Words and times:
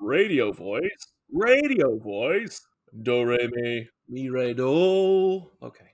radio 0.00 0.52
voice, 0.52 1.12
radio 1.32 1.96
voice. 1.98 2.60
Do 3.02 3.22
re 3.22 3.48
mi, 3.52 3.88
mi 4.08 4.28
re 4.30 4.52
do. 4.54 5.50
Okay. 5.62 5.89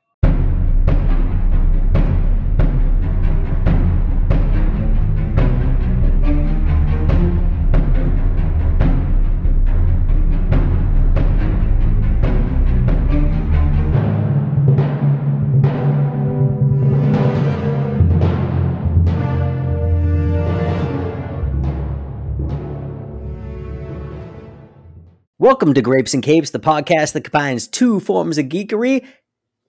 Welcome 25.47 25.75
to 25.75 25.81
Grapes 25.81 26.13
and 26.13 26.25
Capes, 26.25 26.51
the 26.51 26.59
podcast 26.59 27.13
that 27.13 27.23
combines 27.23 27.69
two 27.69 28.01
forms 28.01 28.37
of 28.37 28.47
geekery, 28.47 29.07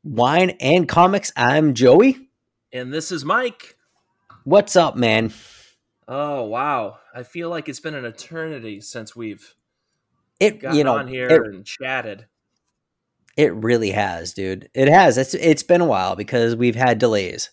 wine 0.04 0.58
and 0.59 0.90
comics. 0.90 1.31
I'm 1.38 1.76
Joey. 1.76 2.18
And 2.73 2.91
this 2.91 3.12
is 3.12 3.23
Mike. 3.23 3.77
What's 4.44 4.76
up, 4.76 4.95
man? 4.95 5.32
Oh 6.08 6.45
wow! 6.45 6.98
I 7.13 7.21
feel 7.21 7.52
like 7.52 7.70
it's 7.70 7.80
been 7.80 7.94
an 7.94 8.05
eternity 8.05 8.82
since 8.82 9.16
we've 9.16 9.54
It 10.40 10.62
gotten 10.62 10.80
you 10.80 10.84
know 10.84 10.98
on 10.98 11.08
here 11.08 11.27
it, 11.27 11.45
and 11.45 11.63
chatted. 11.63 12.26
it 13.38 13.54
really 13.54 13.91
has, 13.91 14.34
dude. 14.34 14.70
It 14.73 14.88
has. 14.88 15.20
It's 15.20 15.35
it's 15.35 15.62
been 15.62 15.82
a 15.82 15.85
while 15.85 16.16
because 16.16 16.55
we've 16.55 16.76
had 16.76 16.98
delays. 16.98 17.52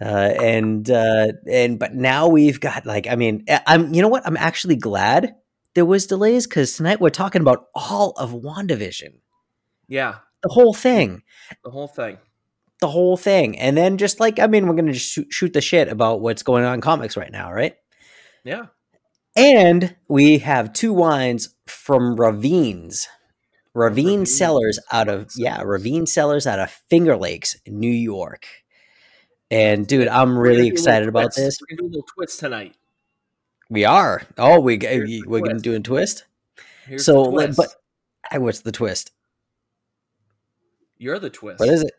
Uh, 0.00 0.32
and 0.42 0.90
uh, 0.90 1.28
and 1.48 1.78
but 1.78 1.94
now 1.94 2.26
we've 2.26 2.58
got 2.58 2.86
like 2.86 3.06
I 3.06 3.14
mean 3.14 3.44
I'm 3.68 3.94
you 3.94 4.02
know 4.02 4.08
what 4.08 4.26
I'm 4.26 4.36
actually 4.36 4.74
glad 4.74 5.36
there 5.74 5.84
was 5.86 6.06
delays 6.06 6.46
because 6.46 6.76
tonight 6.76 7.00
we're 7.00 7.10
talking 7.10 7.40
about 7.42 7.66
all 7.74 8.10
of 8.18 8.32
WandaVision, 8.32 9.14
Yeah, 9.88 10.16
the 10.42 10.48
whole 10.50 10.74
thing. 10.74 11.22
the 11.64 11.70
whole 11.70 11.88
thing. 11.88 12.18
the 12.80 12.88
whole 12.88 13.16
thing. 13.16 13.58
And 13.58 13.76
then 13.76 13.96
just 13.98 14.20
like 14.20 14.38
I 14.38 14.46
mean, 14.48 14.66
we're 14.66 14.74
gonna 14.74 14.92
just 14.92 15.10
shoot, 15.12 15.28
shoot 15.32 15.52
the 15.52 15.60
shit 15.60 15.88
about 15.88 16.20
what's 16.20 16.42
going 16.42 16.64
on 16.64 16.74
in 16.74 16.80
comics 16.80 17.16
right 17.16 17.30
now, 17.32 17.52
right? 17.52 17.76
Yeah. 18.44 18.66
And 19.36 19.96
we 20.08 20.38
have 20.38 20.72
two 20.72 20.92
wines 20.92 21.54
from 21.66 22.16
Ravines. 22.16 23.08
Ravine 23.74 24.04
Ravine 24.18 24.26
Cellars 24.26 24.78
out 24.90 25.08
of 25.08 25.30
yeah, 25.36 25.62
Ravine 25.62 26.04
Cellars 26.06 26.46
out 26.46 26.58
of 26.58 26.70
Finger 26.90 27.16
Lakes, 27.16 27.56
New 27.66 27.90
York. 27.90 28.46
And 29.50 29.86
dude, 29.86 30.08
I'm 30.08 30.36
really 30.36 30.56
gonna 30.56 30.62
do 30.64 30.70
a 30.70 30.72
excited 30.72 31.08
about 31.08 31.22
twist. 31.22 31.36
this. 31.38 31.58
We're 31.60 31.76
gonna 31.76 31.82
do 31.82 31.86
a 31.86 31.92
little 31.96 32.06
twist 32.14 32.40
tonight. 32.40 32.74
We 33.72 33.86
are. 33.86 34.20
Oh, 34.36 34.60
we 34.60 34.78
Here's 34.78 35.22
we're 35.24 35.40
gonna 35.40 35.58
do 35.58 35.74
a 35.74 35.80
twist. 35.80 36.24
Here's 36.86 37.06
so, 37.06 37.30
twist. 37.30 37.56
but 37.56 37.68
hey, 38.30 38.36
what's 38.36 38.60
the 38.60 38.70
twist? 38.70 39.12
you're 40.98 41.18
the 41.18 41.30
twist. 41.30 41.58
What 41.58 41.70
is 41.70 41.82
it? 41.82 41.92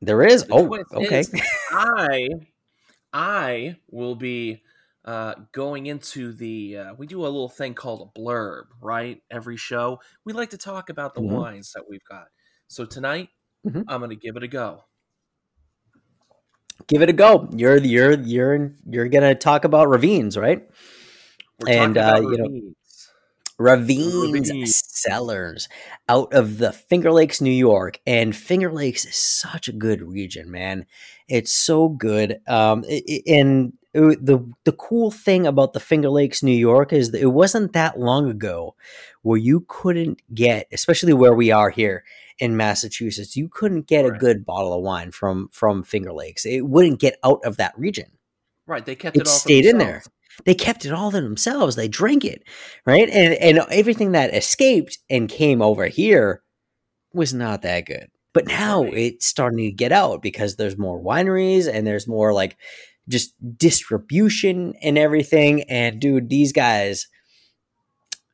There 0.00 0.22
is. 0.22 0.44
The 0.44 0.54
oh, 0.54 0.84
okay. 0.98 1.20
is 1.20 1.34
I, 1.72 2.28
I 3.12 3.76
will 3.90 4.14
be 4.14 4.62
uh, 5.04 5.34
going 5.50 5.86
into 5.86 6.32
the. 6.32 6.76
Uh, 6.78 6.94
we 6.94 7.08
do 7.08 7.22
a 7.22 7.24
little 7.24 7.48
thing 7.48 7.74
called 7.74 8.08
a 8.08 8.18
blurb, 8.18 8.66
right? 8.80 9.20
Every 9.28 9.56
show 9.56 9.98
we 10.24 10.32
like 10.32 10.50
to 10.50 10.58
talk 10.58 10.90
about 10.90 11.16
the 11.16 11.22
Mhm. 11.22 11.30
wines 11.32 11.72
that 11.72 11.82
we've 11.90 12.04
got. 12.08 12.28
So 12.68 12.84
tonight, 12.84 13.30
Mhm. 13.66 13.82
I'm 13.88 13.98
going 13.98 14.10
to 14.10 14.16
give 14.16 14.36
it 14.36 14.44
a 14.44 14.48
go. 14.48 14.84
Give 16.86 17.02
it 17.02 17.08
a 17.10 17.12
go. 17.12 17.48
You're 17.52 17.78
you're 17.78 18.12
you're 18.12 18.72
you're 18.88 19.08
gonna 19.08 19.34
talk 19.34 19.64
about 19.64 19.88
ravines, 19.88 20.36
right? 20.36 20.70
We're 21.60 21.68
And, 21.70 21.96
uh, 21.96 22.20
you 22.20 22.36
know, 22.36 22.72
ravines. 23.58 24.32
Ravines. 24.32 24.82
Cellars 24.86 25.68
out 26.08 26.32
of 26.34 26.58
the 26.58 26.72
Finger 26.72 27.12
Lakes, 27.12 27.40
New 27.40 27.50
York. 27.50 28.00
And 28.06 28.34
Finger 28.36 28.72
Lakes 28.72 29.04
is 29.04 29.16
such 29.16 29.68
a 29.68 29.72
good 29.72 30.02
region, 30.02 30.50
man. 30.50 30.86
It's 31.28 31.52
so 31.52 31.88
good. 31.88 32.40
Um, 32.46 32.84
i- 32.88 33.02
i- 33.08 33.22
and 33.26 33.72
it- 33.94 34.24
the 34.24 34.40
the 34.64 34.72
cool 34.72 35.10
thing 35.10 35.46
about 35.46 35.72
the 35.72 35.80
Finger 35.80 36.10
Lakes, 36.10 36.42
New 36.42 36.52
York, 36.56 36.92
is 36.92 37.12
that 37.12 37.20
it 37.22 37.26
wasn't 37.26 37.72
that 37.72 37.98
long 37.98 38.28
ago 38.28 38.74
where 39.22 39.38
you 39.38 39.64
couldn't 39.68 40.20
get, 40.34 40.66
especially 40.72 41.12
where 41.14 41.34
we 41.34 41.50
are 41.50 41.70
here 41.70 42.04
in 42.38 42.56
Massachusetts, 42.56 43.36
you 43.36 43.48
couldn't 43.48 43.86
get 43.86 44.04
a 44.04 44.10
good 44.10 44.44
bottle 44.44 44.74
of 44.74 44.82
wine 44.82 45.10
from 45.12 45.48
from 45.52 45.82
Finger 45.82 46.12
Lakes. 46.12 46.44
It 46.44 46.66
wouldn't 46.66 47.00
get 47.00 47.18
out 47.24 47.40
of 47.44 47.56
that 47.56 47.78
region 47.78 48.10
right? 48.66 48.84
They 48.84 48.96
kept 48.96 49.16
it 49.16 49.22
it, 49.22 49.28
stayed 49.28 49.64
in 49.64 49.78
there. 49.78 50.02
They 50.44 50.54
kept 50.54 50.84
it 50.84 50.92
all 50.92 51.10
to 51.10 51.20
themselves. 51.20 51.76
They 51.76 51.88
drank 51.88 52.24
it, 52.24 52.42
right? 52.84 53.08
And 53.08 53.34
and 53.34 53.60
everything 53.70 54.12
that 54.12 54.34
escaped 54.34 54.98
and 55.08 55.28
came 55.28 55.62
over 55.62 55.86
here 55.86 56.42
was 57.12 57.32
not 57.34 57.62
that 57.62 57.86
good. 57.86 58.08
But 58.34 58.46
now 58.46 58.82
it's 58.84 59.26
starting 59.26 59.58
to 59.64 59.70
get 59.72 59.92
out 59.92 60.20
because 60.22 60.56
there's 60.56 60.76
more 60.76 61.02
wineries 61.02 61.66
and 61.72 61.86
there's 61.86 62.06
more 62.06 62.34
like 62.34 62.56
just 63.08 63.32
distribution 63.56 64.74
and 64.82 64.98
everything. 64.98 65.62
And 65.70 66.00
dude, 66.00 66.28
these 66.28 66.52
guys, 66.52 67.06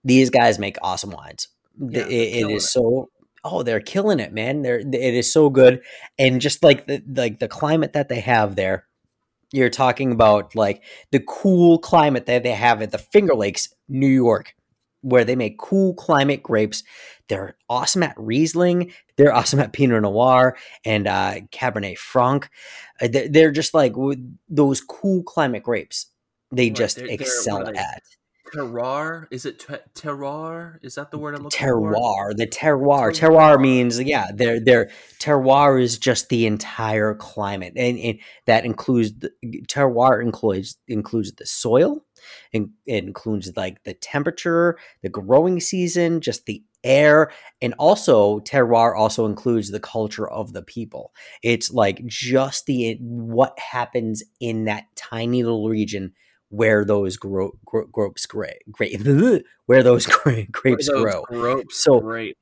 these 0.04 0.30
guys 0.30 0.58
make 0.58 0.76
awesome 0.82 1.10
wines. 1.10 1.48
Yeah, 1.78 2.06
It- 2.06 2.44
it 2.44 2.50
is 2.50 2.64
it. 2.64 2.68
so. 2.68 3.08
Oh, 3.44 3.64
they're 3.64 3.80
killing 3.80 4.20
it, 4.20 4.32
man! 4.32 4.62
They're 4.62 4.78
it 4.78 4.94
is 4.94 5.32
so 5.32 5.50
good, 5.50 5.82
and 6.16 6.40
just 6.40 6.62
like 6.62 6.86
the 6.86 7.02
like 7.12 7.40
the 7.40 7.48
climate 7.48 7.92
that 7.94 8.08
they 8.08 8.20
have 8.20 8.54
there, 8.54 8.86
you're 9.52 9.70
talking 9.70 10.12
about 10.12 10.54
like 10.54 10.82
the 11.10 11.20
cool 11.20 11.78
climate 11.78 12.26
that 12.26 12.42
they 12.42 12.52
have 12.52 12.82
at 12.82 12.90
the 12.90 12.98
Finger 12.98 13.34
Lakes, 13.34 13.68
New 13.88 14.06
York, 14.08 14.54
where 15.02 15.24
they 15.24 15.36
make 15.36 15.58
cool 15.58 15.94
climate 15.94 16.42
grapes. 16.42 16.82
They're 17.28 17.56
awesome 17.68 18.02
at 18.02 18.14
Riesling. 18.16 18.92
They're 19.16 19.34
awesome 19.34 19.60
at 19.60 19.72
Pinot 19.72 20.02
Noir 20.02 20.56
and 20.84 21.06
uh, 21.06 21.34
Cabernet 21.52 21.98
Franc. 21.98 22.48
Uh, 23.00 23.08
they- 23.08 23.28
They're 23.28 23.52
just 23.52 23.74
like 23.74 23.94
those 24.48 24.80
cool 24.80 25.22
climate 25.22 25.62
grapes. 25.62 26.06
They 26.50 26.68
Right, 26.68 26.76
just 26.76 26.96
they're- 26.96 27.06
they're 27.06 27.14
excel 27.14 27.68
at 27.68 28.02
Terroir? 28.54 29.26
Is 29.30 29.46
it 29.46 29.60
te- 29.60 29.76
terroir? 29.94 30.78
Is 30.82 30.96
that 30.96 31.10
the 31.10 31.18
word 31.18 31.34
I'm 31.34 31.44
looking 31.44 31.58
for? 31.58 31.64
terroir. 31.64 32.36
The 32.36 32.46
terroir. 32.46 33.10
Terroir. 33.10 33.30
Terroir 33.30 33.60
means 33.60 34.00
yeah. 34.00 34.26
Their 34.34 34.60
their 34.60 34.90
terroir 35.18 35.80
is 35.82 35.98
just 35.98 36.28
the 36.28 36.46
entire 36.46 37.14
climate, 37.14 37.72
and, 37.76 37.98
and 37.98 38.18
that 38.46 38.64
includes 38.64 39.12
the 39.18 39.30
terroir 39.68 40.22
includes 40.22 40.76
includes 40.86 41.32
the 41.32 41.46
soil, 41.46 42.04
and 42.52 42.70
it 42.86 43.04
includes 43.04 43.52
like 43.56 43.82
the 43.84 43.94
temperature, 43.94 44.78
the 45.02 45.08
growing 45.08 45.60
season, 45.60 46.20
just 46.20 46.46
the 46.46 46.62
air, 46.84 47.30
and 47.60 47.74
also 47.78 48.40
terroir 48.40 48.96
also 48.96 49.26
includes 49.26 49.70
the 49.70 49.80
culture 49.80 50.28
of 50.28 50.52
the 50.52 50.62
people. 50.62 51.12
It's 51.42 51.72
like 51.72 52.04
just 52.06 52.66
the 52.66 52.98
what 53.00 53.58
happens 53.58 54.22
in 54.40 54.64
that 54.64 54.84
tiny 54.96 55.42
little 55.42 55.68
region 55.68 56.12
where 56.52 56.84
those 56.84 57.16
gro- 57.16 57.58
gro- 57.64 57.86
grapes 57.86 58.26
gray, 58.26 58.58
grape, 58.70 59.00
where 59.66 59.82
those 59.82 60.04
gra- 60.06 60.44
grapes 60.52 60.86
Those 60.86 61.02
grow. 61.02 61.22
Grapes 61.22 61.82
So- 61.82 62.00
grape. 62.00 62.36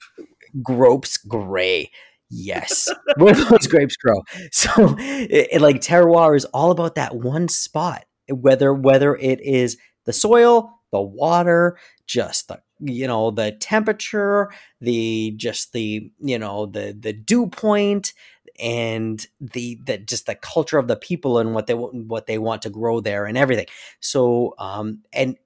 Grapes 0.62 1.16
gray. 1.16 1.90
Yes, 2.28 2.88
where 3.16 3.34
those 3.34 3.66
grapes 3.68 3.96
grow. 3.96 4.20
So, 4.50 4.96
it, 4.98 5.48
it- 5.52 5.60
like 5.60 5.76
terroir 5.76 6.36
is 6.36 6.44
all 6.46 6.70
about 6.72 6.96
that 6.96 7.14
one 7.16 7.48
spot. 7.48 8.04
Whether 8.28 8.74
whether 8.74 9.14
it 9.16 9.40
is 9.40 9.76
the 10.06 10.12
soil, 10.12 10.72
the 10.92 11.00
water, 11.00 11.78
just 12.06 12.48
the 12.48 12.60
you 12.80 13.06
know 13.06 13.30
the 13.30 13.52
temperature, 13.52 14.50
the 14.80 15.34
just 15.36 15.72
the 15.72 16.10
you 16.20 16.38
know 16.38 16.66
the 16.66 16.96
the 16.98 17.12
dew 17.12 17.46
point, 17.48 18.12
and 18.60 19.26
the 19.40 19.78
the 19.86 19.98
just 19.98 20.26
the 20.26 20.34
culture 20.34 20.78
of 20.78 20.88
the 20.88 20.96
people 20.96 21.38
and 21.38 21.54
what 21.54 21.66
they 21.66 21.74
what 21.74 22.26
they 22.26 22.38
want 22.38 22.62
to 22.62 22.70
grow 22.70 23.00
there 23.00 23.26
and 23.26 23.38
everything. 23.38 23.66
So, 24.00 24.54
um, 24.58 25.02
and 25.12 25.36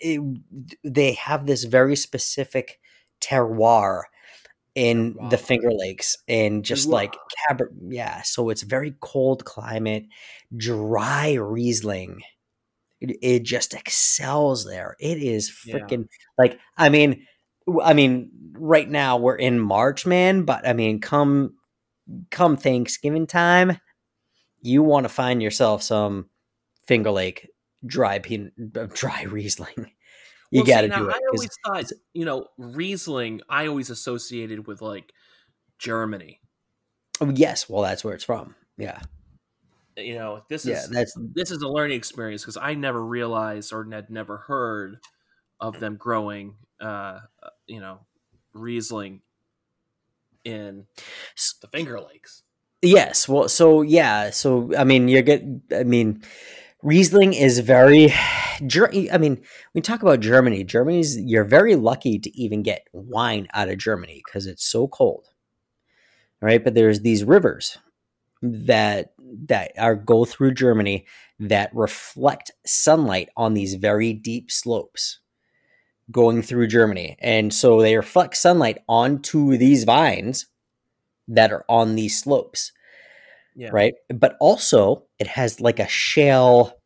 it, 0.00 0.20
they 0.84 1.12
have 1.14 1.46
this 1.46 1.64
very 1.64 1.96
specific 1.96 2.80
terroir 3.20 4.02
in 4.74 5.16
the 5.20 5.38
Finger 5.38 5.72
Lakes 5.72 6.16
and 6.28 6.64
just 6.64 6.92
like 6.92 7.16
Terroir. 7.50 7.68
Yeah. 7.88 8.22
So 8.22 8.50
it's 8.50 8.62
very 8.62 8.94
cold 9.00 9.44
climate, 9.44 10.06
dry 10.56 11.34
Riesling. 11.34 12.22
It, 13.00 13.16
it 13.22 13.42
just 13.44 13.74
excels 13.74 14.64
there. 14.64 14.96
It 15.00 15.18
is 15.18 15.50
Yeah. 15.64 15.76
freaking 15.76 16.08
like 16.38 16.58
I 16.76 16.88
mean, 16.88 17.26
I 17.82 17.94
mean, 17.94 18.30
right 18.52 18.88
now 18.88 19.18
we're 19.18 19.36
in 19.36 19.60
March, 19.60 20.06
man. 20.06 20.44
But 20.44 20.66
I 20.66 20.72
mean, 20.72 21.00
come 21.00 21.54
come 22.30 22.56
Thanksgiving 22.56 23.26
time, 23.26 23.78
you 24.60 24.82
want 24.82 25.04
to 25.04 25.08
find 25.08 25.42
yourself 25.42 25.82
some 25.82 26.30
Finger 26.86 27.10
Lake 27.10 27.48
dry 27.86 28.18
pin, 28.18 28.52
uh, 28.76 28.86
dry 28.92 29.22
Riesling. 29.28 29.92
You 30.50 30.62
Well, 30.62 30.66
got 30.66 30.82
to 30.82 30.88
do 30.88 31.08
it. 31.08 31.14
I 31.14 31.20
always 31.30 31.50
thought, 31.66 31.90
you 32.14 32.24
know, 32.24 32.48
Riesling. 32.58 33.42
I 33.48 33.66
always 33.66 33.90
associated 33.90 34.66
with 34.66 34.80
like 34.82 35.12
Germany. 35.78 36.40
oh, 37.20 37.30
yes, 37.34 37.68
well, 37.68 37.82
that's 37.82 38.04
where 38.04 38.14
it's 38.14 38.24
from. 38.24 38.54
Yeah, 38.76 39.00
You 39.96 40.14
know, 40.14 40.42
this 40.48 40.64
yeah, 40.64 40.84
is 40.84 40.88
that's 40.88 41.12
this 41.34 41.50
is 41.50 41.60
a 41.62 41.68
learning 41.68 41.96
experience 41.96 42.42
because 42.42 42.56
I 42.56 42.74
never 42.74 43.04
realized 43.04 43.72
or 43.72 43.84
had 43.90 44.10
never 44.10 44.36
heard 44.36 44.98
of 45.58 45.80
them 45.80 45.96
growing, 45.96 46.56
uh, 46.80 47.20
you 47.66 47.80
know, 47.80 48.06
Riesling 48.52 49.22
in 50.44 50.86
the 51.60 51.68
Finger 51.68 52.00
Lakes. 52.00 52.42
Yes. 52.82 53.28
Well, 53.28 53.48
so 53.48 53.82
yeah. 53.82 54.30
So 54.30 54.70
I 54.76 54.84
mean, 54.84 55.08
you 55.08 55.22
get. 55.22 55.44
I 55.74 55.84
mean, 55.84 56.22
Riesling 56.82 57.34
is 57.34 57.58
very. 57.58 58.12
I 58.12 59.18
mean, 59.18 59.42
we 59.74 59.80
talk 59.80 60.02
about 60.02 60.20
Germany. 60.20 60.64
Germany's 60.64 61.18
you're 61.20 61.44
very 61.44 61.74
lucky 61.74 62.18
to 62.18 62.40
even 62.40 62.62
get 62.62 62.86
wine 62.92 63.48
out 63.54 63.68
of 63.68 63.78
Germany 63.78 64.22
because 64.24 64.46
it's 64.46 64.64
so 64.64 64.88
cold. 64.88 65.26
Right, 66.40 66.62
but 66.62 66.74
there's 66.74 67.00
these 67.00 67.24
rivers 67.24 67.78
that 68.42 69.12
that 69.48 69.72
are 69.76 69.96
go 69.96 70.24
through 70.24 70.54
Germany 70.54 71.06
that 71.40 71.74
reflect 71.74 72.52
sunlight 72.64 73.28
on 73.36 73.54
these 73.54 73.74
very 73.74 74.12
deep 74.12 74.50
slopes 74.50 75.18
going 76.10 76.42
through 76.42 76.66
Germany. 76.68 77.16
And 77.20 77.52
so 77.52 77.80
they 77.80 77.96
reflect 77.96 78.36
sunlight 78.36 78.78
onto 78.88 79.56
these 79.56 79.84
vines 79.84 80.46
that 81.28 81.52
are 81.52 81.64
on 81.68 81.94
these 81.94 82.20
slopes. 82.20 82.72
Yeah. 83.54 83.70
Right. 83.72 83.94
But 84.08 84.36
also 84.40 85.04
it 85.18 85.26
has 85.26 85.60
like 85.60 85.78
a 85.78 85.88
shale 85.88 86.78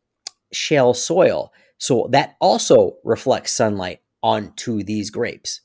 shale 0.51 0.93
soil. 0.93 1.53
So 1.77 2.07
that 2.11 2.35
also 2.39 2.97
reflects 3.03 3.53
sunlight 3.53 4.01
onto 4.21 4.83
these 4.83 5.09
grapes. 5.09 5.61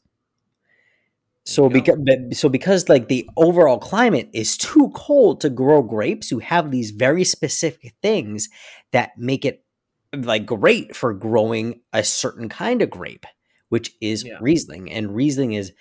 So 1.45 1.71
because 1.71 1.99
so 2.33 2.51
because 2.51 2.91
like 2.91 3.09
the 3.09 3.27
overall 3.39 3.79
climate 3.79 4.29
is 4.35 4.59
too 4.59 4.93
cold 4.95 5.41
to 5.41 5.49
grow 5.49 5.81
grapes, 5.81 6.31
you 6.31 6.41
have 6.41 6.71
these 6.71 6.91
very 6.91 7.25
specific 7.25 7.95
things 8.03 8.51
that 8.93 9.17
make 9.17 9.47
it 9.47 9.65
like 10.13 10.45
great 10.45 10.95
for 10.95 11.15
growing 11.15 11.81
a 11.95 12.05
certain 12.05 12.51
kind 12.51 12.83
of 12.83 12.91
grape, 12.91 13.25
which 13.69 13.95
is 14.01 14.25
yeah. 14.25 14.39
Riesling. 14.41 14.91
And 14.91 15.15
Riesling 15.15 15.53
is 15.53 15.73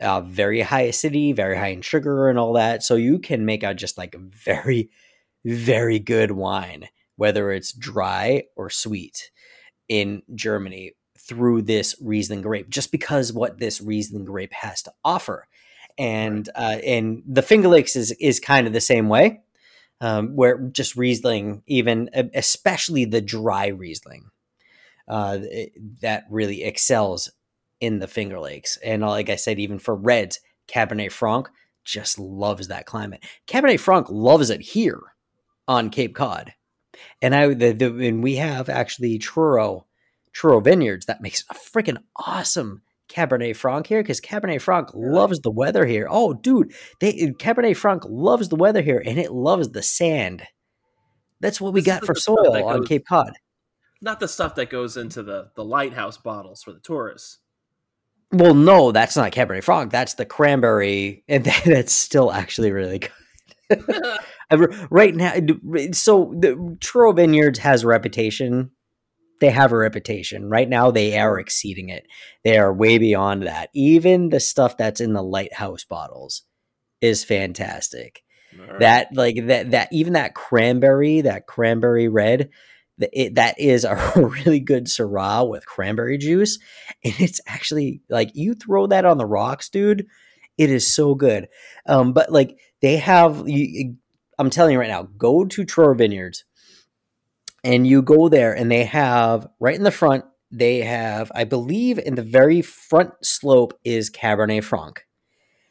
uh, 0.00 0.20
very 0.20 0.60
high 0.60 0.82
acidity, 0.82 1.32
very 1.32 1.56
high 1.56 1.68
in 1.68 1.82
sugar, 1.82 2.28
and 2.28 2.38
all 2.38 2.52
that. 2.54 2.82
So 2.82 2.96
you 2.96 3.18
can 3.18 3.44
make 3.44 3.62
a 3.62 3.74
just 3.74 3.96
like 3.96 4.14
very, 4.14 4.90
very 5.44 5.98
good 5.98 6.32
wine, 6.32 6.88
whether 7.16 7.50
it's 7.50 7.72
dry 7.72 8.44
or 8.56 8.70
sweet, 8.70 9.30
in 9.88 10.22
Germany 10.34 10.92
through 11.18 11.62
this 11.62 11.94
Riesling 12.00 12.42
grape, 12.42 12.68
just 12.68 12.92
because 12.92 13.32
what 13.32 13.58
this 13.58 13.80
Riesling 13.80 14.24
grape 14.24 14.52
has 14.52 14.82
to 14.82 14.92
offer. 15.04 15.48
And 15.98 16.48
uh, 16.54 16.78
and 16.84 17.22
the 17.26 17.42
Finger 17.42 17.68
Lakes 17.68 17.96
is 17.96 18.12
is 18.20 18.38
kind 18.38 18.66
of 18.66 18.72
the 18.72 18.80
same 18.80 19.08
way, 19.08 19.40
um, 20.00 20.36
where 20.36 20.58
just 20.58 20.94
Riesling, 20.96 21.62
even 21.66 22.10
especially 22.34 23.06
the 23.06 23.22
dry 23.22 23.68
Riesling, 23.68 24.30
uh, 25.08 25.38
that 26.02 26.24
really 26.28 26.64
excels 26.64 27.30
in 27.80 27.98
the 27.98 28.08
Finger 28.08 28.40
Lakes. 28.40 28.78
And 28.84 29.04
uh, 29.04 29.08
like 29.08 29.28
I 29.28 29.36
said, 29.36 29.58
even 29.58 29.78
for 29.78 29.94
reds, 29.94 30.40
Cabernet 30.68 31.12
Franc 31.12 31.48
just 31.84 32.18
loves 32.18 32.68
that 32.68 32.86
climate. 32.86 33.24
Cabernet 33.46 33.80
Franc 33.80 34.08
loves 34.10 34.50
it 34.50 34.60
here 34.60 35.00
on 35.68 35.90
Cape 35.90 36.14
Cod. 36.14 36.54
And 37.20 37.34
I 37.34 37.48
the, 37.54 37.72
the 37.72 38.08
and 38.08 38.22
we 38.22 38.36
have 38.36 38.68
actually 38.68 39.18
Truro 39.18 39.86
Truro 40.32 40.60
Vineyards 40.60 41.06
that 41.06 41.20
makes 41.20 41.44
a 41.50 41.54
freaking 41.54 41.98
awesome 42.16 42.82
Cabernet 43.08 43.56
Franc 43.56 43.86
here 43.86 44.02
because 44.02 44.20
Cabernet 44.20 44.60
Franc 44.60 44.90
loves 44.94 45.40
the 45.40 45.50
weather 45.50 45.86
here. 45.86 46.08
Oh, 46.10 46.34
dude, 46.34 46.74
they 47.00 47.12
eh, 47.12 47.30
Cabernet 47.38 47.76
Franc 47.76 48.02
loves 48.06 48.48
the 48.48 48.56
weather 48.56 48.82
here 48.82 49.02
and 49.04 49.18
it 49.18 49.32
loves 49.32 49.70
the 49.70 49.82
sand. 49.82 50.42
That's 51.40 51.60
what 51.60 51.72
we 51.72 51.80
this 51.80 51.86
got 51.86 52.04
for 52.04 52.14
soil 52.14 52.52
goes, 52.52 52.62
on 52.62 52.86
Cape 52.86 53.06
Cod. 53.06 53.32
Not 54.00 54.20
the 54.20 54.28
stuff 54.28 54.54
that 54.56 54.70
goes 54.70 54.96
into 54.96 55.22
the 55.22 55.50
the 55.54 55.64
lighthouse 55.64 56.16
bottles 56.16 56.62
for 56.62 56.72
the 56.72 56.80
tourists. 56.80 57.38
Well, 58.36 58.54
no, 58.54 58.92
that's 58.92 59.16
not 59.16 59.32
Cabernet 59.32 59.64
Franc. 59.64 59.92
That's 59.92 60.14
the 60.14 60.26
cranberry, 60.26 61.24
and 61.28 61.44
that's 61.64 61.92
still 61.92 62.32
actually 62.32 62.72
really 62.72 63.00
good. 63.00 64.18
right 64.90 65.14
now, 65.14 65.34
so 65.92 66.34
the 66.38 66.76
Truro 66.80 67.12
Vineyards 67.12 67.58
has 67.60 67.82
a 67.82 67.86
reputation 67.88 68.70
they 69.40 69.50
have 69.50 69.72
a 69.72 69.76
reputation. 69.76 70.48
Right 70.48 70.68
now, 70.68 70.90
they 70.90 71.18
are 71.18 71.32
mm-hmm. 71.32 71.40
exceeding 71.40 71.88
it. 71.88 72.06
They 72.44 72.58
are 72.58 72.72
way 72.72 72.98
beyond 72.98 73.42
that. 73.46 73.70
Even 73.74 74.30
the 74.30 74.40
stuff 74.40 74.76
that's 74.76 75.00
in 75.00 75.12
the 75.12 75.22
lighthouse 75.22 75.84
bottles 75.84 76.42
is 77.00 77.24
fantastic. 77.24 78.22
Right. 78.58 78.80
That 78.80 79.08
like 79.14 79.46
that 79.48 79.72
that 79.72 79.88
even 79.92 80.14
that 80.14 80.34
cranberry, 80.34 81.20
that 81.22 81.46
cranberry 81.46 82.08
red, 82.08 82.50
it, 82.98 83.34
that 83.34 83.58
is 83.58 83.84
a 83.84 83.94
really 84.16 84.60
good 84.60 84.86
Syrah 84.86 85.48
with 85.48 85.66
cranberry 85.66 86.18
juice, 86.18 86.58
and 87.04 87.14
it's 87.18 87.40
actually 87.46 88.02
like 88.08 88.30
you 88.34 88.54
throw 88.54 88.86
that 88.86 89.04
on 89.04 89.18
the 89.18 89.26
rocks, 89.26 89.68
dude. 89.68 90.06
It 90.58 90.70
is 90.70 90.86
so 90.86 91.14
good. 91.14 91.48
Um, 91.86 92.14
but 92.14 92.32
like 92.32 92.58
they 92.80 92.96
have, 92.96 93.46
you, 93.46 93.96
I'm 94.38 94.48
telling 94.48 94.72
you 94.72 94.78
right 94.80 94.88
now, 94.88 95.02
go 95.18 95.44
to 95.44 95.64
Truro 95.64 95.94
Vineyards 95.94 96.44
and 97.66 97.84
you 97.84 98.00
go 98.00 98.28
there 98.28 98.54
and 98.54 98.70
they 98.70 98.84
have 98.84 99.48
right 99.58 99.74
in 99.74 99.82
the 99.82 99.90
front 99.90 100.24
they 100.50 100.78
have 100.78 101.30
i 101.34 101.44
believe 101.44 101.98
in 101.98 102.14
the 102.14 102.22
very 102.22 102.62
front 102.62 103.12
slope 103.22 103.74
is 103.84 104.08
cabernet 104.08 104.62
franc 104.62 105.04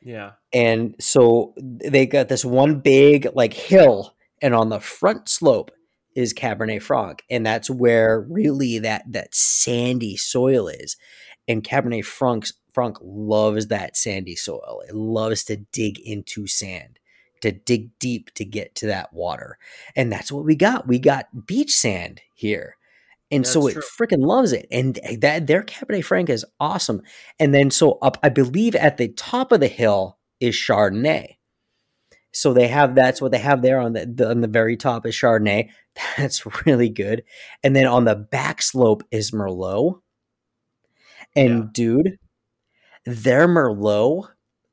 yeah 0.02 0.32
and 0.54 0.96
so 1.00 1.54
they 1.58 2.06
got 2.06 2.28
this 2.28 2.44
one 2.44 2.80
big 2.80 3.28
like 3.34 3.54
hill 3.54 4.14
and 4.42 4.54
on 4.54 4.70
the 4.70 4.80
front 4.80 5.30
slope 5.30 5.72
is 6.16 6.34
cabernet 6.34 6.82
franc 6.82 7.24
and 7.30 7.46
that's 7.46 7.70
where 7.70 8.22
really 8.30 8.80
that 8.80 9.04
that 9.08 9.34
sandy 9.36 10.16
soil 10.16 10.68
is 10.68 10.98
and 11.48 11.64
cabernet 11.64 12.06
franc 12.06 12.48
franc 12.74 12.98
loves 13.02 13.68
that 13.68 13.96
sandy 13.96 14.36
soil 14.36 14.82
it 14.88 14.96
loves 14.96 15.44
to 15.44 15.58
dig 15.58 16.00
into 16.00 16.48
sand 16.48 17.00
to 17.46 17.52
dig 17.52 17.98
deep 18.00 18.34
to 18.34 18.44
get 18.44 18.74
to 18.76 18.88
that 18.88 19.14
water. 19.14 19.58
And 19.96 20.12
that's 20.12 20.32
what 20.32 20.46
we 20.46 20.56
got. 20.56 20.88
We 20.88 20.98
got 20.98 21.46
beach 21.46 21.72
sand 21.72 22.22
here. 22.34 22.78
And 23.30 23.44
that's 23.44 23.54
so 23.54 23.68
it 23.68 23.78
freaking 23.78 24.26
loves 24.26 24.52
it. 24.52 24.68
And 24.72 25.00
that 25.20 25.48
their 25.48 25.64
Cabernet 25.64 26.06
Franc 26.06 26.30
is 26.30 26.46
awesome. 26.60 27.02
And 27.40 27.54
then 27.54 27.72
so 27.72 28.00
up, 28.02 28.18
I 28.24 28.30
believe 28.30 28.76
at 28.76 28.98
the 28.98 29.10
top 29.10 29.52
of 29.52 29.60
the 29.60 29.68
hill 29.68 30.18
is 30.40 30.56
Chardonnay. 30.56 31.38
So 32.36 32.54
they 32.54 32.68
have 32.68 32.96
that's 32.96 33.22
what 33.22 33.32
they 33.32 33.38
have 33.38 33.62
there 33.62 33.80
on 33.80 33.94
the, 33.94 34.06
the 34.06 34.30
on 34.30 34.42
the 34.42 34.48
very 34.48 34.76
top 34.76 35.06
is 35.06 35.16
Chardonnay. 35.16 35.70
That's 36.18 36.46
really 36.66 36.90
good. 36.90 37.24
And 37.64 37.74
then 37.74 37.88
on 37.88 38.04
the 38.04 38.16
back 38.16 38.62
slope 38.62 39.04
is 39.10 39.32
Merlot. 39.32 40.02
And 41.34 41.56
yeah. 41.60 41.70
dude, 41.72 42.20
their 43.06 43.48
Merlot 43.48 44.28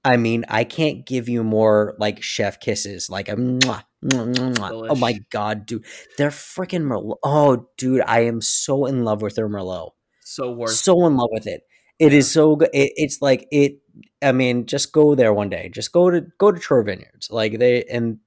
I 0.04 0.16
mean, 0.16 0.44
I 0.48 0.64
can't 0.64 1.06
give 1.06 1.28
you 1.28 1.44
more 1.44 1.94
like 1.98 2.22
chef 2.22 2.58
kisses. 2.58 3.08
Like 3.08 3.28
a 3.28 3.36
mwah, 3.36 3.84
mwah, 4.04 4.34
mwah, 4.34 4.88
oh 4.90 4.96
my 4.96 5.20
god, 5.30 5.64
dude, 5.64 5.84
they're 6.18 6.30
freaking 6.30 6.82
Merlot. 6.82 7.18
Oh, 7.22 7.68
dude, 7.76 8.02
I 8.04 8.20
am 8.22 8.40
so 8.40 8.86
in 8.86 9.04
love 9.04 9.22
with 9.22 9.36
their 9.36 9.48
Merlot. 9.48 9.90
So 10.24 10.50
worth. 10.50 10.72
So 10.72 11.06
in 11.06 11.16
love 11.16 11.28
with 11.30 11.46
it. 11.46 11.62
It 12.00 12.10
yeah. 12.10 12.18
is 12.18 12.30
so 12.30 12.56
good. 12.56 12.70
It, 12.72 12.92
it's 12.96 13.22
like 13.22 13.46
it. 13.52 13.78
I 14.22 14.32
mean, 14.32 14.66
just 14.66 14.92
go 14.92 15.14
there 15.14 15.32
one 15.32 15.48
day. 15.48 15.68
Just 15.68 15.92
go 15.92 16.10
to 16.10 16.26
go 16.38 16.52
to 16.52 16.58
Truro 16.58 16.84
Vineyards. 16.84 17.30
Like 17.30 17.58
they 17.58 17.84
and 17.84 18.18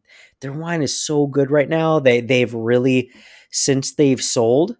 their 0.41 0.53
wine 0.53 0.81
is 0.81 0.99
so 0.99 1.27
good 1.27 1.51
right 1.51 1.69
now. 1.69 1.99
They 1.99 2.21
they've 2.21 2.53
really 2.53 3.11
since 3.51 3.95
they've 3.95 4.21
sold 4.23 4.75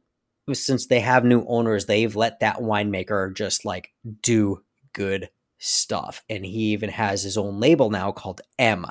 since 0.54 0.88
they 0.88 1.00
have 1.00 1.26
new 1.26 1.44
owners, 1.48 1.86
they've 1.86 2.16
let 2.16 2.40
that 2.40 2.58
winemaker 2.58 3.36
just 3.36 3.66
like 3.66 3.92
do 4.22 4.62
good 4.94 5.30
stuff. 5.58 6.24
And 6.30 6.46
he 6.46 6.74
even 6.74 6.90
has 6.90 7.24
his 7.24 7.38
own 7.38 7.60
label 7.60 7.90
now 7.90 8.12
called 8.12 8.42
M, 8.60 8.86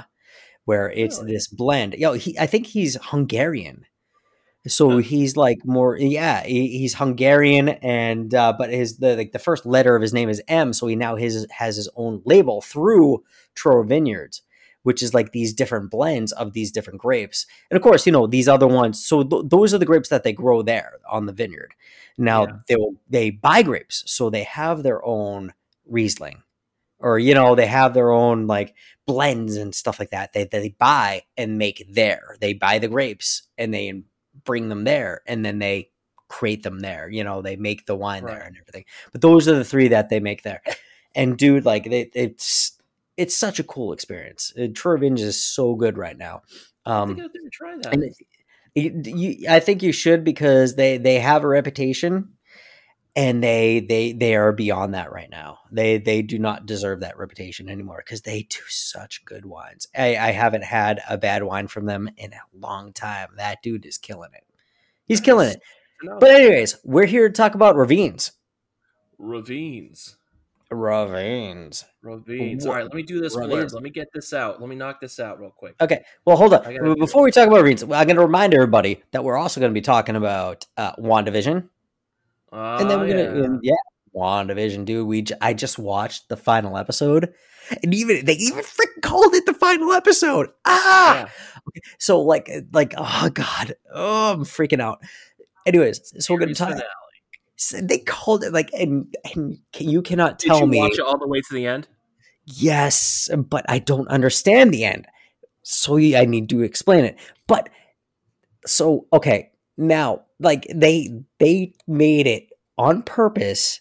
where 0.64 0.90
it's 0.90 1.18
really? 1.18 1.32
this 1.32 1.46
blend. 1.48 1.94
Yo, 1.94 2.14
he 2.14 2.38
I 2.38 2.46
think 2.46 2.66
he's 2.66 2.98
Hungarian. 3.00 3.86
So 4.66 4.96
he's 4.98 5.36
like 5.36 5.58
more, 5.64 5.96
yeah, 5.98 6.42
he, 6.42 6.78
he's 6.78 6.94
Hungarian, 6.94 7.68
and 7.68 8.34
uh, 8.34 8.54
but 8.56 8.70
his 8.70 8.96
the 8.96 9.14
like 9.14 9.32
the 9.32 9.38
first 9.38 9.66
letter 9.66 9.94
of 9.94 10.00
his 10.00 10.14
name 10.14 10.30
is 10.30 10.42
M, 10.48 10.72
so 10.72 10.86
he 10.86 10.96
now 10.96 11.16
his 11.16 11.46
has 11.50 11.76
his 11.76 11.88
own 11.96 12.22
label 12.24 12.62
through 12.62 13.22
Truro 13.54 13.82
Vineyards, 13.82 14.40
which 14.82 15.02
is 15.02 15.12
like 15.12 15.32
these 15.32 15.52
different 15.52 15.90
blends 15.90 16.32
of 16.32 16.54
these 16.54 16.72
different 16.72 16.98
grapes, 16.98 17.46
and 17.70 17.76
of 17.76 17.82
course, 17.82 18.06
you 18.06 18.12
know 18.12 18.26
these 18.26 18.48
other 18.48 18.66
ones. 18.66 19.04
So 19.04 19.22
th- 19.22 19.44
those 19.46 19.74
are 19.74 19.78
the 19.78 19.84
grapes 19.84 20.08
that 20.08 20.24
they 20.24 20.32
grow 20.32 20.62
there 20.62 20.94
on 21.10 21.26
the 21.26 21.32
vineyard. 21.34 21.74
Now 22.16 22.46
yeah. 22.46 22.52
they 22.66 22.76
will 22.76 22.94
they 23.10 23.30
buy 23.30 23.62
grapes, 23.62 24.02
so 24.06 24.30
they 24.30 24.44
have 24.44 24.82
their 24.82 25.04
own 25.04 25.52
Riesling, 25.86 26.42
or 27.00 27.18
you 27.18 27.34
know 27.34 27.54
they 27.54 27.66
have 27.66 27.92
their 27.92 28.12
own 28.12 28.46
like 28.46 28.74
blends 29.06 29.56
and 29.56 29.74
stuff 29.74 29.98
like 29.98 30.08
that 30.08 30.32
they, 30.32 30.44
they 30.44 30.70
buy 30.78 31.22
and 31.36 31.58
make 31.58 31.86
there 31.90 32.36
they 32.40 32.54
buy 32.54 32.78
the 32.78 32.88
grapes 32.88 33.42
and 33.58 33.74
they 33.74 34.02
bring 34.44 34.68
them 34.68 34.84
there 34.84 35.22
and 35.26 35.44
then 35.44 35.58
they 35.58 35.90
create 36.28 36.62
them 36.62 36.80
there 36.80 37.08
you 37.08 37.22
know 37.22 37.42
they 37.42 37.56
make 37.56 37.86
the 37.86 37.94
wine 37.94 38.22
right. 38.24 38.32
there 38.32 38.42
and 38.42 38.56
everything 38.56 38.84
but 39.12 39.20
those 39.20 39.46
are 39.46 39.54
the 39.54 39.64
three 39.64 39.88
that 39.88 40.08
they 40.08 40.20
make 40.20 40.42
there 40.42 40.62
and 41.14 41.36
dude 41.36 41.64
like 41.64 41.84
they, 41.84 42.10
it's 42.14 42.78
it's 43.16 43.36
such 43.36 43.58
a 43.58 43.64
cool 43.64 43.92
experience 43.92 44.52
uh, 44.58 44.66
Truro 44.74 45.00
is 45.02 45.40
so 45.40 45.74
good 45.74 45.96
right 45.98 46.16
now 46.16 46.42
um 46.86 47.12
I 47.12 47.14
think 47.14 47.32
I'm 47.44 47.50
try 47.50 47.76
that. 47.82 48.14
you, 48.74 49.46
I 49.48 49.60
think 49.60 49.82
you 49.82 49.92
should 49.92 50.24
because 50.24 50.74
they 50.74 50.98
they 50.98 51.20
have 51.20 51.44
a 51.44 51.48
reputation 51.48 52.33
and 53.16 53.42
they 53.42 53.80
they 53.80 54.12
they 54.12 54.34
are 54.34 54.52
beyond 54.52 54.94
that 54.94 55.12
right 55.12 55.30
now. 55.30 55.58
They 55.70 55.98
they 55.98 56.22
do 56.22 56.38
not 56.38 56.66
deserve 56.66 57.00
that 57.00 57.16
reputation 57.18 57.68
anymore 57.68 58.02
because 58.04 58.22
they 58.22 58.42
do 58.42 58.58
such 58.68 59.24
good 59.24 59.44
wines. 59.46 59.86
I, 59.96 60.16
I 60.16 60.30
haven't 60.32 60.64
had 60.64 61.00
a 61.08 61.16
bad 61.16 61.42
wine 61.44 61.68
from 61.68 61.86
them 61.86 62.10
in 62.16 62.32
a 62.32 62.40
long 62.56 62.92
time. 62.92 63.30
That 63.36 63.62
dude 63.62 63.86
is 63.86 63.98
killing 63.98 64.30
it. 64.34 64.44
He's 65.06 65.18
Nice. 65.20 65.24
killing 65.24 65.48
it. 65.50 65.62
But 66.20 66.30
anyways, 66.30 66.76
we're 66.84 67.06
here 67.06 67.28
to 67.28 67.32
talk 67.32 67.54
about 67.54 67.76
ravines. 67.76 68.32
Ravines. 69.18 70.16
Ravines. 70.70 71.84
Ravines. 72.02 72.66
All 72.66 72.74
right, 72.74 72.82
let 72.82 72.94
me 72.94 73.02
do 73.02 73.20
this 73.20 73.36
blurb. 73.36 73.48
ravines. 73.48 73.74
Let 73.74 73.82
me 73.82 73.90
get 73.90 74.08
this 74.12 74.32
out. 74.32 74.60
Let 74.60 74.68
me 74.68 74.76
knock 74.76 75.00
this 75.00 75.20
out 75.20 75.38
real 75.40 75.50
quick. 75.50 75.76
Okay. 75.80 76.02
Well, 76.24 76.36
hold 76.36 76.52
on. 76.54 76.96
Before 76.98 77.22
we 77.22 77.30
talk 77.30 77.46
about 77.46 77.58
ravines, 77.62 77.82
I'm 77.82 77.88
going 77.88 78.16
to 78.16 78.20
remind 78.22 78.54
everybody 78.54 79.02
that 79.12 79.22
we're 79.22 79.36
also 79.36 79.60
going 79.60 79.70
to 79.70 79.74
be 79.74 79.80
talking 79.82 80.16
about 80.16 80.66
uh, 80.76 80.96
WandaVision. 80.96 81.68
And 82.54 82.90
then 82.90 82.98
Ah, 82.98 83.02
we're 83.02 83.08
gonna 83.08 83.38
yeah. 83.38 83.44
and 83.44 83.60
yeah, 83.62 83.74
WandaVision, 84.14 84.84
dude. 84.84 85.06
We 85.06 85.22
j- 85.22 85.34
I 85.40 85.54
just 85.54 85.78
watched 85.78 86.28
the 86.28 86.36
final 86.36 86.76
episode, 86.78 87.32
and 87.82 87.92
even 87.94 88.24
they 88.24 88.34
even 88.34 88.62
freaking 88.62 89.02
called 89.02 89.34
it 89.34 89.46
the 89.46 89.54
final 89.54 89.92
episode. 89.92 90.50
Ah, 90.64 91.24
Yeah. 91.24 91.28
so 91.98 92.20
like 92.20 92.50
like 92.72 92.94
oh 92.96 93.30
god, 93.32 93.74
oh 93.92 94.32
I'm 94.32 94.44
freaking 94.44 94.80
out. 94.80 95.00
Anyways, 95.66 96.12
so 96.24 96.32
we're 96.34 96.40
gonna 96.40 96.54
talk. 96.54 96.78
so 97.56 97.80
They 97.80 97.98
called 97.98 98.44
it 98.44 98.52
like, 98.52 98.70
and 98.72 99.14
and 99.34 99.58
can- 99.72 99.88
you 99.88 100.02
cannot 100.02 100.38
Did 100.38 100.48
tell 100.48 100.60
you 100.60 100.66
me 100.66 100.78
watch 100.78 100.92
it 100.94 101.00
all 101.00 101.18
the 101.18 101.26
way 101.28 101.40
to 101.40 101.54
the 101.54 101.66
end? 101.66 101.88
yes, 102.46 103.28
but 103.48 103.64
I 103.68 103.78
don't 103.78 104.08
understand 104.08 104.72
the 104.72 104.84
end, 104.84 105.06
so 105.62 105.96
I 105.98 106.24
need 106.26 106.48
to 106.50 106.62
explain 106.62 107.04
it. 107.06 107.16
But 107.46 107.68
so 108.66 109.06
okay, 109.12 109.50
now 109.76 110.22
like 110.44 110.66
they 110.74 111.10
they 111.38 111.72
made 111.86 112.26
it 112.26 112.48
on 112.78 113.02
purpose 113.02 113.80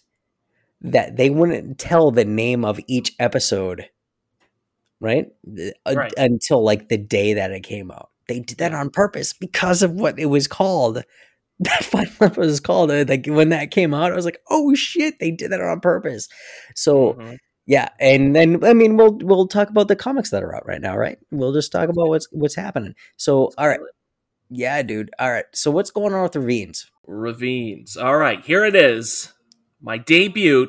that 0.80 1.16
they 1.16 1.30
wouldn't 1.30 1.78
tell 1.78 2.10
the 2.10 2.24
name 2.24 2.64
of 2.64 2.80
each 2.86 3.14
episode, 3.18 3.88
right? 5.00 5.26
Uh, 5.86 5.94
Right. 5.94 6.12
Until 6.16 6.62
like 6.64 6.88
the 6.88 6.98
day 6.98 7.34
that 7.34 7.50
it 7.50 7.62
came 7.62 7.90
out. 7.90 8.10
They 8.28 8.40
did 8.40 8.58
that 8.58 8.72
on 8.74 8.90
purpose 8.90 9.32
because 9.32 9.82
of 9.82 9.92
what 9.92 10.18
it 10.18 10.26
was 10.26 10.46
called. 10.46 11.02
That 11.60 11.84
final 11.84 12.10
episode 12.20 12.36
was 12.38 12.58
called. 12.58 12.90
uh, 12.90 13.04
Like 13.06 13.26
when 13.26 13.50
that 13.50 13.70
came 13.70 13.94
out, 13.94 14.10
I 14.10 14.16
was 14.16 14.24
like, 14.24 14.40
"Oh 14.50 14.74
shit!" 14.74 15.20
They 15.20 15.30
did 15.30 15.52
that 15.52 15.60
on 15.60 15.78
purpose. 15.78 16.28
So 16.74 17.12
Mhm. 17.14 17.36
yeah, 17.66 17.90
and 18.00 18.34
then 18.34 18.64
I 18.64 18.74
mean, 18.74 18.96
we'll 18.96 19.16
we'll 19.22 19.46
talk 19.46 19.70
about 19.70 19.86
the 19.86 19.94
comics 19.94 20.30
that 20.30 20.42
are 20.42 20.52
out 20.54 20.66
right 20.66 20.80
now, 20.80 20.96
right? 20.96 21.16
We'll 21.30 21.52
just 21.52 21.70
talk 21.70 21.88
about 21.88 22.08
what's 22.08 22.26
what's 22.32 22.56
happening. 22.56 22.94
So, 23.18 23.52
all 23.56 23.68
right, 23.68 23.78
yeah, 24.54 24.82
dude. 24.82 25.10
All 25.18 25.30
right. 25.30 25.44
So, 25.52 25.70
what's 25.70 25.90
going 25.90 26.14
on 26.14 26.22
with 26.22 26.36
Ravines? 26.36 26.90
Ravines. 27.06 27.96
All 27.96 28.16
right, 28.16 28.44
here 28.44 28.64
it 28.64 28.74
is. 28.74 29.32
My 29.80 29.98
debut. 29.98 30.68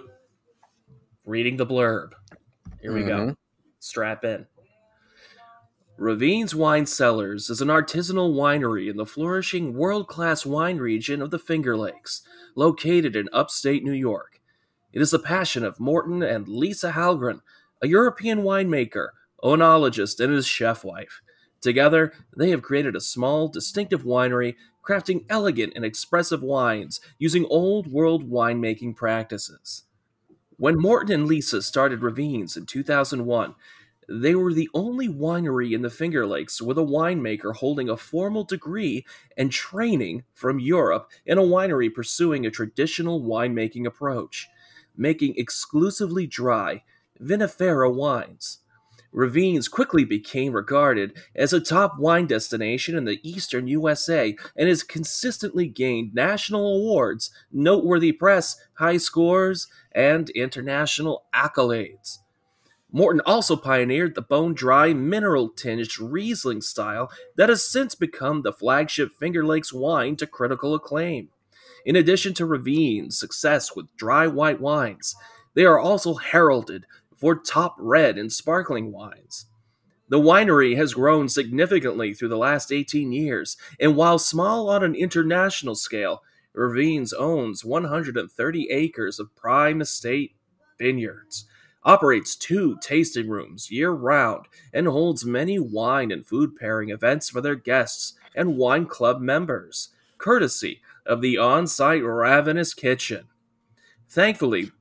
Reading 1.26 1.58
the 1.58 1.66
blurb. 1.66 2.12
Here 2.82 2.94
we 2.94 3.04
go. 3.04 3.28
Mhm. 3.28 3.38
Strap 3.80 4.24
in. 4.26 4.46
Ravines 5.98 6.54
Wine 6.54 6.86
Cellars 6.86 7.50
is 7.50 7.62
an 7.62 7.70
artisanal 7.70 8.34
winery 8.36 8.90
in 8.90 8.98
the 8.98 9.06
flourishing 9.06 9.74
world 9.74 10.08
class 10.08 10.46
wine 10.46 10.78
region 10.78 11.22
of 11.22 11.32
the 11.32 11.40
Finger 11.40 11.78
Lakes, 11.78 12.22
located 12.56 13.16
in 13.16 13.30
upstate 13.32 13.84
New 13.84 13.94
York. 13.94 14.42
It 14.92 15.02
is 15.02 15.12
the 15.12 15.20
passion 15.20 15.64
of 15.64 15.80
Morten 15.80 16.22
and 16.22 16.48
Lisa 16.48 16.92
Hallgren, 16.92 17.42
a 17.82 17.88
European 17.88 18.40
winemaker, 18.44 19.10
oenologist, 19.42 20.20
and 20.20 20.34
his 20.34 20.46
chef 20.46 20.84
wife. 20.84 21.22
Together, 21.66 22.14
they 22.38 22.52
have 22.52 22.62
created 22.62 22.96
a 22.96 23.02
small, 23.02 23.48
distinctive 23.48 24.04
winery 24.04 24.54
crafting 24.88 25.26
elegant 25.30 25.74
and 25.76 25.84
expressive 25.84 26.44
wines 26.44 27.02
using 27.18 27.44
old 27.50 27.92
world 27.92 28.30
winemaking 28.30 28.96
practices. 28.96 29.82
When 30.58 30.80
Morten 30.80 31.12
and 31.12 31.26
Lisa 31.26 31.64
started 31.64 32.04
Ravines 32.04 32.56
in 32.56 32.68
2001, 32.68 33.56
they 34.08 34.36
were 34.36 34.54
the 34.54 34.70
only 34.76 35.08
winery 35.08 35.72
in 35.72 35.82
the 35.82 35.90
Finger 35.90 36.28
Lakes 36.28 36.62
with 36.62 36.78
a 36.78 36.82
winemaker 36.82 37.56
holding 37.56 37.90
a 37.90 37.98
formal 37.98 38.44
degree 38.44 39.04
and 39.36 39.52
training 39.52 40.24
from 40.36 40.60
Europe 40.60 41.10
in 41.26 41.40
a 41.40 41.42
winery 41.42 41.92
pursuing 41.92 42.46
a 42.46 42.52
traditional 42.52 43.24
winemaking 43.24 43.88
approach, 43.88 44.48
making 44.96 45.34
exclusively 45.36 46.28
dry, 46.28 46.84
vinifera 47.20 47.92
wines. 47.92 48.60
Ravines 49.16 49.70
quickly 49.70 50.04
became 50.04 50.52
regarded 50.52 51.18
as 51.34 51.54
a 51.54 51.62
top 51.62 51.98
wine 51.98 52.28
destination 52.28 52.98
in 52.98 53.06
the 53.06 53.22
eastern 53.24 53.66
USA 53.66 54.36
and 54.58 54.68
has 54.68 54.84
consistently 54.84 55.68
gained 55.68 56.14
national 56.14 56.76
awards, 56.76 57.32
noteworthy 57.50 58.12
press, 58.12 58.58
high 58.74 58.98
scores, 58.98 59.68
and 59.94 60.30
international 60.32 61.24
accolades. 61.34 62.18
Morten 62.92 63.22
also 63.26 63.56
pioneered 63.56 64.16
the 64.16 64.22
bone 64.22 64.54
dry, 64.54 64.94
mineral 64.94 65.48
tinged 65.50 65.98
Riesling 65.98 66.62
style 66.62 67.10
that 67.38 67.48
has 67.48 67.66
since 67.66 67.96
become 67.96 68.42
the 68.42 68.52
flagship 68.52 69.12
Finger 69.18 69.46
Lakes 69.46 69.72
wine 69.72 70.18
to 70.18 70.28
critical 70.28 70.76
acclaim. 70.76 71.30
In 71.86 71.96
addition 71.96 72.34
to 72.34 72.46
Ravine's 72.46 73.18
success 73.18 73.78
with 73.78 73.96
dry 73.96 74.28
white 74.28 74.60
wines, 74.60 75.16
they 75.54 75.64
are 75.64 75.80
also 75.80 76.16
heralded 76.16 76.86
for 77.16 77.36
top 77.36 77.76
red 77.78 78.18
and 78.18 78.32
sparkling 78.32 78.92
wines. 78.92 79.46
The 80.08 80.20
winery 80.20 80.76
has 80.78 80.94
grown 80.94 81.30
significantly 81.30 82.14
through 82.14 82.30
the 82.30 82.38
last 82.38 82.72
18 82.72 83.12
years, 83.12 83.58
and 83.80 83.96
while 83.96 84.20
small 84.20 84.70
on 84.70 84.84
an 84.84 84.94
international 84.94 85.76
scale, 85.76 86.22
Ravines 86.54 87.12
owns 87.12 87.66
130 87.66 88.70
acres 88.70 89.20
of 89.20 89.36
prime 89.36 89.82
estate 89.82 90.36
vineyards, 90.78 91.46
operates 91.84 92.36
two 92.36 92.78
tasting 92.82 93.30
rooms 93.30 93.72
year 93.72 93.92
round, 93.92 94.46
and 94.74 94.88
holds 94.88 95.26
many 95.26 95.60
wine 95.60 96.12
and 96.12 96.26
food 96.26 96.56
pairing 96.56 96.90
events 96.90 97.30
for 97.30 97.42
their 97.42 97.56
guests 97.56 98.14
and 98.36 98.58
wine 98.58 98.86
club 98.86 99.20
members, 99.20 99.90
courtesy 100.18 100.82
of 101.06 101.22
the 101.22 101.38
on 101.38 101.68
site 101.68 102.04
Ravenous 102.04 102.74
Kitchen. 102.74 103.26
Thankfully, 104.10 104.72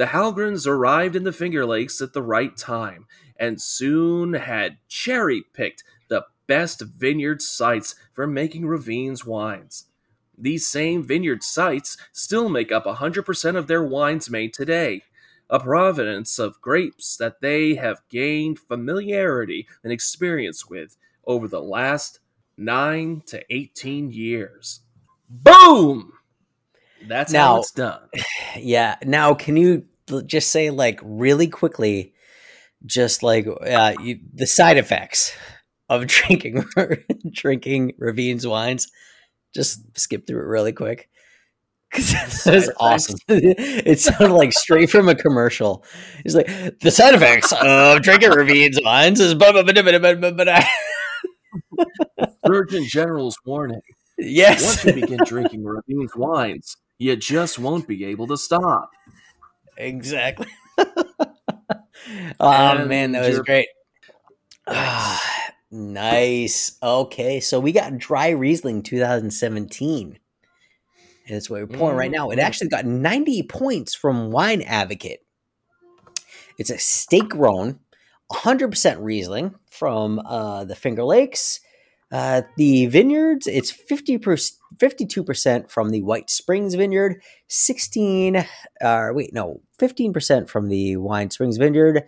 the 0.00 0.06
Hallgrens 0.06 0.66
arrived 0.66 1.14
in 1.14 1.24
the 1.24 1.30
Finger 1.30 1.66
Lakes 1.66 2.00
at 2.00 2.14
the 2.14 2.22
right 2.22 2.56
time 2.56 3.06
and 3.38 3.60
soon 3.60 4.32
had 4.32 4.78
cherry 4.88 5.42
picked 5.52 5.84
the 6.08 6.24
best 6.46 6.80
vineyard 6.80 7.42
sites 7.42 7.96
for 8.14 8.26
making 8.26 8.64
Ravines 8.64 9.26
wines. 9.26 9.88
These 10.38 10.66
same 10.66 11.02
vineyard 11.02 11.42
sites 11.42 11.98
still 12.12 12.48
make 12.48 12.72
up 12.72 12.86
100% 12.86 13.56
of 13.56 13.66
their 13.66 13.84
wines 13.84 14.30
made 14.30 14.54
today, 14.54 15.02
a 15.50 15.60
provenance 15.60 16.38
of 16.38 16.62
grapes 16.62 17.14
that 17.18 17.42
they 17.42 17.74
have 17.74 18.00
gained 18.08 18.58
familiarity 18.58 19.68
and 19.84 19.92
experience 19.92 20.66
with 20.66 20.96
over 21.26 21.46
the 21.46 21.60
last 21.60 22.20
9 22.56 23.22
to 23.26 23.44
18 23.54 24.12
years. 24.12 24.80
Boom! 25.28 26.14
That's 27.06 27.32
Now- 27.32 27.54
how 27.54 27.60
it's 27.60 27.72
done. 27.72 28.00
Yeah. 28.56 28.96
Now, 29.04 29.34
can 29.34 29.56
you 29.56 29.84
just 30.26 30.50
say 30.50 30.70
like 30.70 30.98
really 31.04 31.46
quickly, 31.46 32.12
just 32.84 33.22
like 33.22 33.46
uh, 33.46 33.94
you, 34.02 34.18
the 34.34 34.46
side 34.46 34.76
effects 34.76 35.36
of 35.88 36.06
drinking 36.08 36.64
drinking 37.30 37.92
Ravines 37.98 38.46
wines? 38.46 38.90
Just 39.54 39.96
skip 39.98 40.26
through 40.26 40.40
it 40.42 40.46
really 40.46 40.72
quick. 40.72 41.08
Because 41.92 42.12
that 42.12 42.62
Side 42.62 42.74
awesome. 42.78 43.16
it 43.28 43.98
sounded 43.98 44.32
like 44.32 44.52
straight 44.52 44.90
from 44.90 45.08
a 45.08 45.14
commercial. 45.16 45.84
It's 46.24 46.36
like 46.36 46.46
the 46.78 46.90
side 46.92 47.14
effects 47.14 47.52
of 47.52 48.02
drinking 48.02 48.30
Ravines 48.30 48.78
wines 48.84 49.18
is 49.18 49.34
blah, 49.34 49.50
blah, 49.50 49.64
blah, 49.64 49.82
blah, 49.82 49.98
blah, 49.98 50.14
blah, 50.14 50.30
blah. 50.30 50.60
Surgeon 52.46 52.84
General's 52.84 53.36
warning. 53.44 53.80
yes. 54.18 54.62
Once 54.64 54.84
you 54.84 55.00
begin 55.00 55.18
drinking 55.24 55.64
Ravines 55.64 56.12
wines, 56.14 56.76
you 57.00 57.16
just 57.16 57.58
won't 57.58 57.88
be 57.88 58.04
able 58.04 58.28
to 58.28 58.36
stop. 58.36 58.90
Exactly. 59.76 60.46
oh 62.38 62.84
man, 62.86 63.12
that 63.12 63.26
was 63.26 63.40
great. 63.40 63.66
Ah, 64.68 65.20
nice. 65.72 66.78
Okay, 66.82 67.40
so 67.40 67.58
we 67.58 67.72
got 67.72 67.98
dry 67.98 68.28
Riesling 68.28 68.82
2017. 68.84 70.18
And 71.26 71.34
that's 71.36 71.50
what 71.50 71.60
we're 71.60 71.66
pouring 71.78 71.96
right 71.96 72.10
now. 72.10 72.30
It 72.30 72.38
Mhm. 72.38 72.42
actually 72.42 72.68
got 72.68 72.84
90 72.84 73.42
points 73.44 73.94
from 73.94 74.30
Wine 74.30 74.62
Advocate. 74.62 75.20
It's 76.58 76.70
estate 76.70 77.28
grown, 77.30 77.80
100% 78.30 79.00
Riesling 79.00 79.54
from 79.70 80.20
uh, 80.20 80.64
the 80.64 80.76
Finger 80.76 81.04
Lakes. 81.04 81.60
Uh, 82.12 82.42
the 82.56 82.86
vineyards, 82.86 83.46
it's 83.46 83.70
50 83.70 84.18
52% 84.18 85.70
from 85.70 85.90
the 85.90 86.02
White 86.02 86.30
Springs 86.30 86.74
Vineyard, 86.74 87.22
16, 87.48 88.44
uh, 88.80 89.08
wait, 89.12 89.32
no, 89.32 89.60
15% 89.78 90.48
from 90.48 90.68
the 90.68 90.96
Wine 90.96 91.30
Springs 91.30 91.56
Vineyard, 91.56 92.04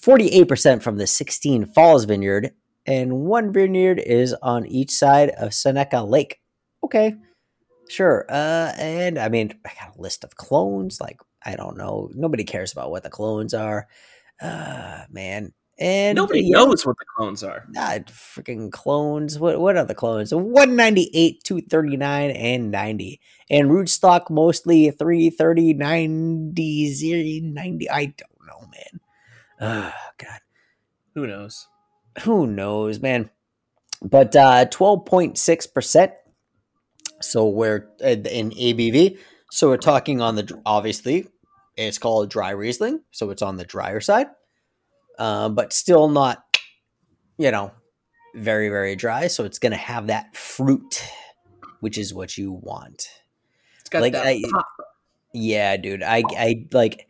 48% 0.00 0.82
from 0.82 0.98
the 0.98 1.06
16 1.06 1.66
Falls 1.66 2.04
Vineyard, 2.04 2.52
and 2.86 3.20
one 3.20 3.52
vineyard 3.52 3.98
is 3.98 4.34
on 4.42 4.66
each 4.66 4.90
side 4.90 5.30
of 5.30 5.54
Seneca 5.54 6.02
Lake. 6.02 6.40
Okay. 6.82 7.14
Sure. 7.88 8.24
Uh, 8.28 8.72
and 8.78 9.18
I 9.18 9.28
mean, 9.28 9.52
I 9.66 9.70
got 9.78 9.96
a 9.96 10.00
list 10.00 10.24
of 10.24 10.36
clones. 10.36 11.00
Like, 11.00 11.20
I 11.44 11.56
don't 11.56 11.76
know. 11.76 12.08
Nobody 12.14 12.44
cares 12.44 12.72
about 12.72 12.90
what 12.90 13.02
the 13.02 13.10
clones 13.10 13.52
are. 13.52 13.86
Uh, 14.40 15.04
man. 15.10 15.52
And 15.80 16.14
Nobody 16.14 16.50
knows 16.50 16.84
what 16.84 16.98
the 16.98 17.06
clones 17.16 17.42
are. 17.42 17.66
Ah, 17.74 17.98
freaking 18.06 18.70
clones. 18.70 19.38
What 19.38 19.58
what 19.60 19.78
are 19.78 19.84
the 19.84 19.94
clones? 19.94 20.34
198, 20.34 21.42
239, 21.42 22.30
and 22.30 22.70
90. 22.70 23.20
And 23.48 23.70
rootstock 23.70 24.28
mostly 24.28 24.90
330, 24.90 25.74
90, 25.74 26.92
0, 26.92 27.52
90. 27.52 27.90
I 27.90 28.04
don't 28.04 28.46
know, 28.46 28.68
man. 28.70 29.00
Oh, 29.60 29.92
God. 30.18 30.40
Who 31.14 31.26
knows? 31.26 31.66
Who 32.22 32.46
knows, 32.46 33.00
man? 33.00 33.30
But 34.02 34.36
uh 34.36 34.66
12.6%. 34.66 36.12
So 37.22 37.48
we're 37.48 37.88
uh, 38.02 38.08
in 38.08 38.50
ABV. 38.50 39.18
So 39.50 39.68
we're 39.68 39.78
talking 39.78 40.20
on 40.20 40.36
the 40.36 40.60
obviously 40.64 41.26
it's 41.76 41.98
called 41.98 42.30
dry 42.30 42.50
Riesling, 42.50 43.00
so 43.10 43.30
it's 43.30 43.42
on 43.42 43.56
the 43.56 43.64
drier 43.64 44.00
side, 44.00 44.26
uh, 45.20 45.48
but 45.50 45.72
still 45.72 46.08
not, 46.08 46.42
you 47.38 47.52
know, 47.52 47.70
very 48.34 48.68
very 48.68 48.96
dry. 48.96 49.28
So 49.28 49.44
it's 49.44 49.60
gonna 49.60 49.76
have 49.76 50.08
that 50.08 50.34
fruit, 50.36 51.02
which 51.80 51.96
is 51.98 52.12
what 52.12 52.36
you 52.36 52.50
want. 52.52 53.08
It's 53.80 53.90
got 53.90 54.02
Like, 54.02 54.14
that 54.14 54.26
I- 54.26 54.42
pop. 54.50 54.66
Yeah, 55.32 55.76
dude. 55.76 56.02
I 56.02 56.24
I 56.30 56.66
like 56.72 57.06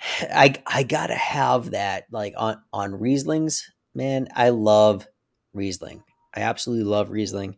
I 0.22 0.54
I 0.66 0.82
gotta 0.82 1.14
have 1.14 1.70
that 1.70 2.06
like 2.10 2.34
on 2.36 2.60
on 2.72 2.92
Rieslings, 2.92 3.62
man. 3.94 4.28
I 4.34 4.48
love 4.48 5.06
Riesling. 5.54 6.02
I 6.34 6.40
absolutely 6.40 6.84
love 6.84 7.10
Riesling. 7.10 7.56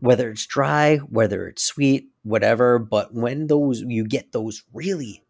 Whether 0.00 0.30
it's 0.30 0.46
dry, 0.46 0.98
whether 0.98 1.48
it's 1.48 1.64
sweet, 1.64 2.10
whatever. 2.22 2.78
But 2.78 3.12
when 3.12 3.48
those 3.48 3.80
you 3.80 4.04
get 4.06 4.30
those 4.32 4.62
really, 4.72 5.24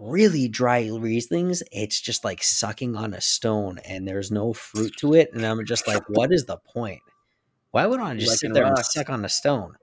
really 0.00 0.48
dry 0.48 0.84
Rieslings, 0.84 1.62
it's 1.70 2.00
just 2.00 2.24
like 2.24 2.42
sucking 2.42 2.96
on 2.96 3.14
a 3.14 3.20
stone 3.20 3.78
and 3.84 4.08
there's 4.08 4.30
no 4.30 4.52
fruit 4.52 4.96
to 4.98 5.14
it. 5.14 5.30
And 5.32 5.44
I'm 5.44 5.64
just 5.66 5.86
like, 5.86 6.02
what 6.08 6.32
is 6.32 6.46
the 6.46 6.56
point? 6.56 7.00
Why 7.70 7.86
would 7.86 8.00
I 8.00 8.14
just 8.16 8.40
sit 8.40 8.48
Licking 8.48 8.54
there 8.54 8.66
and 8.66 8.78
suck 8.78 9.10
on 9.10 9.24
a 9.24 9.28
stone? 9.28 9.76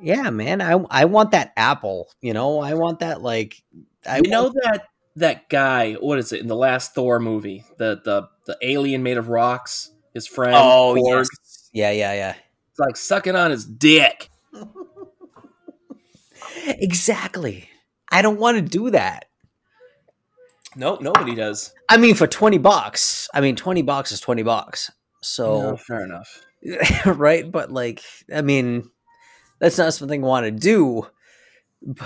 Yeah, 0.00 0.30
man. 0.30 0.62
I 0.62 0.72
I 0.90 1.04
want 1.06 1.32
that 1.32 1.52
apple. 1.56 2.08
You 2.20 2.32
know, 2.32 2.60
I 2.60 2.74
want 2.74 3.00
that 3.00 3.20
like 3.20 3.62
I 4.06 4.20
you 4.24 4.30
know 4.30 4.50
that 4.62 4.84
that 5.16 5.48
guy? 5.48 5.94
What 5.94 6.18
is 6.18 6.32
it 6.32 6.40
in 6.40 6.46
the 6.46 6.56
last 6.56 6.94
Thor 6.94 7.18
movie? 7.18 7.64
The 7.76 8.00
the 8.04 8.28
the 8.46 8.56
alien 8.62 9.02
made 9.02 9.18
of 9.18 9.28
rocks. 9.28 9.90
His 10.14 10.26
friend. 10.26 10.54
Oh 10.56 10.96
Korg. 10.96 11.26
yes. 11.44 11.70
Yeah, 11.72 11.90
yeah, 11.90 12.14
yeah. 12.14 12.34
It's 12.70 12.78
like 12.78 12.96
sucking 12.96 13.36
on 13.36 13.50
his 13.50 13.64
dick. 13.64 14.30
Exactly. 16.66 17.68
I 18.10 18.22
don't 18.22 18.38
want 18.38 18.56
to 18.56 18.62
do 18.62 18.90
that. 18.90 19.26
Nope, 20.76 21.00
nobody 21.00 21.34
does. 21.34 21.74
I 21.88 21.96
mean, 21.96 22.14
for 22.14 22.26
twenty 22.26 22.58
bucks. 22.58 23.28
I 23.34 23.40
mean, 23.40 23.56
twenty 23.56 23.82
bucks 23.82 24.12
is 24.12 24.20
twenty 24.20 24.42
bucks. 24.42 24.90
No, 24.90 24.94
So 25.22 25.76
fair 25.76 26.04
enough. 26.04 26.44
right, 27.06 27.50
but 27.50 27.70
like, 27.72 28.02
I 28.34 28.42
mean, 28.42 28.90
that's 29.60 29.78
not 29.78 29.94
something 29.94 30.22
I 30.22 30.26
want 30.26 30.44
to 30.46 30.50
do. 30.50 31.06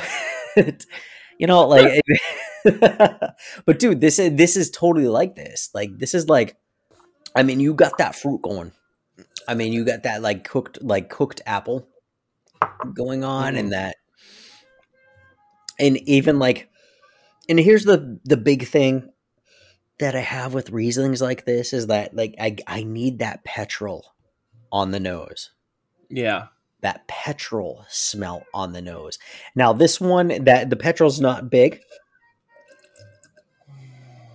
But 0.55 0.85
you 1.39 1.47
know, 1.47 1.67
like, 1.67 2.03
but 2.65 3.79
dude, 3.79 4.03
this 4.03 4.19
is 4.19 4.37
this 4.37 4.57
is 4.57 4.71
totally 4.71 5.09
like 5.09 5.35
this. 5.35 5.71
Like, 5.73 5.97
this 5.97 6.15
is 6.15 6.29
like, 6.29 6.57
I 7.35 7.43
mean, 7.43 7.59
you 7.59 7.73
got 7.73 7.97
that 7.99 8.15
fruit 8.15 8.43
going. 8.43 8.73
I 9.49 9.55
mean, 9.55 9.73
you 9.73 9.85
got 9.85 10.03
that 10.03 10.21
like 10.21 10.45
cooked, 10.45 10.83
like 10.83 11.09
cooked 11.09 11.41
apple 11.47 11.89
going 12.95 13.25
on, 13.25 13.57
and 13.57 13.59
mm-hmm. 13.59 13.71
that, 13.71 13.97
and 15.79 15.97
even 16.09 16.39
like, 16.39 16.69
and 17.49 17.59
here's 17.59 17.85
the 17.85 18.21
the 18.25 18.37
big 18.37 18.67
thing 18.67 19.11
that 19.99 20.15
I 20.17 20.21
have 20.21 20.55
with 20.55 20.73
Rieslings 20.73 21.23
like 21.23 21.45
this 21.45 21.73
is 21.73 21.87
that 21.87 22.15
like 22.15 22.35
I 22.39 22.57
I 22.67 22.83
need 22.83 23.21
that 23.21 23.45
petrol 23.45 24.07
on 24.71 24.91
the 24.91 25.01
nose. 25.01 25.51
Yeah. 26.09 26.47
That 26.81 27.07
petrol 27.07 27.85
smell 27.89 28.43
on 28.53 28.73
the 28.73 28.83
nose. 28.83 29.19
Now 29.55 29.73
this 29.73 30.01
one 30.01 30.45
that 30.45 30.71
the 30.71 30.77
petrol's 30.77 31.21
not 31.21 31.51
big. 31.51 31.81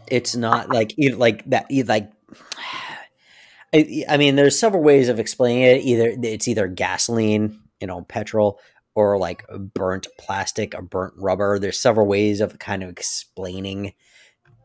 It's 0.10 0.36
not 0.36 0.70
like 0.70 0.94
either 0.98 1.18
like 1.18 1.44
that 1.50 1.66
either 1.70 1.88
like 1.88 2.12
I, 3.74 4.06
I 4.08 4.16
mean 4.16 4.38
there's 4.38 4.58
several 4.58 4.82
ways 4.84 5.10
of 5.10 5.20
explaining 5.20 5.64
it. 5.64 5.82
Either 5.82 6.16
it's 6.24 6.48
either 6.48 6.68
gasoline, 6.68 7.60
you 7.82 7.88
know, 7.88 8.04
petrol 8.04 8.60
or 8.98 9.20
like 9.20 9.46
burnt 9.76 10.08
plastic 10.18 10.74
or 10.74 10.82
burnt 10.82 11.14
rubber. 11.18 11.60
There's 11.60 11.80
several 11.80 12.08
ways 12.08 12.42
of 12.42 12.58
kind 12.58 12.82
of 12.82 12.90
explaining 12.90 13.94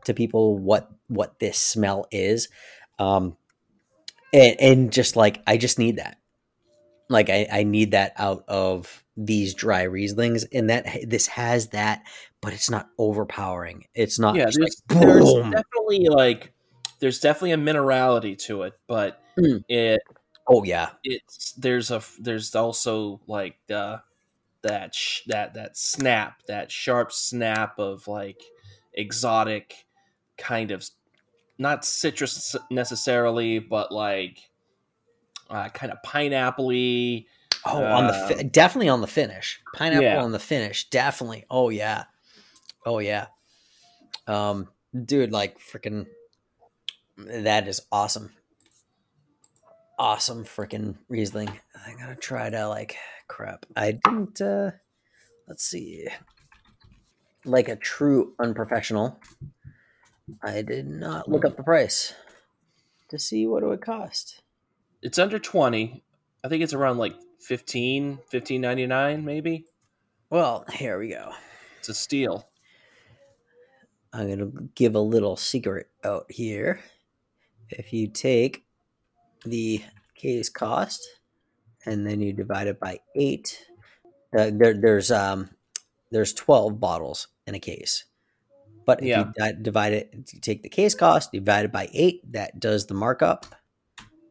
to 0.05 0.13
people 0.15 0.57
what 0.57 0.89
what 1.07 1.37
this 1.39 1.59
smell 1.59 2.07
is. 2.11 2.49
Um 2.97 3.37
and, 4.33 4.59
and 4.59 4.91
just 4.91 5.15
like 5.15 5.43
I 5.45 5.57
just 5.57 5.77
need 5.77 5.97
that. 5.97 6.17
Like 7.09 7.29
I, 7.29 7.47
I 7.51 7.61
need 7.61 7.91
that 7.91 8.13
out 8.17 8.43
of 8.47 9.03
these 9.15 9.53
dry 9.53 9.83
Rieslings, 9.85 10.45
and 10.51 10.71
that 10.71 10.87
this 11.07 11.27
has 11.27 11.67
that, 11.67 12.01
but 12.41 12.53
it's 12.53 12.71
not 12.71 12.89
overpowering. 12.97 13.85
It's 13.93 14.17
not 14.17 14.35
yeah, 14.35 14.45
there's, 14.45 14.57
like, 14.57 14.99
there's 14.99 15.33
definitely 15.33 16.07
like 16.09 16.53
there's 16.99 17.19
definitely 17.19 17.51
a 17.51 17.57
minerality 17.57 18.35
to 18.47 18.63
it, 18.63 18.73
but 18.87 19.19
Mm. 19.37 19.63
it 19.67 20.01
oh 20.47 20.63
yeah, 20.63 20.89
it's 21.03 21.53
there's 21.53 21.91
a 21.91 22.01
there's 22.19 22.55
also 22.55 23.21
like 23.27 23.57
the 23.67 24.01
that 24.63 24.95
sh- 24.95 25.21
that 25.27 25.53
that 25.53 25.77
snap 25.77 26.41
that 26.47 26.71
sharp 26.71 27.11
snap 27.11 27.77
of 27.77 28.07
like 28.07 28.41
exotic 28.93 29.85
kind 30.37 30.71
of 30.71 30.87
not 31.59 31.85
citrus 31.85 32.55
necessarily, 32.71 33.59
but 33.59 33.91
like 33.91 34.39
uh, 35.49 35.69
kind 35.69 35.91
of 35.91 36.01
pineapple-y. 36.03 37.25
oh 37.65 37.83
on 37.83 38.07
the 38.07 38.13
fi- 38.13 38.41
Um, 38.41 38.49
definitely 38.49 38.89
on 38.89 39.01
the 39.01 39.07
finish, 39.07 39.61
pineapple 39.75 40.03
yeah. 40.03 40.23
on 40.23 40.31
the 40.31 40.39
finish, 40.39 40.89
definitely. 40.89 41.45
Oh 41.49 41.69
yeah, 41.69 42.05
oh 42.85 42.99
yeah, 42.99 43.27
um, 44.27 44.69
dude, 45.05 45.31
like 45.31 45.59
freaking, 45.59 46.07
that 47.17 47.67
is 47.67 47.81
awesome, 47.91 48.31
awesome 49.99 50.43
freaking 50.45 50.97
Riesling. 51.09 51.49
I'm 51.85 51.97
gonna 51.97 52.15
try 52.15 52.49
to 52.49 52.67
like 52.67 52.97
crap. 53.27 53.65
I 53.75 53.93
didn't. 53.93 54.41
uh 54.41 54.71
Let's 55.47 55.65
see, 55.65 56.07
like 57.43 57.67
a 57.67 57.75
true 57.75 58.33
unprofessional. 58.39 59.19
I 60.41 60.61
did 60.61 60.87
not 60.87 61.29
look 61.29 61.43
up 61.43 61.57
the 61.57 61.63
price 61.63 62.13
to 63.09 63.19
see 63.19 63.45
what 63.45 63.61
it 63.61 63.67
would 63.67 63.81
cost. 63.81 64.41
It's 65.01 65.19
under 65.19 65.37
20. 65.39 66.01
I 66.43 66.47
think 66.47 66.63
it's 66.63 66.73
around 66.73 66.97
like 66.97 67.13
15, 67.41 68.19
15.99 68.31 69.23
maybe. 69.23 69.65
Well, 70.29 70.65
here 70.71 70.97
we 70.97 71.09
go. 71.09 71.31
It's 71.79 71.89
a 71.89 71.93
steal. 71.93 72.47
I'm 74.13 74.27
going 74.27 74.39
to 74.39 74.69
give 74.75 74.95
a 74.95 74.99
little 74.99 75.35
secret 75.35 75.89
out 76.05 76.31
here. 76.31 76.79
If 77.69 77.91
you 77.91 78.07
take 78.07 78.63
the 79.45 79.83
case 80.15 80.49
cost 80.49 81.05
and 81.85 82.05
then 82.07 82.21
you 82.21 82.33
divide 82.33 82.67
it 82.67 82.79
by 82.79 82.99
eight, 83.15 83.65
uh, 84.37 84.51
there, 84.53 84.73
there's 84.73 85.11
um, 85.11 85.49
there's 86.11 86.33
12 86.33 86.79
bottles 86.79 87.27
in 87.47 87.55
a 87.55 87.59
case. 87.59 88.05
But 88.85 88.99
if 89.01 89.05
Yeah. 89.07 89.31
you 89.37 89.53
divide 89.61 89.93
it, 89.93 90.13
you 90.33 90.39
take 90.39 90.61
the 90.63 90.69
case 90.69 90.93
cost, 90.95 91.31
divide 91.31 91.65
it 91.65 91.71
by 91.71 91.89
eight, 91.93 92.21
that 92.33 92.59
does 92.59 92.85
the 92.87 92.93
markup, 92.93 93.45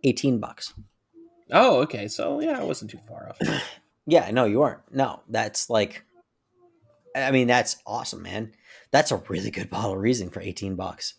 18 0.04 0.38
bucks. 0.40 0.74
Oh, 1.50 1.80
okay. 1.82 2.08
So 2.08 2.40
yeah, 2.40 2.60
I 2.60 2.64
wasn't 2.64 2.90
too 2.90 3.00
far 3.08 3.30
off. 3.30 3.38
Yeah, 4.04 4.28
no, 4.32 4.46
you 4.46 4.62
aren't. 4.62 4.80
No, 4.92 5.20
that's 5.28 5.70
like, 5.70 6.04
I 7.14 7.30
mean, 7.30 7.46
that's 7.46 7.76
awesome, 7.86 8.22
man. 8.22 8.50
That's 8.90 9.12
a 9.12 9.22
really 9.28 9.52
good 9.52 9.70
bottle 9.70 9.92
of 9.92 10.00
Riesling 10.00 10.30
for 10.30 10.40
18 10.40 10.74
bucks. 10.74 11.14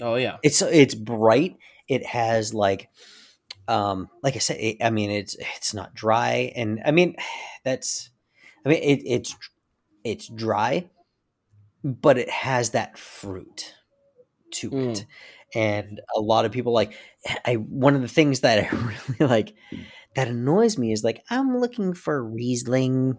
Oh 0.00 0.14
yeah. 0.14 0.36
it's 0.44 0.62
it's 0.62 0.94
bright 0.94 1.56
it 1.88 2.06
has 2.06 2.54
like 2.54 2.90
um 3.68 4.08
like 4.22 4.34
i 4.36 4.38
said 4.38 4.56
it, 4.58 4.76
i 4.82 4.90
mean 4.90 5.10
it's 5.10 5.36
it's 5.56 5.74
not 5.74 5.94
dry 5.94 6.52
and 6.56 6.80
i 6.84 6.90
mean 6.90 7.14
that's 7.64 8.10
i 8.64 8.68
mean 8.68 8.82
it, 8.82 9.02
it's 9.04 9.36
it's 10.04 10.28
dry 10.28 10.88
but 11.84 12.18
it 12.18 12.30
has 12.30 12.70
that 12.70 12.98
fruit 12.98 13.74
to 14.50 14.70
it. 14.72 15.06
And 15.54 16.00
a 16.16 16.20
lot 16.20 16.44
of 16.44 16.52
people 16.52 16.72
like 16.72 16.92
i 17.44 17.54
one 17.54 17.94
of 17.94 18.02
the 18.02 18.08
things 18.08 18.40
that 18.40 18.64
i 18.64 18.76
really 19.18 19.30
like 19.30 19.54
that 20.14 20.28
annoys 20.28 20.78
me 20.78 20.92
is 20.92 21.04
like 21.04 21.22
i'm 21.30 21.58
looking 21.58 21.94
for 21.94 22.24
riesling 22.24 23.18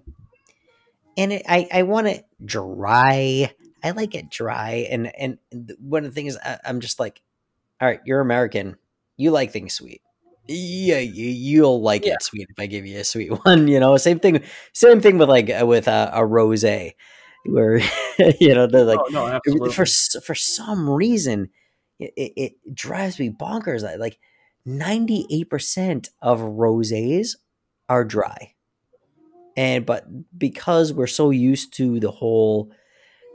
and 1.17 1.33
it, 1.33 1.43
i 1.47 1.67
i 1.71 1.83
want 1.83 2.07
it 2.07 2.25
dry. 2.43 3.53
I 3.83 3.91
like 3.91 4.15
it 4.15 4.29
dry, 4.29 4.87
and 4.89 5.11
and 5.15 5.37
one 5.79 6.03
of 6.03 6.11
the 6.11 6.15
things 6.15 6.37
I, 6.43 6.59
I'm 6.65 6.81
just 6.81 6.99
like, 6.99 7.21
all 7.79 7.87
right, 7.87 8.01
you're 8.05 8.19
American, 8.19 8.75
you 9.17 9.31
like 9.31 9.51
things 9.51 9.73
sweet. 9.73 10.01
Yeah, 10.51 10.97
you, 10.97 11.27
you'll 11.27 11.81
like 11.81 12.05
Yeah. 12.05 12.13
it 12.13 12.23
sweet 12.23 12.47
if 12.49 12.59
I 12.59 12.65
give 12.65 12.85
you 12.85 12.97
a 12.99 13.03
sweet 13.03 13.29
one. 13.45 13.67
You 13.67 13.79
know, 13.79 13.95
same 13.97 14.19
thing. 14.19 14.43
Same 14.73 14.99
thing 14.99 15.17
with 15.19 15.29
like 15.29 15.49
uh, 15.49 15.65
with 15.65 15.87
a, 15.87 16.09
a 16.13 16.21
rosé, 16.21 16.93
where 17.45 17.77
you 18.39 18.55
know 18.55 18.65
they're 18.67 18.83
like 18.83 18.99
oh, 18.99 19.39
no, 19.45 19.69
for 19.69 19.85
for 19.85 20.35
some 20.35 20.89
reason 20.89 21.49
it, 21.99 22.13
it, 22.17 22.75
drives 22.75 23.19
me 23.19 23.29
bonkers. 23.29 23.83
Like 23.99 24.17
ninety 24.65 25.27
eight 25.29 25.49
percent 25.49 26.09
of 26.21 26.39
rosés 26.39 27.35
are 27.87 28.03
dry, 28.03 28.55
and 29.55 29.85
but 29.85 30.05
because 30.37 30.91
we're 30.93 31.07
so 31.07 31.29
used 31.29 31.73
to 31.75 31.99
the 31.99 32.11
whole 32.11 32.71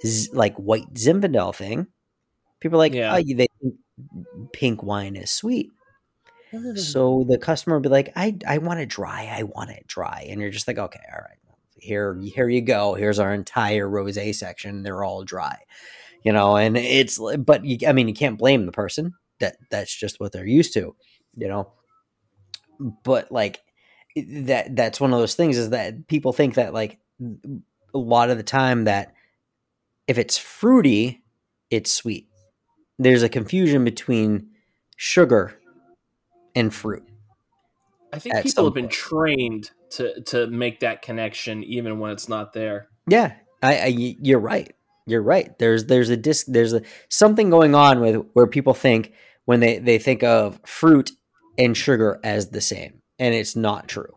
z- 0.04 0.30
like 0.32 0.56
white 0.56 0.92
Zinfandel 0.94 1.54
thing, 1.54 1.86
people 2.60 2.76
are 2.76 2.84
like 2.84 2.94
Yeah. 2.94 3.14
oh, 3.14 3.22
they 3.22 3.46
think 3.62 3.74
pink 4.52 4.82
wine 4.82 5.14
is 5.16 5.30
sweet. 5.30 5.70
So 6.76 7.24
the 7.28 7.38
customer 7.38 7.76
will 7.76 7.82
be 7.82 7.88
like, 7.88 8.12
I, 8.16 8.36
I 8.46 8.58
want 8.58 8.80
it 8.80 8.88
dry. 8.88 9.30
I 9.32 9.42
want 9.44 9.70
it 9.70 9.86
dry. 9.86 10.26
And 10.28 10.40
you're 10.40 10.50
just 10.50 10.66
like, 10.68 10.78
okay, 10.78 11.00
all 11.12 11.20
right. 11.20 11.38
Here, 11.76 12.18
here 12.22 12.48
you 12.48 12.62
go. 12.62 12.94
Here's 12.94 13.18
our 13.18 13.34
entire 13.34 13.88
rose 13.88 14.38
section. 14.38 14.82
They're 14.82 15.04
all 15.04 15.22
dry, 15.22 15.58
you 16.22 16.32
know, 16.32 16.56
and 16.56 16.76
it's, 16.76 17.20
but 17.38 17.64
you, 17.64 17.86
I 17.86 17.92
mean, 17.92 18.08
you 18.08 18.14
can't 18.14 18.38
blame 18.38 18.64
the 18.64 18.72
person 18.72 19.12
that 19.40 19.56
that's 19.70 19.94
just 19.94 20.18
what 20.18 20.32
they're 20.32 20.46
used 20.46 20.72
to, 20.74 20.96
you 21.36 21.48
know, 21.48 21.72
but 23.02 23.30
like 23.30 23.60
that, 24.16 24.74
that's 24.74 25.00
one 25.00 25.12
of 25.12 25.18
those 25.18 25.34
things 25.34 25.58
is 25.58 25.70
that 25.70 26.06
people 26.06 26.32
think 26.32 26.54
that 26.54 26.72
like 26.72 26.98
a 27.20 27.98
lot 27.98 28.30
of 28.30 28.38
the 28.38 28.42
time 28.42 28.84
that 28.84 29.12
if 30.06 30.16
it's 30.16 30.38
fruity, 30.38 31.22
it's 31.70 31.92
sweet. 31.92 32.28
There's 32.98 33.22
a 33.22 33.28
confusion 33.28 33.84
between 33.84 34.50
sugar 34.96 35.58
and 36.54 36.72
fruit. 36.72 37.02
I 38.12 38.18
think 38.18 38.42
people 38.42 38.64
have 38.64 38.74
been 38.74 38.84
point. 38.84 38.92
trained 38.92 39.70
to 39.90 40.20
to 40.22 40.46
make 40.46 40.80
that 40.80 41.02
connection 41.02 41.64
even 41.64 41.98
when 41.98 42.12
it's 42.12 42.28
not 42.28 42.52
there. 42.52 42.88
Yeah, 43.08 43.34
I, 43.62 43.76
I 43.78 43.86
you're 43.86 44.38
right. 44.40 44.72
You're 45.06 45.22
right. 45.22 45.56
There's 45.58 45.86
there's 45.86 46.10
a 46.10 46.16
disc 46.16 46.46
there's 46.48 46.72
a 46.72 46.82
something 47.08 47.50
going 47.50 47.74
on 47.74 48.00
with 48.00 48.24
where 48.32 48.46
people 48.46 48.72
think 48.74 49.12
when 49.44 49.60
they 49.60 49.78
they 49.78 49.98
think 49.98 50.22
of 50.22 50.60
fruit 50.64 51.10
and 51.58 51.76
sugar 51.76 52.20
as 52.24 52.50
the 52.50 52.60
same, 52.60 53.02
and 53.18 53.34
it's 53.34 53.56
not 53.56 53.88
true. 53.88 54.16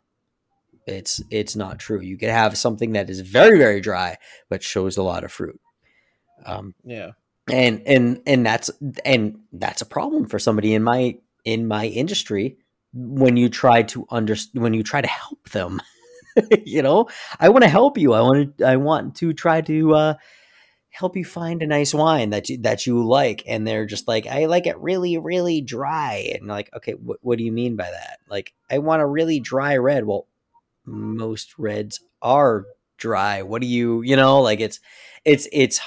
It's 0.86 1.22
it's 1.30 1.56
not 1.56 1.80
true. 1.80 2.00
You 2.00 2.18
could 2.18 2.30
have 2.30 2.58
something 2.58 2.94
that 2.94 3.10
is 3.10 3.20
very 3.22 3.58
very 3.58 3.82
dry 3.82 4.18
but 4.50 4.64
shows 4.64 4.96
a 4.98 5.04
lot 5.04 5.24
of 5.24 5.32
fruit. 5.32 5.60
Um, 6.46 6.76
Yeah. 6.86 7.12
and 7.52 7.82
and 7.86 8.22
and 8.26 8.46
that's 8.46 8.70
and 9.04 9.40
that's 9.52 9.82
a 9.82 9.86
problem 9.86 10.28
for 10.28 10.40
somebody 10.40 10.74
in 10.74 10.84
my 10.84 11.18
in 11.48 11.68
my 11.68 11.86
industry 11.88 12.58
when 12.94 13.38
you 13.38 13.48
try 13.50 13.84
to 13.84 14.06
under 14.10 14.36
when 14.54 14.74
you 14.74 14.84
try 14.84 15.02
to 15.02 15.08
help 15.08 15.50
them 15.50 15.80
you 16.66 16.82
know? 16.84 17.08
I 17.40 17.50
want 17.50 17.64
to 17.64 17.70
help 17.70 17.98
you. 17.98 18.14
I 18.14 18.22
want 18.22 18.58
to 18.58 18.68
i 18.68 18.76
want 18.78 19.16
to 19.22 19.34
try 19.34 19.62
to 19.62 19.94
uh 19.96 20.14
help 20.90 21.16
you 21.16 21.26
find 21.26 21.62
a 21.62 21.68
nice 21.68 21.94
wine 21.94 22.30
that 22.32 22.50
you 22.50 22.58
that 22.60 22.86
you 22.88 23.04
like 23.06 23.44
and 23.48 23.66
they're 23.68 23.86
just 23.86 24.08
like 24.08 24.26
i 24.26 24.46
like 24.46 24.66
it 24.68 24.78
really 24.80 25.18
really 25.18 25.62
dry. 25.62 26.34
And 26.36 26.48
like 26.48 26.70
okay 26.76 26.94
wh- 26.94 27.24
what 27.26 27.38
do 27.38 27.44
you 27.44 27.52
mean 27.52 27.76
by 27.76 27.90
that? 27.90 28.20
Like 28.30 28.54
i 28.70 28.78
want 28.78 29.02
a 29.02 29.06
really 29.18 29.40
dry 29.40 29.78
red. 29.78 30.06
Well 30.06 30.28
most 30.86 31.58
reds 31.58 32.00
are 32.22 32.66
dry. 32.98 33.42
What 33.42 33.62
do 33.62 33.68
you 33.68 34.02
you 34.04 34.16
know? 34.16 34.42
Like 34.42 34.60
it's 34.60 34.80
it's 35.26 35.48
it's 35.52 35.80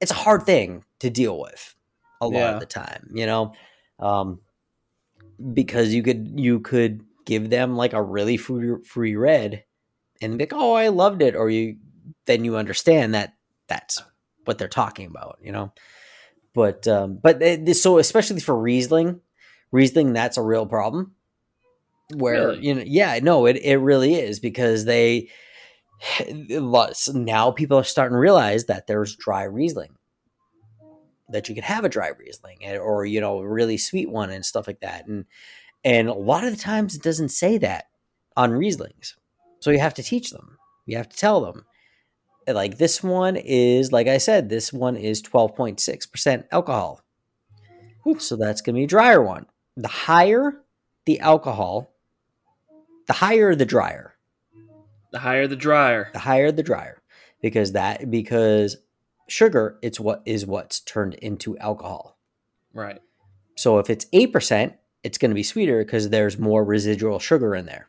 it's 0.00 0.10
a 0.12 0.22
hard 0.26 0.42
thing 0.44 0.84
to 1.00 1.10
deal 1.10 1.38
with 1.38 1.74
a 2.20 2.26
lot 2.26 2.38
Yeah. 2.38 2.54
of 2.54 2.60
the 2.60 2.66
time 2.66 3.10
you 3.14 3.26
know? 3.26 3.52
Um 3.98 4.40
because 5.54 5.94
you 5.94 6.02
could 6.02 6.38
you 6.38 6.60
could 6.60 7.02
give 7.24 7.50
them 7.50 7.76
like 7.76 7.92
a 7.92 8.02
really 8.02 8.36
free, 8.36 8.76
free 8.84 9.16
red 9.16 9.64
and 10.20 10.36
be 10.38 10.44
like 10.44 10.52
oh 10.54 10.74
i 10.74 10.88
loved 10.88 11.22
it 11.22 11.34
or 11.36 11.48
you 11.50 11.76
then 12.26 12.44
you 12.44 12.56
understand 12.56 13.14
that 13.14 13.34
that's 13.68 14.02
what 14.44 14.58
they're 14.58 14.68
talking 14.68 15.06
about 15.06 15.38
you 15.42 15.52
know 15.52 15.72
but 16.54 16.86
um 16.88 17.18
but 17.22 17.40
it- 17.42 17.74
so 17.76 17.98
especially 17.98 18.40
for 18.40 18.58
riesling 18.58 19.20
riesling 19.72 20.12
that's 20.12 20.36
a 20.36 20.42
real 20.42 20.66
problem 20.66 21.14
where 22.16 22.48
Really? 22.48 22.66
you 22.66 22.74
know 22.74 22.82
yeah 22.84 23.18
no 23.22 23.46
it, 23.46 23.56
it 23.58 23.76
really 23.76 24.14
is 24.14 24.40
because 24.40 24.84
they 24.84 25.28
now 27.14 27.50
people 27.50 27.78
are 27.78 27.84
starting 27.84 28.14
to 28.16 28.20
realize 28.20 28.64
that 28.66 28.86
there's 28.86 29.16
dry 29.16 29.44
riesling 29.44 29.94
that 31.32 31.48
you 31.48 31.54
can 31.54 31.64
have 31.64 31.84
a 31.84 31.88
dry 31.88 32.08
riesling 32.08 32.58
or 32.78 33.04
you 33.04 33.20
know 33.20 33.38
a 33.38 33.48
really 33.48 33.76
sweet 33.78 34.10
one 34.10 34.30
and 34.30 34.44
stuff 34.44 34.66
like 34.66 34.80
that 34.80 35.06
and 35.06 35.24
and 35.84 36.08
a 36.08 36.14
lot 36.14 36.44
of 36.44 36.50
the 36.50 36.60
times 36.62 36.94
it 36.94 37.02
doesn't 37.02 37.30
say 37.30 37.56
that 37.58 37.86
on 38.36 38.50
rieslings. 38.52 39.14
So 39.60 39.70
you 39.70 39.78
have 39.78 39.94
to 39.94 40.02
teach 40.02 40.30
them. 40.30 40.58
You 40.86 40.96
have 40.98 41.08
to 41.08 41.16
tell 41.16 41.40
them 41.40 41.64
eh, 42.46 42.52
like 42.52 42.78
this 42.78 43.02
one 43.02 43.36
is 43.36 43.92
like 43.92 44.06
i 44.08 44.18
said 44.18 44.48
this 44.48 44.72
one 44.72 44.96
is 44.96 45.22
12.6% 45.22 46.44
alcohol. 46.52 47.00
So 48.18 48.36
that's 48.36 48.60
going 48.60 48.74
to 48.74 48.80
be 48.80 48.84
a 48.84 48.88
drier 48.88 49.22
one. 49.22 49.46
The 49.76 49.88
higher 49.88 50.62
the 51.06 51.20
alcohol 51.20 51.92
the 53.06 53.12
higher 53.14 53.54
the 53.54 53.66
drier 53.66 54.14
The 55.12 55.18
higher 55.18 55.46
the 55.46 55.56
drier. 55.56 56.10
the 56.12 56.18
higher 56.20 56.52
the 56.52 56.62
drier 56.62 57.02
because 57.42 57.72
that 57.72 58.10
because 58.10 58.76
sugar 59.30 59.78
it's 59.82 60.00
what 60.00 60.22
is 60.26 60.46
what's 60.46 60.80
turned 60.80 61.14
into 61.14 61.56
alcohol 61.58 62.16
Right. 62.72 63.00
so 63.56 63.78
if 63.78 63.90
it's 63.90 64.06
8% 64.06 64.74
it's 65.02 65.18
going 65.18 65.30
to 65.30 65.34
be 65.34 65.42
sweeter 65.42 65.84
because 65.84 66.10
there's 66.10 66.38
more 66.38 66.64
residual 66.64 67.18
sugar 67.18 67.54
in 67.54 67.66
there 67.66 67.88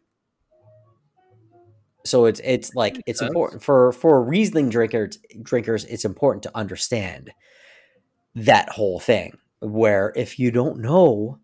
so 2.03 2.25
it's 2.25 2.41
it's 2.43 2.73
like 2.73 2.99
it's 3.05 3.19
sense. 3.19 3.29
important 3.29 3.61
for 3.63 3.91
for 3.91 4.23
riesling 4.23 4.69
drinkers 4.69 5.17
drinkers 5.43 5.85
it's 5.85 6.05
important 6.05 6.41
to 6.43 6.57
understand 6.57 7.31
that 8.33 8.69
whole 8.69 8.99
thing 8.99 9.37
where 9.59 10.11
if 10.15 10.39
you 10.39 10.49
don't 10.51 10.79
know 10.79 11.37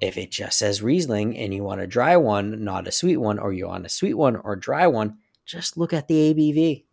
if 0.00 0.18
it 0.18 0.30
just 0.32 0.58
says 0.58 0.82
riesling 0.82 1.36
and 1.38 1.54
you 1.54 1.62
want 1.62 1.80
a 1.80 1.86
dry 1.86 2.16
one 2.16 2.64
not 2.64 2.88
a 2.88 2.92
sweet 2.92 3.18
one 3.18 3.38
or 3.38 3.52
you 3.52 3.68
want 3.68 3.86
a 3.86 3.88
sweet 3.88 4.14
one 4.14 4.34
or 4.36 4.56
dry 4.56 4.86
one 4.86 5.16
just 5.46 5.76
look 5.76 5.92
at 5.92 6.08
the 6.08 6.34
abv 6.34 6.84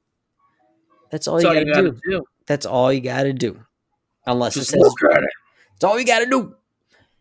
that's 1.10 1.28
all 1.28 1.36
That's 1.38 1.44
you 1.44 1.50
all 1.50 1.56
got 1.56 1.60
you 1.68 1.74
to 1.74 1.82
gotta 1.82 1.92
do 1.92 2.00
do. 2.20 2.24
That's 2.52 2.66
all 2.66 2.92
you 2.92 3.00
got 3.00 3.24
to 3.24 3.32
do 3.32 3.64
unless 4.26 4.56
Just 4.56 4.74
it 4.74 4.82
says 4.82 4.94
it. 5.02 5.24
it's 5.76 5.84
all 5.86 5.98
you 5.98 6.06
got 6.06 6.20
to 6.20 6.26
do. 6.26 6.54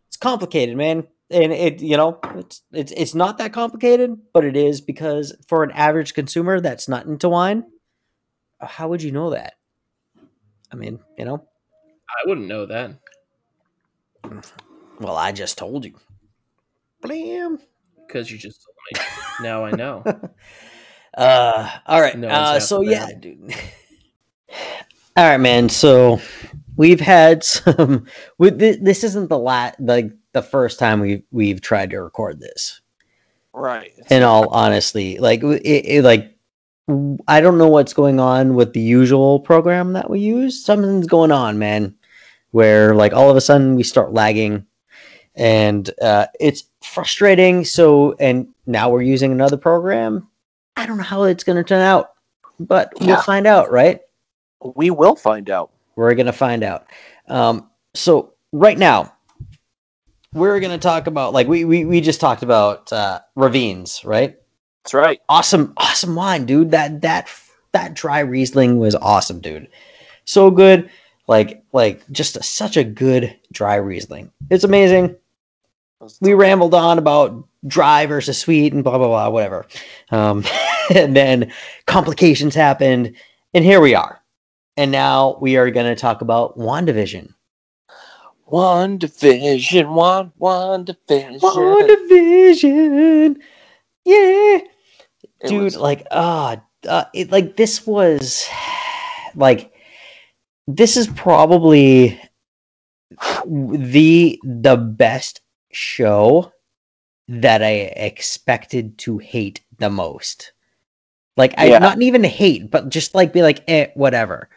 It's 0.08 0.16
complicated, 0.16 0.76
man, 0.76 1.06
and 1.30 1.52
it 1.52 1.80
you 1.80 1.96
know 1.96 2.18
it's 2.34 2.62
it's 2.72 2.90
it's 2.90 3.14
not 3.14 3.38
that 3.38 3.52
complicated, 3.52 4.18
but 4.32 4.44
it 4.44 4.56
is 4.56 4.80
because 4.80 5.32
for 5.46 5.62
an 5.62 5.70
average 5.70 6.14
consumer 6.14 6.60
that's 6.60 6.88
not 6.88 7.06
into 7.06 7.28
wine, 7.28 7.64
how 8.60 8.88
would 8.88 9.04
you 9.04 9.12
know 9.12 9.30
that? 9.30 9.54
I 10.72 10.74
mean, 10.74 10.98
you 11.16 11.24
know, 11.24 11.46
I 12.08 12.28
wouldn't 12.28 12.48
know 12.48 12.66
that. 12.66 12.98
well, 14.98 15.16
I 15.16 15.30
just 15.30 15.56
told 15.58 15.84
you. 15.84 15.94
Blam. 17.02 17.60
Because 18.04 18.32
you 18.32 18.36
just 18.36 18.64
told 18.64 19.06
me. 19.06 19.46
now 19.48 19.64
I 19.64 19.70
know. 19.70 20.02
Uh, 21.12 21.68
all 21.86 22.00
right. 22.00 22.16
No 22.16 22.28
uh, 22.28 22.60
so 22.60 22.82
yeah, 22.82 23.08
dude. 23.18 23.52
all 25.20 25.26
right, 25.28 25.36
man. 25.36 25.68
So 25.68 26.18
we've 26.76 26.98
had 26.98 27.44
some. 27.44 28.06
With 28.38 28.58
this, 28.58 28.78
this 28.80 29.04
isn't 29.04 29.28
the 29.28 29.38
lat 29.38 29.76
like 29.78 30.10
the 30.32 30.40
first 30.40 30.78
time 30.78 31.00
we 31.00 31.22
we've 31.30 31.60
tried 31.60 31.90
to 31.90 32.02
record 32.02 32.40
this. 32.40 32.80
Right. 33.52 33.92
in 34.10 34.22
all 34.22 34.48
honesty 34.50 35.18
like 35.18 35.42
it, 35.42 35.62
it, 35.64 36.04
like 36.04 36.36
i 37.26 37.40
don't 37.40 37.58
know 37.58 37.66
what's 37.68 37.92
going 37.92 38.20
on 38.20 38.54
with 38.54 38.72
the 38.74 38.80
usual 38.80 39.40
program 39.40 39.92
that 39.94 40.08
we 40.08 40.20
use 40.20 40.64
something's 40.64 41.08
going 41.08 41.32
on 41.32 41.58
man 41.58 41.92
where 42.52 42.94
like 42.94 43.12
all 43.12 43.28
of 43.28 43.36
a 43.36 43.40
sudden 43.40 43.74
we 43.74 43.82
start 43.82 44.12
lagging 44.12 44.64
and 45.34 45.90
uh, 46.00 46.26
it's 46.38 46.64
frustrating 46.80 47.64
so 47.64 48.14
and 48.20 48.46
now 48.66 48.88
we're 48.88 49.02
using 49.02 49.32
another 49.32 49.56
program 49.56 50.28
i 50.76 50.86
don't 50.86 50.96
know 50.96 51.02
how 51.02 51.24
it's 51.24 51.42
going 51.42 51.58
to 51.58 51.64
turn 51.64 51.82
out 51.82 52.12
but 52.60 52.92
we'll 53.00 53.20
find 53.22 53.48
out 53.48 53.72
right 53.72 54.00
We 54.62 54.90
will 54.90 55.16
find 55.16 55.48
out. 55.50 55.70
we're 55.96 56.14
going 56.14 56.26
to 56.26 56.32
find 56.32 56.62
out. 56.62 56.86
Um, 57.28 57.70
so 57.94 58.34
right 58.52 58.78
now 58.78 59.12
we're 60.34 60.60
going 60.60 60.72
to 60.72 60.82
talk 60.82 61.06
about 61.06 61.32
like 61.32 61.48
we, 61.48 61.64
we 61.64 61.84
we 61.84 62.00
just 62.00 62.20
talked 62.20 62.42
about 62.42 62.92
uh 62.92 63.20
ravines 63.34 64.04
right? 64.04 64.36
That's 64.84 64.94
right. 64.94 65.20
awesome 65.28 65.72
awesome 65.76 66.14
wine 66.14 66.46
dude. 66.46 66.70
That 66.70 67.00
that 67.02 67.28
that 67.72 67.94
dry 67.94 68.20
riesling 68.20 68.78
was 68.78 68.94
awesome 68.94 69.40
dude. 69.40 69.68
So 70.24 70.50
good. 70.50 70.90
Like 71.26 71.62
like 71.72 72.08
just 72.10 72.36
a, 72.36 72.42
such 72.42 72.76
a 72.76 72.84
good 72.84 73.36
dry 73.52 73.76
riesling. 73.76 74.30
It's 74.50 74.64
amazing. 74.64 75.16
We 76.20 76.34
rambled 76.34 76.74
on 76.74 76.98
about 76.98 77.46
dry 77.66 78.06
versus 78.06 78.38
sweet 78.38 78.72
and 78.72 78.82
blah 78.82 78.98
blah 78.98 79.08
blah 79.08 79.28
whatever. 79.30 79.66
Um 80.10 80.44
and 80.94 81.14
then 81.14 81.52
complications 81.86 82.54
happened 82.54 83.16
and 83.52 83.64
here 83.64 83.80
we 83.80 83.94
are 83.94 84.19
and 84.80 84.90
now 84.92 85.38
we 85.40 85.56
are 85.58 85.70
going 85.70 85.86
to 85.86 86.00
talk 86.00 86.22
about 86.22 86.58
wandavision 86.58 87.34
One 88.46 88.98
division, 88.98 89.94
one, 89.94 90.32
one 90.38 90.84
division. 90.84 91.38
One 91.40 91.86
division. 91.86 93.38
Yeah. 94.04 94.60
It 95.40 95.48
Dude, 95.48 95.62
was- 95.64 95.76
like 95.76 96.06
uh, 96.10 96.56
uh 96.88 97.04
it 97.14 97.30
like 97.32 97.56
this 97.56 97.86
was 97.86 98.48
like 99.34 99.72
this 100.68 100.96
is 100.96 101.08
probably 101.08 102.20
the 103.46 104.40
the 104.44 104.76
best 104.76 105.42
show 105.72 106.52
that 107.28 107.62
I 107.62 107.72
expected 107.96 108.98
to 108.98 109.18
hate 109.18 109.62
the 109.78 109.90
most. 109.90 110.52
Like 111.36 111.54
I 111.58 111.66
Yeah. 111.66 111.78
not 111.78 112.02
even 112.02 112.24
hate, 112.24 112.70
but 112.70 112.90
just 112.90 113.14
like 113.14 113.32
be 113.32 113.42
like, 113.42 113.64
eh, 113.68 113.88
whatever. 113.94 114.48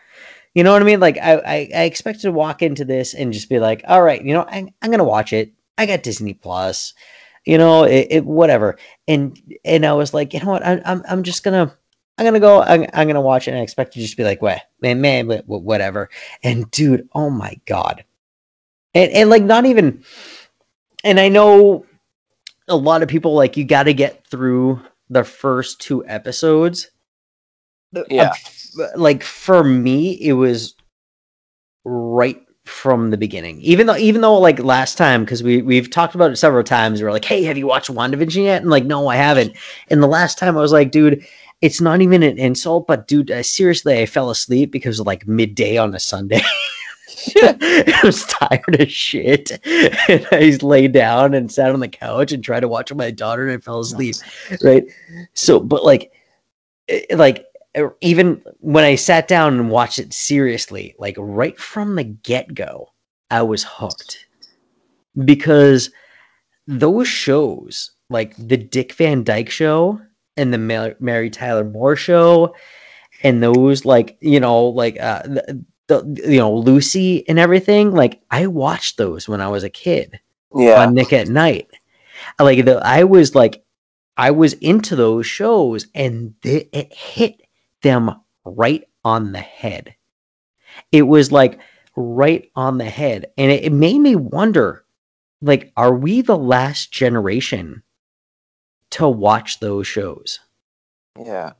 You 0.53 0.63
know 0.63 0.71
what 0.73 0.81
I 0.81 0.85
mean? 0.85 0.99
Like 0.99 1.17
I, 1.17 1.33
I, 1.35 1.69
I 1.75 1.83
expected 1.83 2.23
to 2.23 2.31
walk 2.31 2.61
into 2.61 2.85
this 2.85 3.13
and 3.13 3.33
just 3.33 3.49
be 3.49 3.59
like, 3.59 3.83
all 3.87 4.01
right, 4.03 4.23
you 4.23 4.33
know, 4.33 4.45
I, 4.47 4.71
I'm 4.81 4.91
gonna 4.91 5.03
watch 5.03 5.33
it. 5.33 5.53
I 5.77 5.85
got 5.85 6.03
Disney 6.03 6.33
Plus, 6.33 6.93
you 7.45 7.57
know, 7.57 7.83
it, 7.83 8.07
it 8.11 8.25
whatever. 8.25 8.77
And 9.07 9.39
and 9.65 9.85
I 9.85 9.93
was 9.93 10.13
like, 10.13 10.33
you 10.33 10.39
know 10.41 10.51
what? 10.51 10.65
I, 10.65 10.81
I'm 10.85 11.03
I'm 11.09 11.23
just 11.23 11.43
gonna 11.43 11.75
I'm 12.17 12.25
gonna 12.25 12.39
go. 12.39 12.61
I'm, 12.61 12.85
I'm 12.93 13.07
gonna 13.07 13.21
watch 13.21 13.47
it. 13.47 13.51
And 13.51 13.59
I 13.59 13.63
expect 13.63 13.93
to 13.93 13.99
just 13.99 14.17
be 14.17 14.23
like, 14.23 14.41
what, 14.41 14.61
man, 14.81 15.01
man, 15.01 15.27
wha- 15.27 15.41
wha- 15.47 15.57
whatever. 15.57 16.09
And 16.43 16.69
dude, 16.69 17.09
oh 17.13 17.29
my 17.31 17.59
god, 17.65 18.03
and 18.93 19.11
and 19.11 19.29
like 19.29 19.43
not 19.43 19.65
even. 19.65 20.03
And 21.03 21.19
I 21.19 21.27
know 21.29 21.85
a 22.67 22.75
lot 22.75 23.03
of 23.03 23.09
people 23.09 23.33
like 23.33 23.57
you 23.57 23.65
got 23.65 23.83
to 23.83 23.93
get 23.93 24.25
through 24.27 24.81
the 25.09 25.23
first 25.23 25.81
two 25.81 26.05
episodes. 26.05 26.89
Yeah. 28.09 28.33
Like 28.95 29.23
for 29.23 29.63
me, 29.63 30.13
it 30.21 30.33
was 30.33 30.75
right 31.85 32.39
from 32.65 33.09
the 33.09 33.17
beginning. 33.17 33.59
Even 33.61 33.87
though, 33.87 33.97
even 33.97 34.21
though, 34.21 34.37
like 34.39 34.59
last 34.59 34.97
time, 34.97 35.23
because 35.25 35.43
we 35.43 35.61
we've 35.61 35.89
talked 35.89 36.15
about 36.15 36.31
it 36.31 36.37
several 36.37 36.63
times. 36.63 37.01
We 37.01 37.07
are 37.07 37.11
like, 37.11 37.25
"Hey, 37.25 37.43
have 37.43 37.57
you 37.57 37.67
watched 37.67 37.89
WandaVision 37.89 38.43
yet?" 38.43 38.61
And 38.61 38.71
like, 38.71 38.85
no, 38.85 39.07
I 39.07 39.15
haven't. 39.15 39.55
And 39.89 40.01
the 40.01 40.07
last 40.07 40.37
time, 40.37 40.57
I 40.57 40.61
was 40.61 40.71
like, 40.71 40.91
"Dude, 40.91 41.25
it's 41.61 41.81
not 41.81 42.01
even 42.01 42.23
an 42.23 42.37
insult, 42.37 42.87
but 42.87 43.07
dude, 43.07 43.31
uh, 43.31 43.43
seriously, 43.43 43.99
I 44.01 44.05
fell 44.05 44.29
asleep 44.29 44.71
because 44.71 44.99
of 44.99 45.07
like 45.07 45.27
midday 45.27 45.77
on 45.77 45.93
a 45.93 45.99
Sunday." 45.99 46.41
I 47.37 48.01
was 48.03 48.25
tired 48.25 48.75
as 48.81 48.91
shit. 48.91 49.51
And 50.09 50.27
I 50.31 50.41
just 50.41 50.63
laid 50.63 50.91
down 50.91 51.33
and 51.33 51.49
sat 51.51 51.71
on 51.71 51.79
the 51.79 51.87
couch 51.87 52.31
and 52.33 52.43
tried 52.43 52.61
to 52.61 52.67
watch 52.67 52.93
my 52.93 53.11
daughter 53.11 53.43
and 53.47 53.53
I 53.53 53.57
fell 53.61 53.79
asleep. 53.79 54.15
Right. 54.61 54.83
So, 55.33 55.59
but 55.59 55.85
like, 55.85 56.11
it- 56.87 57.17
like, 57.17 57.39
er, 57.39 57.43
even 58.01 58.43
when 58.59 58.83
I 58.83 58.95
sat 58.95 59.27
down 59.27 59.53
and 59.53 59.69
watched 59.69 59.99
it 59.99 60.13
seriously, 60.13 60.95
like 60.99 61.15
right 61.17 61.57
from 61.59 61.95
the 61.95 62.03
get 62.03 62.53
go, 62.53 62.89
I 63.31 63.41
was 63.41 63.63
hooked 63.63 64.27
because 65.25 65.89
those 66.67 67.07
shows, 67.07 67.91
like 68.09 68.35
the 68.37 68.57
Dick 68.57 68.93
Van 68.93 69.23
Dyke 69.23 69.49
show 69.49 69.99
and 70.37 70.53
the 70.53 70.57
Mar- 70.57 70.95
Mary 70.99 71.29
Tyler 71.29 71.63
Moore 71.63 71.95
show, 71.95 72.55
and 73.23 73.41
those 73.41 73.85
like 73.85 74.17
you 74.21 74.39
know 74.39 74.65
like 74.65 74.99
uh, 74.99 75.23
the, 75.23 75.65
the 75.87 76.31
you 76.31 76.37
know 76.37 76.53
Lucy 76.53 77.27
and 77.27 77.39
everything, 77.39 77.91
like 77.91 78.21
I 78.29 78.47
watched 78.47 78.97
those 78.97 79.27
when 79.27 79.41
I 79.41 79.47
was 79.47 79.63
a 79.63 79.69
kid 79.69 80.19
yeah. 80.55 80.81
on 80.81 80.93
Nick 80.93 81.13
at 81.13 81.27
Night. 81.27 81.69
Like 82.39 82.65
the, 82.65 82.79
I 82.83 83.03
was 83.03 83.35
like, 83.35 83.63
I 84.15 84.31
was 84.31 84.53
into 84.53 84.95
those 84.95 85.25
shows, 85.25 85.87
and 85.93 86.33
th- 86.41 86.69
it 86.71 86.93
hit 86.93 87.42
them 87.83 88.11
right 88.45 88.83
on 89.05 89.31
the 89.31 89.39
head. 89.41 89.95
It 90.91 91.03
was 91.03 91.31
like 91.31 91.59
right 91.95 92.49
on 92.55 92.79
the 92.79 92.85
head, 92.89 93.27
and 93.37 93.51
it, 93.51 93.65
it 93.65 93.71
made 93.71 93.99
me 93.99 94.15
wonder, 94.15 94.83
like, 95.41 95.71
are 95.77 95.93
we 95.95 96.21
the 96.21 96.37
last 96.37 96.91
generation 96.91 97.83
to 98.91 99.07
watch 99.07 99.59
those 99.59 99.87
shows? 99.87 100.39
yeah. 101.23 101.53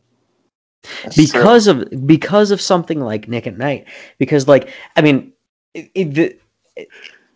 That's 1.03 1.15
true. 1.15 1.25
because 1.25 1.67
of 1.67 2.07
because 2.07 2.51
of 2.51 2.59
something 2.59 2.99
like 2.99 3.29
Nick 3.29 3.47
at 3.47 3.57
Night. 3.57 3.88
Because 4.17 4.47
like 4.47 4.69
I 4.97 5.01
mean, 5.01 5.33
it, 5.73 5.91
it- 5.95 6.13
the 6.13 6.38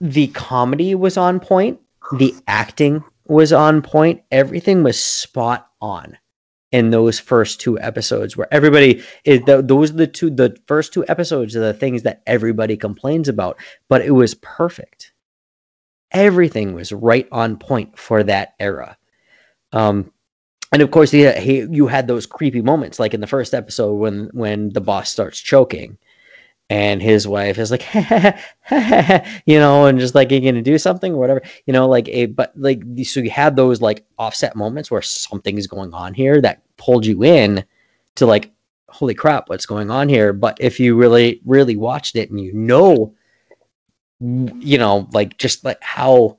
the 0.01 0.27
comedy 0.27 0.95
was 0.95 1.17
on 1.17 1.39
point, 1.39 1.79
the 2.17 2.35
acting 2.47 3.03
was 3.27 3.53
on 3.53 3.81
point, 3.81 4.21
everything 4.31 4.83
was 4.83 4.99
spot 5.01 5.69
on 5.81 6.17
in 6.71 6.89
those 6.89 7.19
first 7.19 7.61
two 7.61 7.79
episodes 7.79 8.35
where 8.35 8.51
everybody 8.53 9.01
is 9.23 9.39
th- 9.45 9.65
those 9.65 9.91
are 9.91 9.95
the 9.95 10.07
two 10.07 10.29
the 10.29 10.55
first 10.67 10.93
two 10.93 11.05
episodes 11.07 11.55
are 11.55 11.61
the 11.61 11.73
things 11.73 12.03
that 12.03 12.21
everybody 12.27 12.75
complains 12.75 13.29
about 13.29 13.57
but 13.87 14.01
it 14.01 14.11
was 14.11 14.35
perfect. 14.35 15.13
Everything 16.11 16.73
was 16.73 16.91
right 16.91 17.27
on 17.31 17.57
point 17.57 17.97
for 17.97 18.23
that 18.23 18.53
era. 18.59 18.97
Um 19.71 20.11
and 20.73 20.81
of 20.81 20.91
course, 20.91 21.11
he, 21.11 21.31
he, 21.31 21.59
you 21.61 21.87
had 21.87 22.07
those 22.07 22.25
creepy 22.25 22.61
moments, 22.61 22.99
like 22.99 23.13
in 23.13 23.21
the 23.21 23.27
first 23.27 23.53
episode 23.53 23.93
when 23.93 24.29
when 24.33 24.69
the 24.73 24.81
boss 24.81 25.09
starts 25.09 25.39
choking, 25.39 25.97
and 26.69 27.01
his 27.01 27.27
wife 27.27 27.57
is 27.57 27.71
like, 27.71 27.85
you 29.45 29.57
know, 29.59 29.85
and 29.85 29.99
just 29.99 30.15
like, 30.15 30.31
"Are 30.31 30.35
you 30.35 30.41
gonna 30.41 30.61
do 30.61 30.77
something 30.77 31.13
or 31.13 31.17
whatever?" 31.17 31.41
You 31.65 31.73
know, 31.73 31.87
like 31.87 32.09
a 32.09 32.25
but 32.25 32.51
like 32.55 32.83
so 33.03 33.21
you 33.21 33.29
had 33.29 33.55
those 33.55 33.81
like 33.81 34.05
offset 34.17 34.55
moments 34.55 34.91
where 34.91 35.01
something 35.01 35.57
is 35.57 35.67
going 35.67 35.93
on 35.93 36.13
here 36.13 36.41
that 36.41 36.63
pulled 36.77 37.05
you 37.05 37.23
in 37.23 37.63
to 38.15 38.25
like, 38.25 38.51
holy 38.89 39.13
crap, 39.13 39.49
what's 39.49 39.65
going 39.65 39.89
on 39.89 40.09
here? 40.09 40.33
But 40.33 40.57
if 40.59 40.79
you 40.79 40.95
really 40.95 41.41
really 41.45 41.77
watched 41.77 42.15
it 42.17 42.29
and 42.29 42.39
you 42.39 42.51
know, 42.53 43.15
you 44.19 44.77
know, 44.77 45.07
like 45.13 45.37
just 45.37 45.63
like 45.63 45.81
how 45.81 46.37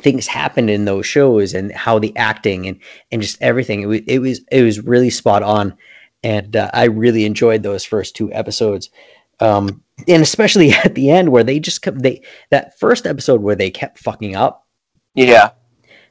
things 0.00 0.26
happened 0.26 0.70
in 0.70 0.84
those 0.84 1.06
shows 1.06 1.54
and 1.54 1.72
how 1.72 1.98
the 1.98 2.16
acting 2.16 2.66
and 2.66 2.80
and 3.12 3.22
just 3.22 3.40
everything 3.40 3.82
it 3.82 3.86
was 3.86 4.00
it 4.06 4.18
was 4.18 4.40
it 4.50 4.62
was 4.62 4.80
really 4.80 5.10
spot 5.10 5.42
on 5.42 5.76
and 6.24 6.56
uh, 6.56 6.70
I 6.74 6.84
really 6.84 7.26
enjoyed 7.26 7.62
those 7.62 7.84
first 7.84 8.16
two 8.16 8.32
episodes 8.32 8.90
um 9.40 9.82
and 10.08 10.22
especially 10.22 10.72
at 10.84 10.94
the 10.94 11.10
end 11.10 11.30
where 11.30 11.44
they 11.44 11.58
just 11.60 11.82
kept 11.82 12.02
they 12.02 12.22
that 12.50 12.78
first 12.78 13.06
episode 13.06 13.42
where 13.42 13.56
they 13.56 13.70
kept 13.70 13.98
fucking 13.98 14.34
up. 14.36 14.66
Yeah. 15.14 15.50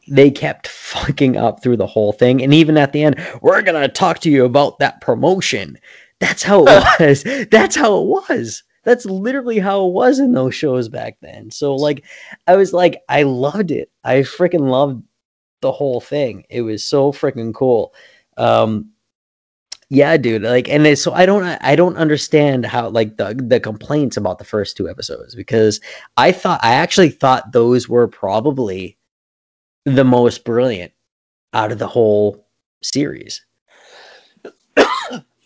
they 0.07 0.31
kept 0.31 0.67
fucking 0.67 1.36
up 1.38 1.62
through 1.62 1.77
the 1.77 1.88
whole 1.88 2.13
thing. 2.13 2.41
And 2.41 2.53
even 2.53 2.77
at 2.77 2.93
the 2.93 3.03
end 3.03 3.21
we're 3.41 3.62
going 3.62 3.81
to 3.81 3.88
talk 3.88 4.19
to 4.19 4.29
you 4.29 4.45
about 4.45 4.79
that 4.79 5.01
promotion. 5.01 5.77
That's 6.19 6.43
how 6.43 6.65
it 6.67 6.83
was. 6.99 7.23
That's 7.51 7.75
how 7.75 7.99
it 8.01 8.05
was. 8.05 8.63
That's 8.83 9.05
literally 9.05 9.59
how 9.59 9.86
it 9.88 9.93
was 9.93 10.19
in 10.19 10.33
those 10.33 10.55
shows 10.55 10.89
back 10.89 11.17
then. 11.21 11.51
So 11.51 11.75
like 11.75 12.03
i 12.47 12.55
was 12.55 12.73
like 12.73 13.01
i 13.09 13.23
loved 13.23 13.71
it. 13.71 13.91
I 14.03 14.19
freaking 14.19 14.69
loved 14.69 15.03
the 15.62 15.71
whole 15.71 16.01
thing. 16.01 16.45
It 16.49 16.62
was 16.62 16.83
so 16.83 17.12
freaking 17.12 17.53
cool. 17.53 17.93
Um 18.38 18.92
yeah 19.89 20.17
dude 20.17 20.43
like 20.43 20.69
and 20.69 20.88
it's, 20.88 21.02
so 21.02 21.13
i 21.13 21.26
don't 21.26 21.43
i 21.43 21.76
don't 21.76 21.98
understand 21.98 22.65
how 22.65 22.89
like 22.89 23.17
the 23.17 23.36
the 23.48 23.60
complaints 23.60 24.17
about 24.17 24.39
the 24.39 24.46
first 24.46 24.78
two 24.78 24.89
episodes 24.89 25.36
because 25.36 25.80
i 26.17 26.32
thought 26.32 26.60
i 26.63 26.74
actually 26.74 27.10
thought 27.10 27.52
those 27.52 27.88
were 27.88 28.08
probably 28.08 28.98
the 29.86 30.04
most 30.04 30.43
brilliant 30.43 30.91
out 31.54 31.72
of 31.72 31.80
the 31.80 31.88
whole 31.88 32.46
series. 32.82 33.46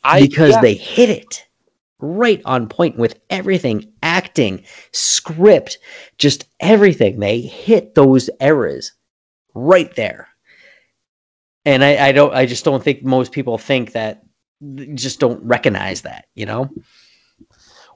I 0.03 0.21
because 0.21 0.51
yeah. 0.53 0.61
they 0.61 0.73
hit 0.75 1.09
it 1.09 1.45
right 1.99 2.41
on 2.45 2.69
point 2.69 2.97
with 2.97 3.19
everything 3.29 3.91
acting 4.03 4.63
script 4.91 5.79
just 6.17 6.45
everything. 6.59 7.19
They 7.19 7.41
hit 7.41 7.95
those 7.95 8.29
eras 8.39 8.93
right 9.53 9.93
there. 9.95 10.29
And 11.65 11.83
I, 11.83 12.07
I 12.07 12.11
don't 12.13 12.33
i 12.33 12.45
just 12.45 12.63
don't 12.63 12.81
think 12.81 13.03
most 13.03 13.33
people 13.33 13.57
think 13.57 13.91
that 13.91 14.23
just 14.95 15.19
don't 15.19 15.43
recognize 15.43 16.01
that 16.01 16.27
you 16.35 16.45
know 16.45 16.69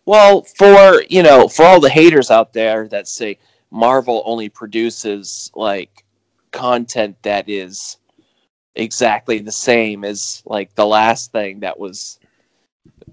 Well, 0.05 0.43
for 0.43 1.03
you 1.09 1.23
know, 1.23 1.47
for 1.47 1.63
all 1.63 1.79
the 1.79 1.89
haters 1.89 2.31
out 2.31 2.53
there 2.53 2.87
that 2.89 3.07
say 3.07 3.37
Marvel 3.71 4.23
only 4.25 4.49
produces 4.49 5.51
like 5.55 6.03
content 6.51 7.15
that 7.21 7.47
is 7.47 7.97
exactly 8.75 9.39
the 9.39 9.51
same 9.51 10.03
as 10.03 10.41
like 10.45 10.73
the 10.75 10.85
last 10.85 11.31
thing 11.31 11.59
that 11.61 11.77
was 11.77 12.19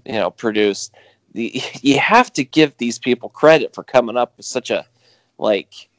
you 0.05 0.13
know 0.13 0.29
produced 0.31 0.93
the, 1.33 1.61
you 1.81 1.99
have 1.99 2.31
to 2.33 2.43
give 2.43 2.75
these 2.77 2.99
people 2.99 3.29
credit 3.29 3.73
for 3.73 3.83
coming 3.83 4.17
up 4.17 4.33
with 4.37 4.45
such 4.45 4.69
a 4.71 4.85
like 5.37 5.89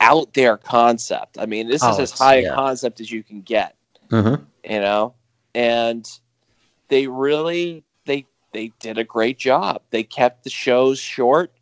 out 0.00 0.32
there 0.34 0.56
concept 0.56 1.38
i 1.38 1.46
mean 1.46 1.68
this 1.68 1.82
Oh, 1.82 1.92
is 1.92 1.98
as 1.98 2.10
high 2.12 2.38
yeah. 2.38 2.52
a 2.52 2.54
concept 2.54 3.00
as 3.00 3.10
you 3.10 3.22
can 3.22 3.40
get 3.42 3.76
mm-hmm. 4.10 4.42
you 4.64 4.80
know 4.80 5.14
and 5.54 6.08
they 6.88 7.06
really 7.06 7.84
they 8.06 8.26
they 8.52 8.72
did 8.80 8.98
a 8.98 9.04
great 9.04 9.38
job. 9.38 9.82
They 9.90 10.02
kept 10.02 10.44
the 10.44 10.50
shows 10.50 10.98
short 10.98 11.52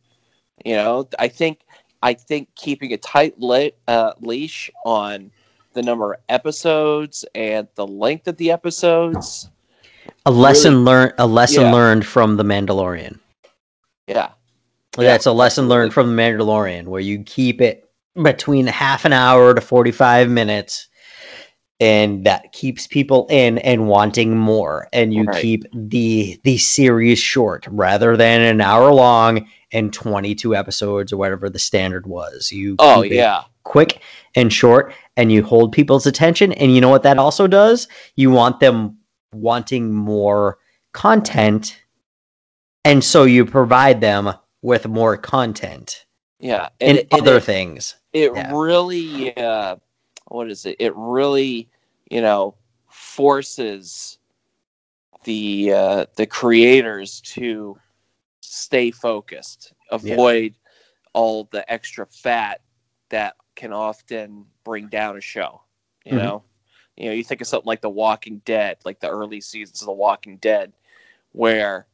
you 0.64 0.74
know. 0.74 1.08
I 1.18 1.28
think 1.28 1.60
i 2.02 2.12
think 2.12 2.48
keeping 2.56 2.92
a 2.92 2.98
tight 2.98 3.38
le- 3.38 3.70
uh, 3.88 4.12
leash 4.20 4.70
on 4.84 5.30
the 5.72 5.82
number 5.82 6.14
of 6.14 6.20
episodes 6.28 7.24
and 7.34 7.68
the 7.74 7.86
length 7.86 8.28
of 8.28 8.36
the 8.36 8.50
episodes. 8.50 9.50
A 10.24 10.30
lesson 10.30 10.84
learned 10.84 11.14
a 11.18 11.26
lesson 11.26 11.64
Yeah. 11.64 11.72
learned 11.72 12.06
from 12.06 12.36
the 12.36 12.44
mandalorian. 12.44 13.18
Yeah. 14.06 14.30
Yeah, 14.98 15.04
That's 15.04 15.26
a 15.26 15.32
lesson 15.32 15.68
learned 15.68 15.92
from 15.92 16.16
the 16.16 16.22
Mandalorian, 16.22 16.86
where 16.86 17.02
you 17.02 17.22
keep 17.24 17.60
it 17.60 17.90
between 18.22 18.66
half 18.66 19.04
an 19.04 19.12
hour 19.12 19.52
to 19.52 19.60
45 19.60 20.30
minutes. 20.30 20.88
And 21.78 22.24
that 22.24 22.52
keeps 22.52 22.86
people 22.86 23.26
in 23.28 23.58
and 23.58 23.86
wanting 23.86 24.36
more. 24.36 24.88
And 24.94 25.12
you 25.12 25.24
Right. 25.24 25.42
keep 25.42 25.64
the 25.74 26.40
the 26.42 26.56
series 26.56 27.18
short 27.18 27.66
rather 27.70 28.16
than 28.16 28.40
an 28.40 28.60
hour 28.62 28.92
long 28.94 29.46
and 29.72 29.92
22 29.92 30.54
episodes 30.56 31.12
or 31.12 31.18
whatever 31.18 31.50
the 31.50 31.58
standard 31.58 32.06
was. 32.06 32.50
You 32.50 32.76
Oh 32.78 33.02
yeah, 33.02 33.42
quick 33.64 34.00
and 34.34 34.50
short 34.52 34.94
and 35.18 35.30
you 35.30 35.42
hold 35.42 35.72
people's 35.72 36.06
attention 36.06 36.52
and 36.52 36.74
you 36.74 36.80
know 36.80 36.88
what 36.88 37.02
that 37.02 37.18
also 37.18 37.46
does 37.48 37.88
you 38.14 38.30
want 38.30 38.60
them 38.60 38.96
wanting 39.32 39.92
more 39.92 40.58
content 40.92 41.76
and 42.84 43.02
so 43.02 43.24
you 43.24 43.44
provide 43.44 44.00
them 44.00 44.32
with 44.62 44.86
more 44.86 45.16
content 45.16 46.04
yeah, 46.38 46.68
and, 46.80 46.98
and 46.98 47.08
other 47.12 47.38
it- 47.38 47.44
things 47.44 47.96
it 48.12 48.30
Yeah. 48.34 48.52
really 48.54 49.36
uh 49.36 49.76
what 50.26 50.50
is 50.50 50.66
it 50.66 50.76
it 50.78 50.92
really 50.96 51.68
you 52.10 52.20
know 52.20 52.54
forces 52.88 54.18
the 55.24 55.72
uh 55.72 56.06
the 56.16 56.26
creators 56.26 57.20
to 57.20 57.76
stay 58.40 58.90
focused 58.90 59.72
avoid 59.90 60.54
all 61.12 61.44
the 61.52 61.70
extra 61.72 62.06
fat 62.06 62.60
that 63.10 63.34
can 63.56 63.72
often 63.72 64.44
bring 64.64 64.88
down 64.88 65.16
a 65.16 65.20
show 65.20 65.62
you 66.04 66.14
Mhm. 66.14 66.16
know 66.16 66.42
you 66.96 67.06
know 67.06 67.12
you 67.12 67.24
think 67.24 67.40
of 67.40 67.46
something 67.46 67.66
like 67.66 67.80
the 67.82 67.88
walking 67.90 68.40
dead 68.44 68.76
like 68.84 69.00
the 69.00 69.08
early 69.08 69.40
seasons 69.40 69.82
of 69.82 69.86
the 69.86 69.92
walking 69.92 70.36
dead 70.38 70.72
where 71.32 71.86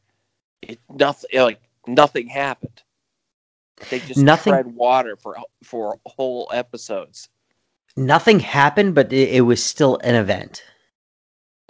it 0.63 0.81
nothing 0.91 1.29
like 1.41 1.61
nothing 1.87 2.29
happened 2.29 2.83
they 3.89 4.01
just 4.01 4.27
Nothing- 4.27 4.35
tread 4.35 4.67
water 4.67 5.17
for 5.17 5.37
for 5.63 5.99
whole 6.07 6.51
episodes. 6.53 7.29
Nothing 7.97 8.41
happened 8.41 8.95
but 8.95 9.13
it, 9.13 9.31
it 9.31 9.41
was 9.43 9.63
still 9.65 9.99
an 10.05 10.15
event 10.15 10.63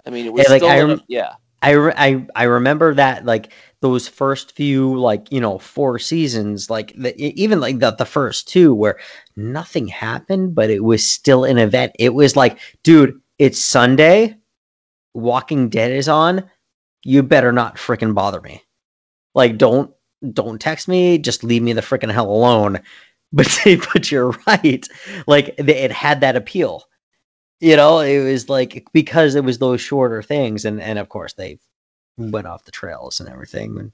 I 0.05 0.09
mean, 0.11 0.25
it 0.25 0.33
was 0.33 0.47
Yeah, 0.47 0.49
like, 0.49 0.61
still 0.61 0.67
I 0.67 0.81
rem- 0.81 1.01
yeah, 1.07 1.35
I, 1.61 1.71
re- 1.71 1.93
I 1.95 2.27
I 2.35 2.43
remember 2.45 2.93
that 2.95 3.25
like 3.25 3.53
those 3.81 4.07
first 4.07 4.53
few 4.53 4.99
like 4.99 5.31
you 5.31 5.41
know 5.41 5.59
four 5.59 5.99
seasons 5.99 6.69
like 6.69 6.93
the, 6.97 7.15
even 7.21 7.59
like 7.61 7.79
the 7.79 7.91
the 7.91 8.05
first 8.05 8.47
two 8.49 8.73
where 8.75 8.99
nothing 9.37 9.87
happened 9.87 10.55
but 10.55 10.69
it 10.69 10.83
was 10.83 11.07
still 11.07 11.45
an 11.45 11.57
event. 11.57 11.93
It 11.99 12.13
was 12.13 12.35
like, 12.35 12.59
dude, 12.83 13.19
it's 13.39 13.59
Sunday, 13.61 14.37
Walking 15.13 15.69
Dead 15.69 15.91
is 15.91 16.09
on. 16.09 16.49
You 17.03 17.23
better 17.23 17.51
not 17.53 17.77
freaking 17.77 18.15
bother 18.15 18.41
me. 18.41 18.63
Like 19.35 19.57
don't 19.57 19.91
don't 20.33 20.61
text 20.61 20.87
me. 20.87 21.17
Just 21.19 21.43
leave 21.43 21.63
me 21.63 21.73
the 21.73 21.81
freaking 21.81 22.11
hell 22.11 22.31
alone. 22.31 22.81
But 23.33 23.47
but 23.93 24.11
you're 24.11 24.31
right. 24.47 24.87
Like 25.27 25.55
it 25.59 25.91
had 25.91 26.21
that 26.21 26.35
appeal 26.37 26.85
you 27.59 27.75
know 27.77 27.99
it 27.99 28.23
was 28.23 28.49
like 28.49 28.85
because 28.93 29.35
it 29.35 29.43
was 29.43 29.57
those 29.59 29.81
shorter 29.81 30.21
things 30.21 30.65
and 30.65 30.81
and 30.81 30.99
of 30.99 31.09
course 31.09 31.33
they 31.33 31.57
went 32.17 32.47
off 32.47 32.65
the 32.65 32.71
trails 32.71 33.19
and 33.19 33.29
everything 33.29 33.77
and 33.79 33.91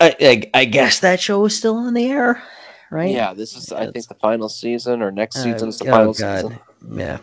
I, 0.00 0.14
I, 0.54 0.60
I 0.60 0.64
guess 0.66 1.00
that 1.00 1.20
show 1.20 1.44
is 1.46 1.56
still 1.56 1.76
on 1.76 1.94
the 1.94 2.06
air 2.10 2.42
right 2.90 3.14
yeah. 3.14 3.34
This 3.34 3.56
is, 3.56 3.72
I 3.72 3.86
think, 3.86 4.08
the 4.08 4.14
final 4.16 4.48
season 4.48 5.02
or 5.02 5.10
next 5.10 5.36
Uh, 5.36 5.40
season 5.42 5.68
is 5.68 5.78
the 5.78 5.84
oh, 5.84 5.86
final 5.86 6.14
God. 6.14 6.44
season. 6.44 6.60
yeah 6.90 7.18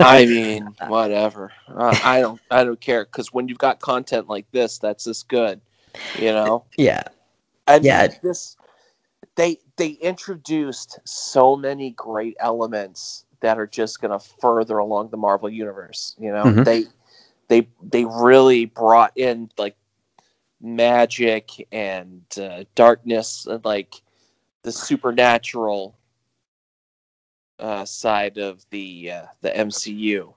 I 0.00 0.26
mean, 0.26 0.74
whatever. 0.86 1.52
Uh, 1.68 1.98
I 2.02 2.20
don't, 2.20 2.40
I 2.50 2.64
don't 2.64 2.80
care 2.80 3.04
because 3.04 3.32
when 3.32 3.48
you've 3.48 3.58
got 3.58 3.80
content 3.80 4.28
like 4.28 4.50
this, 4.52 4.78
that's 4.78 5.04
this 5.04 5.22
good, 5.22 5.60
you 6.14 6.32
know. 6.32 6.64
yeah 6.78 7.02
And 7.66 7.84
Yeah. 7.84 8.08
this, 8.22 8.56
they 9.40 9.58
they 9.76 9.90
introduced 9.92 11.00
so 11.06 11.56
many 11.56 11.92
great 11.92 12.36
elements 12.40 13.24
that 13.40 13.58
are 13.58 13.66
just 13.66 14.00
going 14.00 14.10
to 14.12 14.26
further 14.40 14.78
along 14.78 15.08
the 15.10 15.16
Marvel 15.16 15.48
universe. 15.48 16.14
You 16.18 16.30
know, 16.30 16.52
Mhm. 16.52 16.64
they 16.64 16.84
they 17.48 17.68
they 17.82 18.04
really 18.04 18.66
brought 18.66 19.16
in 19.16 19.50
like 19.56 19.76
magic 20.60 21.66
and 21.72 22.22
uh, 22.40 22.64
darkness 22.74 23.46
and 23.46 23.64
like 23.64 24.02
the 24.62 24.72
supernatural 24.72 25.96
uh, 27.58 27.84
side 27.86 28.36
of 28.38 28.64
the 28.70 29.10
uh, 29.10 29.26
the 29.40 29.56
MCU, 29.56 30.34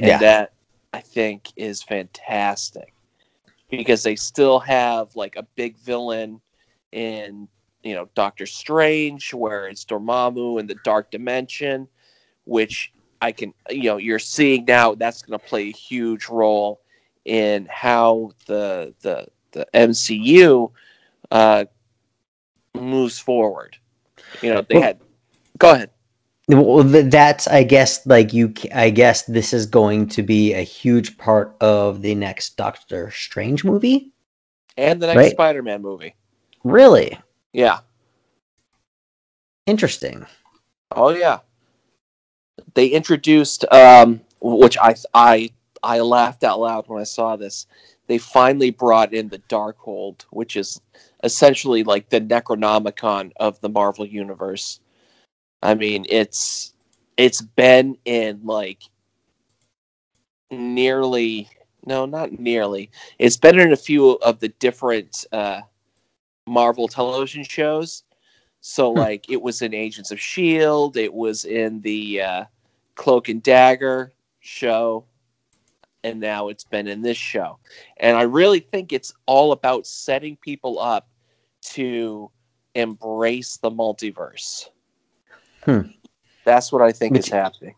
and 0.00 0.18
Yeah. 0.20 0.20
that 0.20 0.54
I 0.94 1.00
think 1.00 1.48
is 1.56 1.82
fantastic 1.82 2.94
because 3.70 4.02
they 4.02 4.16
still 4.16 4.60
have 4.60 5.14
like 5.16 5.36
a 5.36 5.46
big 5.54 5.76
villain 5.76 6.40
in 6.92 7.48
you 7.82 7.94
know 7.94 8.08
Doctor 8.14 8.46
Strange, 8.46 9.32
where 9.34 9.66
it's 9.66 9.84
Dormammu 9.84 10.60
and 10.60 10.68
the 10.68 10.76
Dark 10.84 11.10
Dimension, 11.10 11.88
which 12.44 12.92
I 13.20 13.32
can 13.32 13.52
you 13.70 13.84
know 13.84 13.96
you're 13.98 14.18
seeing 14.18 14.64
now 14.64 14.94
that's 14.94 15.22
going 15.22 15.38
to 15.38 15.44
play 15.46 15.68
a 15.68 15.72
huge 15.72 16.28
role 16.28 16.80
in 17.24 17.66
how 17.70 18.32
the 18.46 18.94
the 19.02 19.26
the 19.52 19.66
MCU 19.74 20.70
uh, 21.30 21.64
moves 22.74 23.18
forward. 23.18 23.76
You 24.42 24.54
know 24.54 24.62
they 24.62 24.74
Well- 24.76 24.82
had. 24.82 25.00
Go 25.58 25.70
ahead. 25.72 25.90
well 26.48 26.82
that's 26.82 27.46
i 27.46 27.62
guess 27.62 28.04
like 28.04 28.32
you 28.32 28.52
i 28.74 28.90
guess 28.90 29.22
this 29.26 29.52
is 29.52 29.64
going 29.64 30.08
to 30.08 30.22
be 30.24 30.52
a 30.54 30.62
huge 30.62 31.16
part 31.16 31.54
of 31.60 32.02
the 32.02 32.16
next 32.16 32.56
doctor 32.56 33.10
strange 33.12 33.62
movie 33.64 34.10
And 34.76 35.00
the 35.00 35.06
next 35.06 35.16
Right. 35.18 35.30
Spider-Man 35.32 35.80
movie. 35.82 36.16
really 36.64 37.16
Yeah. 37.52 37.80
interesting 39.66 40.26
Oh 40.94 41.10
yeah. 41.10 41.40
They 42.74 42.88
introduced 42.88 43.64
um 43.72 44.20
which 44.40 44.76
I 44.78 44.94
I 45.14 45.50
I 45.82 46.00
laughed 46.00 46.44
out 46.44 46.60
loud 46.60 46.88
when 46.88 47.00
I 47.00 47.04
saw 47.04 47.36
this. 47.36 47.66
They 48.06 48.18
finally 48.18 48.70
brought 48.70 49.14
in 49.14 49.28
the 49.28 49.38
Darkhold, 49.40 50.22
which 50.30 50.56
is 50.56 50.80
essentially 51.24 51.84
like 51.84 52.08
the 52.08 52.20
Necronomicon 52.20 53.32
of 53.36 53.60
the 53.60 53.68
Marvel 53.68 54.06
universe. 54.06 54.80
I 55.62 55.74
mean, 55.74 56.06
it's 56.08 56.74
it's 57.16 57.40
been 57.40 57.96
in 58.04 58.40
like 58.44 58.80
nearly 60.50 61.48
no, 61.86 62.06
not 62.06 62.32
nearly. 62.38 62.90
It's 63.18 63.36
been 63.36 63.58
in 63.58 63.72
a 63.72 63.76
few 63.76 64.12
of 64.12 64.40
the 64.40 64.48
different 64.48 65.26
uh 65.32 65.62
Marvel 66.52 66.86
television 66.88 67.42
shows. 67.44 68.04
So 68.60 68.92
Hmm. 68.92 68.98
like 68.98 69.28
it 69.30 69.40
was 69.42 69.62
in 69.62 69.74
Agents 69.74 70.10
of 70.12 70.20
Shield, 70.20 70.96
it 70.96 71.12
was 71.12 71.44
in 71.44 71.80
the 71.80 72.20
uh, 72.20 72.44
Cloak 72.94 73.28
and 73.28 73.42
Dagger 73.42 74.12
show, 74.40 75.04
and 76.04 76.20
now 76.20 76.48
it's 76.48 76.64
been 76.64 76.86
in 76.86 77.02
this 77.02 77.16
show. 77.16 77.58
And 77.96 78.16
I 78.16 78.22
really 78.22 78.60
think 78.60 78.92
it's 78.92 79.12
all 79.26 79.52
about 79.52 79.86
setting 79.86 80.36
people 80.36 80.78
up 80.78 81.08
to 81.72 82.30
embrace 82.74 83.56
the 83.56 83.70
multiverse. 83.70 84.68
Hmm. 85.64 85.80
That's 86.44 86.70
what 86.72 86.82
I 86.82 86.92
think 86.92 87.12
Which- 87.14 87.26
is 87.26 87.32
happening. 87.32 87.74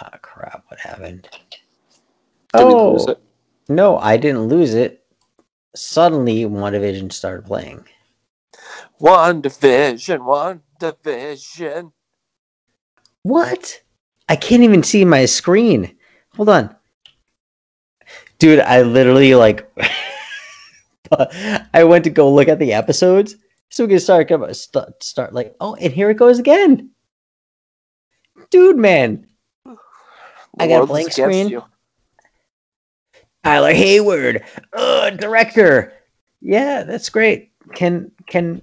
ah 0.00 0.18
crap 0.22 0.64
what 0.68 0.80
happened 0.80 1.28
Did 2.54 2.66
we 2.66 2.72
oh 2.74 2.92
lose 2.92 3.06
it? 3.08 3.20
no 3.68 3.98
i 3.98 4.16
didn't 4.16 4.48
lose 4.48 4.72
it 4.74 5.01
suddenly 5.74 6.44
WandaVision 6.44 7.12
started 7.12 7.46
playing 7.46 7.84
One 8.98 9.40
division, 9.40 10.24
one 10.24 10.62
division. 10.78 11.92
What? 13.22 13.82
I 14.28 14.36
can't 14.36 14.62
even 14.62 14.82
see 14.82 15.04
my 15.04 15.26
screen. 15.26 15.96
Hold 16.36 16.48
on. 16.48 16.76
Dude, 18.38 18.60
I 18.60 18.82
literally 18.82 19.34
like 19.34 19.70
I 21.74 21.84
went 21.84 22.04
to 22.04 22.10
go 22.10 22.32
look 22.32 22.48
at 22.48 22.58
the 22.58 22.72
episodes 22.72 23.36
so 23.70 23.84
we 23.84 23.90
can 23.90 24.00
start 24.00 24.30
start, 24.56 25.02
start 25.02 25.32
like 25.32 25.54
oh 25.60 25.74
and 25.76 25.92
here 25.92 26.10
it 26.10 26.16
goes 26.16 26.38
again. 26.38 26.90
Dude, 28.50 28.76
man. 28.76 29.26
I 30.58 30.68
got 30.68 30.82
a 30.82 30.86
blank 30.86 31.12
screen. 31.12 31.48
you. 31.48 31.64
Tyler 33.44 33.72
Hayward, 33.72 34.44
uh, 34.72 35.10
director. 35.10 35.92
Yeah, 36.40 36.84
that's 36.84 37.08
great. 37.08 37.50
Can 37.74 38.10
can 38.26 38.62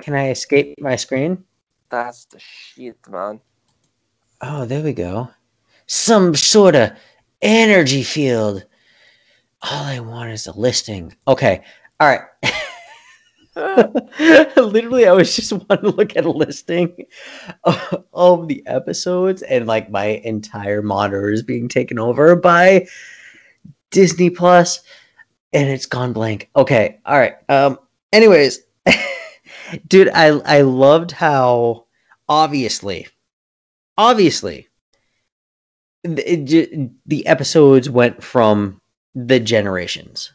can 0.00 0.14
I 0.14 0.30
escape 0.30 0.80
my 0.80 0.96
screen? 0.96 1.44
That's 1.90 2.24
the 2.26 2.40
shit, 2.40 2.96
man. 3.08 3.40
Oh, 4.40 4.64
there 4.64 4.82
we 4.82 4.92
go. 4.92 5.30
Some 5.86 6.34
sort 6.34 6.74
of 6.74 6.90
energy 7.42 8.02
field. 8.02 8.64
All 9.62 9.84
I 9.84 10.00
want 10.00 10.30
is 10.30 10.46
a 10.46 10.58
listing. 10.58 11.14
Okay. 11.28 11.62
All 12.00 12.08
right. 12.08 12.22
Literally, 14.56 15.06
I 15.06 15.12
was 15.12 15.34
just 15.36 15.52
wanting 15.68 15.90
to 15.90 15.96
look 15.96 16.16
at 16.16 16.24
a 16.24 16.30
listing 16.30 17.06
of, 17.64 18.04
of 18.12 18.48
the 18.48 18.62
episodes, 18.66 19.42
and 19.42 19.66
like 19.66 19.90
my 19.90 20.20
entire 20.24 20.82
monitor 20.82 21.30
is 21.30 21.42
being 21.42 21.68
taken 21.68 21.98
over 21.98 22.34
by 22.34 22.86
Disney 23.94 24.28
Plus, 24.28 24.80
and 25.52 25.70
it's 25.70 25.86
gone 25.86 26.12
blank. 26.12 26.50
Okay, 26.54 26.98
all 27.06 27.18
right. 27.18 27.34
Um. 27.48 27.78
Anyways, 28.12 28.60
dude, 29.86 30.10
I 30.10 30.26
I 30.26 30.60
loved 30.62 31.12
how 31.12 31.86
obviously, 32.28 33.06
obviously, 33.96 34.68
the, 36.02 36.90
the 37.06 37.26
episodes 37.26 37.88
went 37.88 38.22
from 38.22 38.80
the 39.14 39.40
generations. 39.40 40.32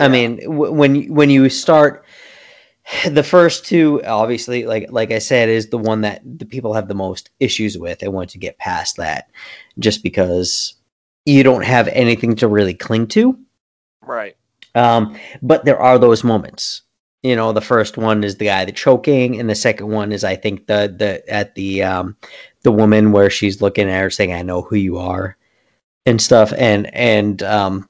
I 0.00 0.08
mean, 0.08 0.40
w- 0.40 0.72
when 0.72 1.14
when 1.14 1.28
you 1.30 1.50
start 1.50 2.04
the 3.08 3.22
first 3.22 3.66
two, 3.66 4.02
obviously, 4.04 4.64
like 4.64 4.86
like 4.90 5.12
I 5.12 5.18
said, 5.18 5.48
is 5.50 5.68
the 5.68 5.78
one 5.78 6.00
that 6.00 6.22
the 6.24 6.46
people 6.46 6.72
have 6.72 6.88
the 6.88 6.94
most 6.94 7.30
issues 7.40 7.76
with. 7.78 8.02
I 8.02 8.08
want 8.08 8.30
to 8.30 8.38
get 8.38 8.58
past 8.58 8.96
that, 8.96 9.30
just 9.78 10.02
because 10.02 10.74
you 11.24 11.42
don't 11.42 11.64
have 11.64 11.88
anything 11.88 12.36
to 12.36 12.48
really 12.48 12.74
cling 12.74 13.06
to. 13.08 13.38
right. 14.02 14.36
Um, 14.74 15.18
but 15.42 15.64
there 15.64 15.78
are 15.78 15.98
those 15.98 16.24
moments. 16.24 16.82
You 17.22 17.36
know, 17.36 17.52
the 17.52 17.60
first 17.60 17.96
one 17.98 18.24
is 18.24 18.36
the 18.36 18.46
guy 18.46 18.64
that 18.64 18.74
choking, 18.74 19.38
and 19.38 19.48
the 19.48 19.54
second 19.54 19.88
one 19.88 20.12
is 20.12 20.24
I 20.24 20.34
think 20.34 20.66
the 20.66 20.92
the 20.96 21.22
at 21.32 21.54
the 21.54 21.82
um 21.82 22.16
the 22.62 22.72
woman 22.72 23.12
where 23.12 23.30
she's 23.30 23.62
looking 23.62 23.88
at 23.88 24.00
her 24.00 24.10
saying, 24.10 24.32
"I 24.32 24.42
know 24.42 24.62
who 24.62 24.76
you 24.76 24.98
are," 24.98 25.36
and 26.06 26.20
stuff, 26.20 26.52
and 26.56 26.92
and 26.94 27.42
um 27.42 27.88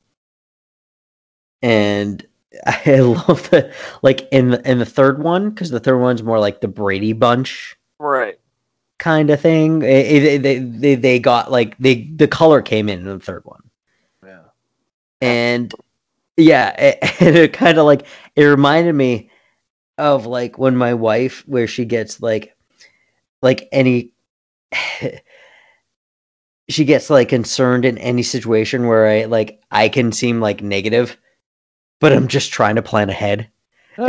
and 1.63 2.27
I 2.67 3.01
love 3.01 3.49
the 3.51 3.73
like 4.03 4.29
in 4.33 4.51
the 4.51 4.71
in 4.71 4.79
the 4.79 4.85
third 4.85 5.23
one 5.23 5.51
because 5.51 5.71
the 5.71 5.81
third 5.81 5.99
one's 5.99 6.23
more 6.23 6.39
like 6.39 6.61
the 6.61 6.69
Brady 6.69 7.13
Bunch 7.15 7.77
Right. 8.03 8.39
Kind 9.03 9.31
of 9.31 9.41
thing. 9.41 9.83
Eh, 9.83 9.87
eh, 9.87 10.17
it- 10.17 10.25
it- 10.25 10.43
they, 10.43 10.59
they 10.61 10.95
they 10.95 11.19
got 11.19 11.51
like 11.51 11.77
they 11.79 12.05
the 12.17 12.29
color 12.29 12.63
came 12.63 12.89
in 12.89 13.01
in 13.01 13.05
the 13.05 13.19
third 13.19 13.43
one 13.45 13.63
Yeah. 14.25 14.45
and 15.21 15.75
yeah 16.37 16.71
it, 16.79 16.99
and 17.21 17.37
it 17.37 17.53
kind 17.53 17.79
of 17.79 17.87
like 17.87 18.07
it 18.37 18.45
reminded 18.45 18.95
me 18.95 19.31
of 19.99 20.27
like 20.27 20.59
when 20.59 20.77
my 20.77 20.95
wife 20.95 21.43
where 21.47 21.67
she 21.67 21.85
gets 21.85 22.23
like 22.23 22.55
like 23.43 23.69
any 23.73 24.13
she 26.69 26.85
gets 26.85 27.11
like 27.11 27.29
concerned 27.29 27.85
in 27.85 27.99
any 27.99 28.23
situation 28.23 28.87
where 28.87 29.07
i 29.07 29.25
like 29.25 29.61
i 29.71 29.89
can 29.89 30.13
seem 30.13 30.41
like 30.41 30.63
negative 30.63 31.17
but 32.01 32.13
i'm 32.13 32.29
just 32.29 32.53
trying 32.53 32.77
to 32.77 32.83
plan 32.83 33.11
ahead 33.11 33.49
you, 33.99 34.09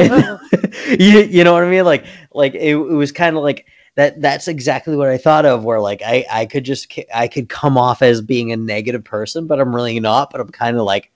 you 1.00 1.44
know 1.44 1.54
what 1.54 1.64
i 1.64 1.70
mean 1.70 1.84
like 1.86 2.06
like 2.34 2.54
it, 2.56 2.76
it 2.76 2.76
was 2.76 3.12
kind 3.12 3.36
of 3.36 3.44
like 3.44 3.66
that 3.96 4.20
that's 4.22 4.48
exactly 4.48 4.96
what 4.96 5.10
i 5.10 5.18
thought 5.18 5.46
of 5.46 5.64
where 5.64 5.80
like 5.80 6.02
i 6.04 6.26
i 6.32 6.46
could 6.46 6.64
just 6.64 6.94
i 7.14 7.28
could 7.28 7.50
come 7.50 7.78
off 7.78 8.02
as 8.02 8.22
being 8.22 8.52
a 8.52 8.58
negative 8.58 9.04
person 9.04 9.48
but 9.48 9.60
i'm 9.60 9.76
really 9.76 10.00
not 10.00 10.30
but 10.32 10.42
i'm 10.42 10.50
kind 10.50 10.78
of 10.78 10.84
like 10.84 11.12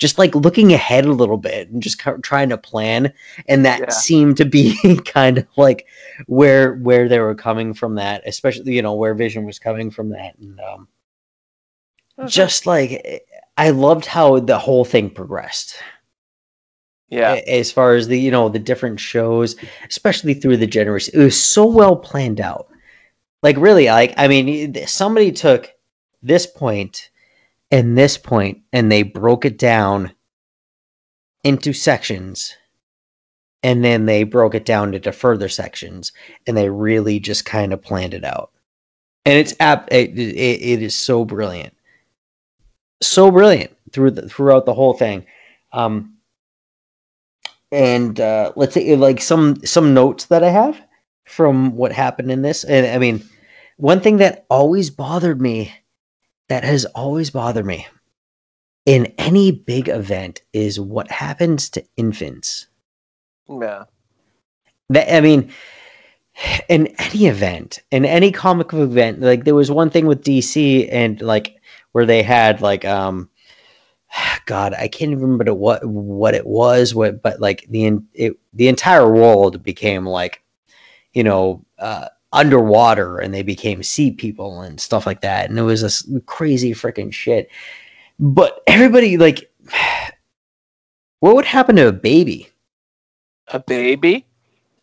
just 0.00 0.18
like 0.18 0.34
looking 0.34 0.72
ahead 0.72 1.04
a 1.04 1.12
little 1.12 1.36
bit 1.36 1.68
and 1.68 1.82
just 1.82 2.00
trying 2.22 2.48
to 2.48 2.56
plan. 2.56 3.12
And 3.48 3.66
that 3.66 3.80
Yeah. 3.80 3.90
seemed 3.90 4.38
to 4.38 4.46
be 4.46 4.98
kind 5.04 5.38
of 5.38 5.46
like 5.56 5.86
where 6.26 6.74
where 6.76 7.06
they 7.06 7.20
were 7.20 7.34
coming 7.34 7.74
from 7.74 7.94
that 7.96 8.22
especially 8.26 8.74
you 8.74 8.82
know 8.82 8.94
where 8.94 9.14
vision 9.14 9.44
was 9.44 9.58
coming 9.58 9.90
from 9.90 10.08
that. 10.08 10.36
And 10.38 10.58
um 10.60 10.88
just 12.26 12.66
like 12.66 13.24
i 13.56 13.70
loved 13.70 14.06
how 14.06 14.40
the 14.40 14.58
whole 14.58 14.84
thing 14.84 15.10
progressed 15.10 15.76
yeah. 17.10 17.40
as 17.46 17.70
far 17.70 17.94
as 17.94 18.08
the 18.08 18.18
you 18.18 18.30
know 18.30 18.48
the 18.48 18.58
different 18.58 18.98
shows 18.98 19.56
especially 19.88 20.34
through 20.34 20.56
the 20.56 20.66
generation 20.66 21.12
it 21.14 21.22
was 21.22 21.40
so 21.40 21.66
well 21.66 21.96
planned 21.96 22.40
out. 22.40 22.68
Like 23.42 23.56
really 23.56 23.86
like 23.86 24.12
i 24.16 24.28
mean 24.28 24.74
somebody 24.86 25.32
took 25.32 25.72
this 26.22 26.46
point 26.46 27.10
and 27.70 27.96
this 27.96 28.18
point 28.18 28.60
and 28.72 28.90
they 28.90 29.02
broke 29.02 29.44
it 29.44 29.58
down 29.58 30.12
into 31.44 31.72
sections 31.72 32.54
and 33.62 33.84
then 33.84 34.06
they 34.06 34.24
broke 34.24 34.54
it 34.54 34.64
down 34.64 34.94
into 34.94 35.12
further 35.12 35.48
sections 35.48 36.12
and 36.46 36.56
they 36.56 36.70
really 36.70 37.20
just 37.20 37.44
kind 37.44 37.72
of 37.72 37.82
planned 37.82 38.14
it 38.14 38.24
out. 38.24 38.50
And 39.26 39.38
it's 39.38 39.54
app 39.60 39.88
it, 39.92 40.18
it, 40.18 40.36
it 40.62 40.82
is 40.82 40.94
so 40.94 41.24
brilliant. 41.24 41.74
So 43.02 43.30
brilliant 43.30 43.76
through 43.92 44.12
the 44.12 44.28
throughout 44.28 44.66
the 44.66 44.74
whole 44.74 44.94
thing. 44.94 45.26
Um 45.72 46.16
and 47.72 48.20
uh 48.20 48.52
let's 48.56 48.74
say 48.74 48.96
like 48.96 49.20
some 49.20 49.56
some 49.64 49.94
notes 49.94 50.26
that 50.26 50.42
i 50.44 50.50
have 50.50 50.80
from 51.26 51.76
what 51.76 51.92
happened 51.92 52.30
in 52.30 52.42
this 52.42 52.64
and 52.64 52.86
i 52.86 52.98
mean 52.98 53.22
one 53.76 54.00
thing 54.00 54.18
that 54.18 54.44
always 54.50 54.90
bothered 54.90 55.40
me 55.40 55.72
that 56.48 56.64
has 56.64 56.84
always 56.86 57.30
bothered 57.30 57.64
me 57.66 57.86
in 58.86 59.06
any 59.18 59.52
big 59.52 59.88
event 59.88 60.42
is 60.52 60.80
what 60.80 61.10
happens 61.10 61.68
to 61.70 61.84
infants 61.96 62.66
Yeah. 63.48 63.84
that 64.88 65.14
I 65.14 65.20
mean, 65.20 65.52
in 66.68 66.86
any 66.98 67.26
event, 67.26 67.80
in 67.90 68.04
any 68.04 68.32
comic 68.32 68.68
book 68.68 68.80
event, 68.90 69.20
like 69.20 69.44
there 69.44 69.54
was 69.54 69.70
one 69.70 69.90
thing 69.90 70.06
with 70.06 70.24
DC 70.24 70.88
and 70.90 71.20
like 71.20 71.56
where 71.92 72.06
they 72.06 72.22
had 72.22 72.60
like 72.62 72.84
um, 72.84 73.28
God, 74.46 74.74
I 74.74 74.88
can't 74.88 75.12
even 75.12 75.22
remember 75.22 75.54
what 75.54 75.84
what 75.84 76.34
it 76.34 76.46
was, 76.46 76.94
what 76.94 77.22
but 77.22 77.40
like 77.40 77.66
the 77.70 77.98
it, 78.14 78.36
the 78.52 78.68
entire 78.68 79.10
world 79.10 79.62
became 79.62 80.06
like, 80.06 80.42
you 81.12 81.24
know, 81.24 81.64
uh, 81.78 82.08
underwater, 82.32 83.18
and 83.18 83.34
they 83.34 83.42
became 83.42 83.82
sea 83.82 84.10
people 84.10 84.60
and 84.62 84.80
stuff 84.80 85.06
like 85.06 85.20
that, 85.22 85.50
and 85.50 85.58
it 85.58 85.62
was 85.62 85.82
this 85.82 86.08
crazy 86.26 86.72
freaking 86.72 87.12
shit. 87.12 87.50
But 88.18 88.62
everybody 88.66 89.16
like, 89.16 89.50
what 91.20 91.34
would 91.36 91.46
happen 91.46 91.76
to 91.76 91.88
a 91.88 91.92
baby? 91.92 92.48
A 93.48 93.58
baby? 93.58 94.26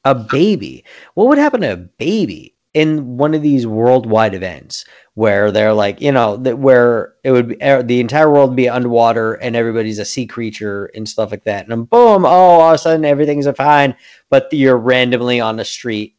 a 0.07 0.15
baby. 0.15 0.83
What 1.15 1.27
would 1.27 1.37
happen 1.37 1.61
to 1.61 1.73
a 1.73 1.77
baby 1.77 2.55
in 2.73 3.17
one 3.17 3.33
of 3.33 3.41
these 3.41 3.67
worldwide 3.67 4.33
events 4.33 4.85
where 5.17 5.51
they're 5.51 5.73
like, 5.73 5.99
you 5.99 6.11
know, 6.11 6.37
that 6.37 6.59
where 6.59 7.15
it 7.23 7.31
would 7.31 7.47
be 7.47 7.57
er, 7.63 7.81
the 7.81 7.99
entire 7.99 8.31
world 8.31 8.55
be 8.55 8.69
underwater 8.69 9.33
and 9.33 9.55
everybody's 9.55 9.97
a 9.97 10.05
sea 10.05 10.27
creature 10.27 10.91
and 10.93 11.09
stuff 11.09 11.31
like 11.31 11.43
that, 11.43 11.63
and 11.63 11.71
then 11.71 11.85
boom, 11.85 12.23
oh, 12.23 12.29
all 12.29 12.69
of 12.69 12.75
a 12.75 12.77
sudden 12.77 13.03
everything's 13.03 13.49
fine, 13.57 13.95
but 14.29 14.47
you're 14.53 14.77
randomly 14.77 15.39
on 15.39 15.55
the 15.55 15.65
street 15.65 16.15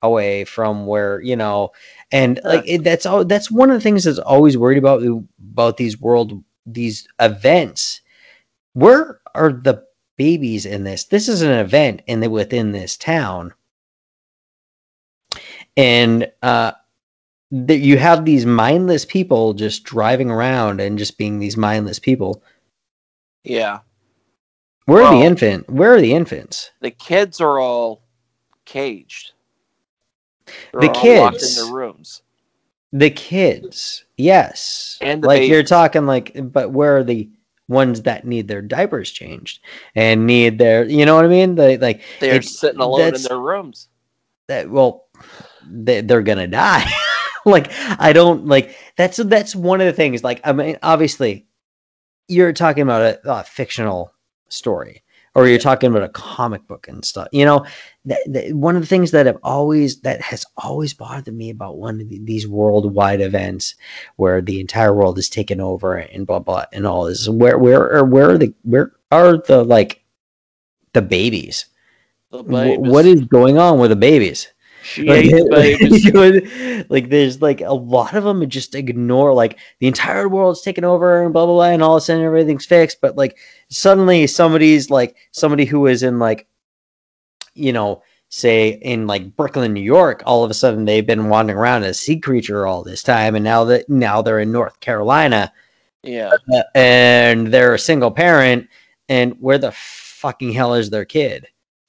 away 0.00 0.44
from 0.44 0.86
where 0.86 1.20
you 1.22 1.34
know, 1.34 1.72
and 2.12 2.38
like 2.44 2.62
it, 2.68 2.84
that's 2.84 3.04
all. 3.04 3.24
That's 3.24 3.50
one 3.50 3.68
of 3.68 3.74
the 3.74 3.80
things 3.80 4.04
that's 4.04 4.20
always 4.20 4.56
worried 4.56 4.78
about 4.78 5.02
about 5.50 5.76
these 5.76 6.00
world 6.00 6.40
these 6.66 7.08
events. 7.18 8.00
Where 8.74 9.20
are 9.34 9.50
the 9.50 9.82
babies 10.16 10.66
in 10.66 10.84
this. 10.84 11.02
This 11.02 11.28
is 11.28 11.42
an 11.42 11.50
event 11.50 12.02
in 12.06 12.20
the 12.20 12.30
within 12.30 12.70
this 12.70 12.96
town, 12.96 13.52
and 15.76 16.30
uh, 16.42 16.72
that 17.66 17.78
you 17.78 17.96
have 17.98 18.24
these 18.24 18.44
mindless 18.44 19.04
people 19.04 19.54
just 19.54 19.84
driving 19.84 20.30
around 20.30 20.80
and 20.80 20.98
just 20.98 21.16
being 21.18 21.38
these 21.38 21.56
mindless 21.56 21.98
people. 21.98 22.42
Yeah. 23.44 23.80
Where 24.86 25.02
are 25.02 25.10
the 25.12 25.18
Well- 25.18 25.26
infant? 25.26 25.70
Where 25.70 25.94
are 25.94 26.00
the 26.00 26.12
infants? 26.14 26.70
The 26.80 26.90
kids 26.90 27.40
are 27.40 27.58
all 27.60 28.02
caged. 28.64 29.32
They're 30.72 30.80
The 30.82 30.88
all 30.90 31.20
locked 31.22 31.34
in 31.36 31.40
kids. 31.40 31.56
their 31.56 31.72
rooms. 31.72 32.22
The 32.92 33.10
kids, 33.10 34.04
yes, 34.16 34.98
And 35.00 35.22
the 35.22 35.26
like 35.26 35.48
you're 35.48 35.62
talking 35.64 36.06
like, 36.06 36.30
but 36.52 36.70
where 36.70 36.98
are 36.98 37.04
the 37.04 37.28
ones 37.66 38.02
that 38.02 38.24
need 38.26 38.46
their 38.46 38.62
diapers 38.62 39.10
changed 39.10 39.60
and 39.96 40.26
need 40.26 40.58
their, 40.58 40.84
you 40.84 41.04
know 41.06 41.16
what 41.16 41.24
I 41.24 41.28
mean? 41.28 41.54
They 41.56 41.76
like 41.78 42.02
They're 42.20 42.36
It- 42.36 42.44
sitting 42.44 42.80
alone 42.80 43.14
in 43.14 43.22
their 43.22 43.38
rooms. 43.38 43.88
that 44.48 44.68
well 44.70 45.06
they, 45.66 46.02
they're 46.02 46.22
gonna 46.22 46.46
die 46.46 46.84
like 47.50 47.70
i 48.00 48.12
don't 48.12 48.46
like 48.46 48.76
that's 48.96 49.16
that's 49.18 49.54
one 49.54 49.80
of 49.80 49.86
the 49.86 49.92
things 49.92 50.24
like 50.24 50.40
i 50.44 50.52
mean 50.52 50.78
obviously 50.82 51.46
you're 52.28 52.52
talking 52.52 52.82
about 52.82 53.02
a, 53.02 53.20
a 53.30 53.44
fictional 53.44 54.12
story 54.48 55.02
or 55.34 55.48
you're 55.48 55.58
talking 55.58 55.90
about 55.90 56.02
a 56.04 56.08
comic 56.10 56.66
book 56.68 56.86
and 56.88 57.04
stuff 57.04 57.28
you 57.32 57.44
know? 57.44 57.66
That, 58.06 58.20
that- 58.28 58.54
one 58.54 58.76
of 58.76 58.82
the 58.82 58.86
things 58.88 59.10
that 59.10 59.26
have 59.26 59.38
always 59.42 60.00
that 60.02 60.20
has 60.20 60.44
always 60.56 60.94
bothered 60.94 61.34
me 61.34 61.50
about 61.50 61.76
one 61.76 62.00
of 62.00 62.08
the- 62.08 62.20
these 62.24 62.46
worldwide 62.48 63.20
events 63.20 63.74
where 64.16 64.40
the 64.40 64.60
entire 64.60 64.94
world 64.94 65.18
is 65.18 65.28
taken 65.28 65.60
over 65.60 65.96
and 65.96 66.26
blah 66.26 66.38
blah 66.38 66.64
and 66.72 66.86
all 66.86 67.04
this 67.04 67.28
where 67.28 67.58
where 67.58 68.04
where 68.04 68.30
are 68.30 68.38
the 68.38 68.54
where 68.62 68.92
are 69.10 69.38
the 69.38 69.64
like 69.64 70.02
the 70.92 71.02
babies? 71.02 71.66
The 72.30 72.42
babies. 72.42 72.78
what 72.78 73.04
is 73.04 73.20
going 73.22 73.58
on 73.58 73.78
with 73.78 73.90
the 73.90 73.96
babies 73.96 74.48
She 74.84 75.04
like, 75.04 75.24
ate 75.24 75.30
the 75.30 75.48
babies. 75.50 76.04
you 76.04 76.84
like 76.90 77.08
there's 77.08 77.40
like 77.40 77.60
a 77.62 77.72
lot 77.72 78.14
of 78.14 78.24
them 78.24 78.48
just 78.48 78.74
ignore 78.74 79.32
like 79.32 79.58
the 79.80 79.86
entire 79.86 80.28
world's 80.28 80.60
taken 80.62 80.84
over 80.84 81.22
and 81.22 81.32
blah 81.32 81.46
blah 81.46 81.54
blah 81.54 81.64
and 81.64 81.82
all 81.82 81.96
of 81.96 82.02
a 82.02 82.04
sudden 82.04 82.22
everything's 82.22 82.66
fixed 82.66 83.00
but 83.00 83.16
like 83.16 83.38
suddenly 83.70 84.26
somebody's 84.26 84.90
like 84.90 85.16
somebody 85.32 85.64
who 85.64 85.86
is 85.86 86.02
in 86.02 86.18
like 86.18 86.46
you 87.54 87.72
know 87.72 88.02
say 88.28 88.68
in 88.82 89.06
like 89.06 89.34
brooklyn 89.36 89.72
new 89.72 89.80
york 89.80 90.22
all 90.26 90.44
of 90.44 90.50
a 90.50 90.54
sudden 90.54 90.84
they've 90.84 91.06
been 91.06 91.28
wandering 91.28 91.58
around 91.58 91.82
as 91.84 91.96
a 91.96 92.00
sea 92.00 92.18
creature 92.20 92.66
all 92.66 92.82
this 92.82 93.02
time 93.02 93.34
and 93.36 93.44
now 93.44 93.64
that 93.64 93.88
now 93.88 94.20
they're 94.20 94.40
in 94.40 94.52
north 94.52 94.78
carolina 94.80 95.50
Yeah. 96.02 96.30
uh, 96.52 96.62
and 96.74 97.46
they're 97.48 97.74
a 97.74 97.78
single 97.78 98.10
parent, 98.10 98.68
and 99.08 99.34
where 99.40 99.56
the 99.56 99.72
fucking 99.72 100.52
hell 100.52 100.74
is 100.74 100.90
their 100.90 101.06
kid? 101.06 101.46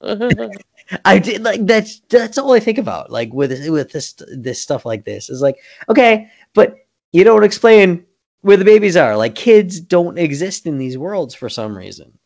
I 1.04 1.18
did 1.18 1.42
like 1.42 1.66
that's 1.66 2.00
that's 2.08 2.38
all 2.38 2.52
I 2.52 2.60
think 2.60 2.78
about. 2.78 3.10
Like 3.10 3.32
with 3.32 3.50
with 3.68 3.90
this 3.92 4.14
this 4.28 4.60
stuff 4.60 4.86
like 4.86 5.04
this 5.04 5.28
is 5.30 5.40
like 5.42 5.56
okay, 5.88 6.28
but 6.54 6.76
you 7.12 7.24
don't 7.24 7.44
explain 7.44 8.04
where 8.42 8.56
the 8.56 8.64
babies 8.64 8.96
are. 8.96 9.16
Like 9.16 9.34
kids 9.34 9.80
don't 9.80 10.18
exist 10.18 10.66
in 10.66 10.78
these 10.78 10.96
worlds 10.96 11.34
for 11.34 11.48
some 11.48 11.76
reason. 11.76 12.16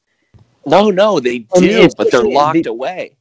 no, 0.66 0.90
no, 0.90 1.20
they 1.20 1.38
do, 1.40 1.88
but 1.96 2.10
they're 2.10 2.22
locked 2.22 2.64
the- 2.64 2.70
away. 2.70 3.16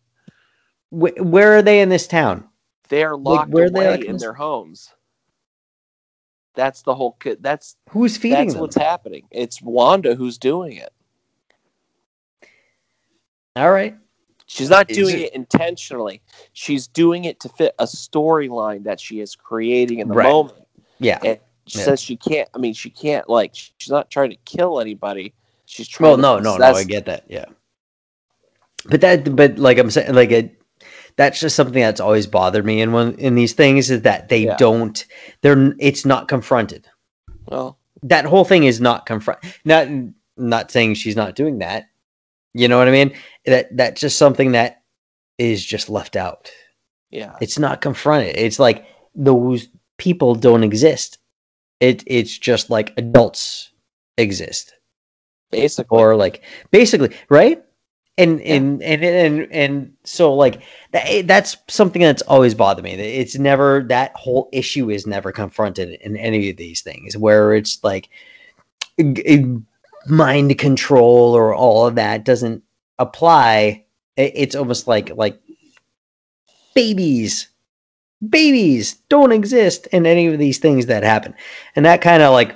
Wh- 0.89 1.15
where 1.19 1.55
are 1.57 1.61
they 1.61 1.79
in 1.81 1.89
this 1.89 2.07
town? 2.07 2.45
They're 2.89 3.15
locked 3.15 3.51
where 3.51 3.65
are 3.65 3.69
they, 3.69 3.79
away 3.79 3.89
like, 3.91 3.99
in 4.01 4.11
in- 4.11 4.17
their 4.17 4.33
homes. 4.33 4.91
That's 6.55 6.81
the 6.81 6.93
whole. 6.95 7.13
ki- 7.13 7.37
That's 7.39 7.77
Who's 7.91 8.17
feeding 8.17 8.39
that's 8.39 8.53
them? 8.55 8.61
what's 8.61 8.75
happening. 8.75 9.25
It's 9.31 9.61
Wanda 9.61 10.15
who's 10.15 10.37
doing 10.37 10.73
it. 10.77 10.91
All 13.55 13.71
right. 13.71 13.95
She's 14.51 14.69
not 14.69 14.87
doing 14.87 15.15
it- 15.15 15.21
it 15.27 15.33
intentionally. 15.33 16.21
She's 16.53 16.87
doing 16.87 17.25
it 17.25 17.39
to 17.41 17.49
fit 17.49 17.75
a 17.77 17.85
storyline 17.85 18.83
that 18.83 18.99
she 18.99 19.19
is 19.19 19.35
creating 19.35 19.99
in 19.99 20.07
the 20.07 20.15
Right. 20.15 20.27
moment. 20.27 20.57
Yeah. 20.97 21.19
And 21.23 21.39
she 21.67 21.77
Yeah. 21.77 21.85
says 21.85 22.01
she 22.01 22.17
can't. 22.17 22.49
I 22.55 22.57
mean, 22.57 22.73
she 22.73 22.89
can't. 22.89 23.29
Like, 23.29 23.51
she's 23.53 23.91
not 23.91 24.09
trying 24.09 24.31
to 24.31 24.35
kill 24.45 24.79
anybody. 24.79 25.33
She's 25.65 25.87
trying. 25.87 26.07
Well, 26.07 26.15
to 26.17 26.21
no, 26.23 26.39
no, 26.39 26.57
no. 26.57 26.65
I 26.65 26.83
get 26.83 27.05
that. 27.05 27.25
Yeah. 27.27 27.45
But 28.85 29.01
that, 29.01 29.35
but 29.35 29.59
like 29.59 29.77
I'm 29.77 29.91
saying, 29.91 30.15
like 30.15 30.31
it, 30.31 30.59
that's 31.15 31.39
just 31.39 31.55
something 31.55 31.81
that's 31.81 31.99
always 32.01 32.25
bothered 32.25 32.65
me 32.65 32.81
in 32.81 32.91
one 32.91 33.13
in 33.19 33.35
these 33.35 33.53
things 33.53 33.91
is 33.91 34.01
that 34.01 34.29
they 34.29 34.45
Yeah. 34.45 34.55
don't. 34.57 35.05
They're. 35.41 35.75
It's 35.77 36.05
not 36.05 36.27
confronted. 36.27 36.87
Well, 37.45 37.77
that 38.01 38.25
whole 38.25 38.45
thing 38.45 38.63
is 38.63 38.81
not 38.81 39.05
confront 39.05 39.39
not 39.63 39.87
not 40.37 40.71
saying 40.71 40.95
she's 40.95 41.17
not 41.17 41.35
doing 41.35 41.59
that 41.59 41.88
you 42.53 42.67
know 42.67 42.77
what 42.77 42.87
i 42.87 42.91
mean? 42.91 43.13
That 43.45 43.75
that's 43.75 44.01
just 44.01 44.17
something 44.17 44.51
that 44.53 44.81
is 45.37 45.65
just 45.65 45.89
left 45.89 46.15
out. 46.15 46.51
Yeah. 47.11 47.35
it's 47.41 47.57
not 47.57 47.81
confronted. 47.81 48.35
It's 48.37 48.59
like 48.59 48.85
those 49.15 49.67
people 49.97 50.35
don't 50.35 50.63
exist. 50.63 51.17
It 51.79 52.03
it's 52.07 52.37
just 52.37 52.69
like 52.69 52.93
adults 52.97 53.71
exist. 54.17 54.73
Basically, 55.51 55.97
or 55.97 56.15
like 56.15 56.43
basically 56.71 57.15
right? 57.29 57.63
And 58.17 58.39
Yeah. 58.41 58.55
and, 58.55 58.83
and 58.83 59.03
and 59.03 59.47
and 59.51 59.93
so 60.03 60.33
like 60.33 60.61
that, 60.91 61.05
eh, 61.07 61.21
that's 61.25 61.57
something 61.67 62.01
that's 62.01 62.21
always 62.23 62.53
bothered 62.53 62.83
me. 62.83 62.91
It's 62.93 63.37
never 63.39 63.83
that 63.89 64.11
whole 64.15 64.49
issue 64.51 64.91
is 64.91 65.07
never 65.07 65.31
confronted 65.31 65.97
in 66.01 66.17
any 66.17 66.49
of 66.51 66.57
these 66.57 66.81
things 66.81 67.17
where 67.17 67.53
it's 67.55 67.83
like 67.83 68.09
mind 70.07 70.57
control 70.57 71.35
or 71.35 71.53
all 71.53 71.85
of 71.87 71.95
that 71.95 72.23
doesn't 72.23 72.63
apply 72.99 73.83
it's 74.17 74.55
almost 74.55 74.87
like 74.87 75.09
like 75.15 75.39
babies 76.75 77.47
babies 78.29 78.95
don't 79.09 79.31
exist 79.31 79.87
in 79.87 80.05
any 80.05 80.27
of 80.27 80.37
these 80.39 80.57
things 80.57 80.87
that 80.87 81.03
happen. 81.03 81.33
And 81.75 81.85
that 81.85 82.01
kind 82.01 82.21
of 82.21 82.33
like 82.33 82.55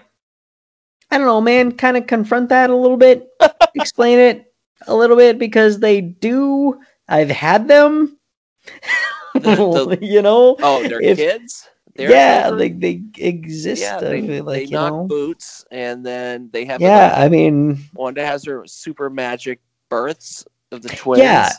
i 1.12 1.18
don't 1.18 1.28
know 1.28 1.40
man 1.42 1.72
kind 1.74 1.96
of 1.96 2.08
confront 2.08 2.50
that 2.50 2.70
a 2.70 2.76
little 2.76 2.98
bit 2.98 3.30
explain 3.76 4.18
it 4.20 4.52
a 4.88 4.96
little 4.96 5.16
bit 5.16 5.38
because 5.38 5.80
they 5.80 6.02
do 6.02 6.80
i've 7.08 7.30
had 7.30 7.68
them. 7.68 8.18
The- 9.36 9.98
you 10.02 10.22
know? 10.22 10.56
Oh, 10.62 10.88
they're 10.88 11.02
if- 11.02 11.18
kids. 11.18 11.68
They're 11.96 12.10
yeah 12.12 12.44
children? 12.50 12.80
they, 12.80 12.96
they 12.96 13.26
exist 13.28 13.82
yeah. 13.82 14.00
They, 14.00 14.42
like 14.42 14.56
they 14.60 14.64
you 14.66 14.72
knock 14.72 14.92
know 14.94 15.04
boots, 15.08 15.64
and 15.72 16.06
then 16.06 16.50
they 16.52 16.66
have. 16.66 16.82
yeah 16.82 17.14
i 17.18 17.30
mean 17.30 17.80
Wanda 17.94 18.26
has 18.26 18.44
her 18.46 18.66
super 18.66 19.10
magic 19.10 19.60
births 19.90 20.46
of 20.72 20.82
the 20.82 20.90
twins. 20.90 21.22
Yeah, 21.22 21.52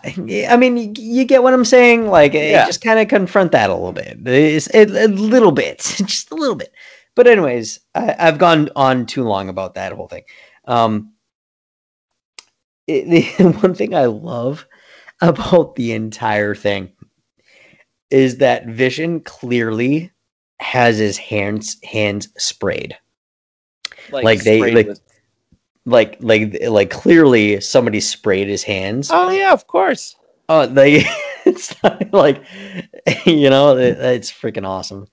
I 0.53 0.57
mean, 0.57 0.95
you, 0.97 1.25
get 1.25 1.43
what 1.45 1.55
I'm 1.55 1.65
saying. 1.65 2.09
Like, 2.09 2.35
Yeah. 2.35 2.67
just 2.67 2.81
kind 2.83 2.99
of 2.99 3.07
confront 3.07 3.53
that 3.53 3.71
a 3.71 3.73
little 3.73 3.93
bit, 3.93 4.27
It's- 4.27 4.69
a, 4.75 4.83
a 5.05 5.07
little 5.07 5.53
bit, 5.53 5.79
just 6.05 6.33
a 6.33 6.35
little 6.35 6.57
bit. 6.57 6.73
But 7.15 7.29
anyways, 7.29 7.79
I, 7.95 8.17
I've 8.19 8.39
gone 8.39 8.71
on 8.75 9.07
too 9.07 9.23
long 9.23 9.49
about 9.49 9.75
that 9.75 9.93
whole 9.93 10.09
thing. 10.09 10.25
Um, 10.67 11.13
it, 12.89 13.09
the 13.39 13.45
one 13.61 13.75
thing 13.75 13.95
I 13.95 14.07
love 14.07 14.67
about 15.21 15.77
the 15.77 15.93
entire 15.93 16.55
thing 16.57 16.91
is 18.11 18.39
that 18.39 18.67
Vision 18.67 19.21
clearly 19.21 20.11
has 20.65 20.97
his 20.99 21.17
hands 21.19 21.77
hands 21.85 22.29
sprayed. 22.39 22.97
like 24.11 24.43
they- 24.43 24.59
sprayed 24.59 24.75
like- 24.75 24.87
with- 24.89 25.01
Like, 25.87 26.17
like, 26.21 26.57
like 26.67 26.89
clearly 26.91 27.61
somebody 27.61 28.01
sprayed 28.01 28.49
his 28.49 28.63
hands. 28.63 29.11
oh 29.13 29.29
yeah, 29.31 29.53
of 29.53 29.67
course. 29.67 30.17
Oh, 30.49 30.67
they 30.67 31.05
it's 31.45 31.75
like 32.13 32.43
you 33.27 33.51
know, 33.51 33.77
it, 33.77 33.99
it's 33.99 34.33
freaking 34.33 34.67
awesome. 34.67 35.07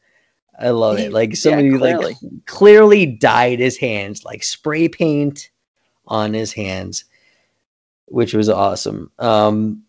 I 0.57 0.69
love 0.69 0.99
it. 0.99 1.11
Like 1.11 1.35
somebody 1.35 1.77
clearly. 1.77 2.05
like 2.05 2.45
clearly 2.45 3.05
dyed 3.05 3.59
his 3.59 3.77
hands, 3.77 4.23
like 4.23 4.43
spray 4.43 4.87
paint 4.87 5.49
on 6.07 6.33
his 6.33 6.53
hands, 6.53 7.03
which 8.05 8.33
was 8.33 8.47
awesome. 8.47 9.11
Um 9.19 9.83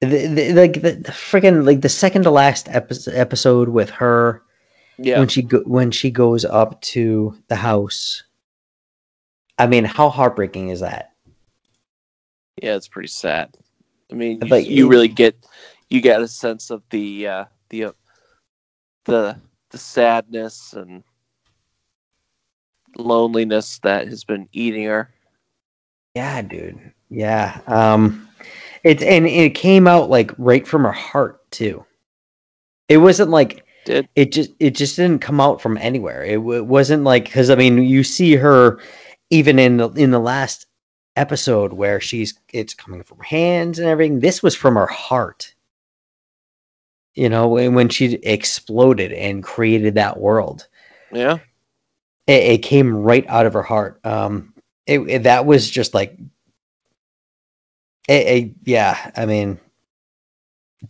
the, 0.00 0.26
the, 0.26 0.52
like 0.54 0.74
the, 0.74 0.92
the 0.92 1.12
freaking 1.12 1.66
like 1.66 1.80
the 1.82 1.88
second 1.88 2.22
to 2.22 2.30
last 2.30 2.68
episode 2.70 3.14
episode 3.14 3.68
with 3.68 3.90
her 3.90 4.42
Yeah, 4.98 5.18
when 5.18 5.28
she 5.28 5.42
go, 5.42 5.60
when 5.60 5.90
she 5.90 6.10
goes 6.10 6.44
up 6.44 6.80
to 6.82 7.36
the 7.48 7.56
house. 7.56 8.22
I 9.58 9.66
mean, 9.66 9.84
how 9.84 10.08
heartbreaking 10.08 10.70
is 10.70 10.80
that? 10.80 11.12
yeah, 12.62 12.76
it's 12.76 12.88
pretty 12.88 13.08
sad. 13.08 13.56
I 14.10 14.14
mean, 14.14 14.40
you, 14.42 14.48
Like, 14.48 14.68
you 14.68 14.88
really 14.88 15.08
get 15.08 15.36
you 15.88 16.00
get 16.00 16.22
a 16.22 16.28
sense 16.28 16.70
of 16.70 16.82
the 16.90 17.26
uh, 17.26 17.44
the 17.70 17.84
uh, 17.84 17.92
the 19.04 19.36
the 19.70 19.78
sadness 19.78 20.74
and 20.74 21.02
loneliness 22.98 23.78
that 23.80 24.06
has 24.08 24.24
been 24.24 24.48
eating 24.52 24.84
her. 24.84 25.10
Yeah, 26.14 26.42
dude. 26.42 26.92
Yeah. 27.08 27.60
Um 27.66 28.28
it 28.84 29.02
and 29.02 29.26
it 29.26 29.54
came 29.54 29.86
out 29.88 30.10
like 30.10 30.32
right 30.38 30.66
from 30.66 30.84
her 30.84 30.92
heart 30.92 31.50
too. 31.50 31.84
It 32.88 32.98
wasn't 32.98 33.30
like 33.30 33.64
Did 33.84 34.08
it 34.16 34.32
just 34.32 34.50
it 34.60 34.72
just 34.76 34.96
didn't 34.96 35.20
come 35.20 35.40
out 35.40 35.60
from 35.60 35.78
anywhere. 35.78 36.22
It, 36.24 36.36
w- 36.36 36.64
wasn't 36.64 37.04
like 37.04 37.30
cuz 37.30 37.50
I 37.50 37.56
mean, 37.56 37.78
you 37.82 38.04
see 38.04 38.36
her 38.36 38.80
even 39.30 39.58
in 39.58 39.78
the 39.78 39.88
in 39.90 40.10
the 40.10 40.20
last 40.20 40.66
episode 41.16 41.72
where 41.72 42.00
she's 42.00 42.34
it's 42.52 42.74
coming 42.74 43.02
from 43.02 43.18
her 43.18 43.24
hands 43.24 43.78
and 43.78 43.88
everything. 43.88 44.20
This 44.20 44.42
was 44.42 44.54
from 44.54 44.74
her 44.76 44.86
heart. 44.86 45.54
You 47.14 47.28
know, 47.28 47.48
when 47.48 47.74
when 47.74 47.88
she 47.88 48.14
exploded 48.14 49.12
and 49.12 49.42
created 49.42 49.94
that 49.96 50.18
world 50.18 50.68
yeah, 51.12 51.38
it, 52.26 52.42
it 52.44 52.58
came 52.62 52.94
right 52.94 53.26
out 53.28 53.46
of 53.46 53.52
her 53.54 53.62
heart. 53.62 54.00
Um, 54.04 54.54
it, 54.86 55.00
it- 55.00 55.22
that 55.24 55.46
was 55.46 55.68
just 55.70 55.94
like, 55.94 56.18
it, 58.08 58.26
it- 58.26 58.52
yeah. 58.64 59.10
I 59.16 59.26
mean, 59.26 59.60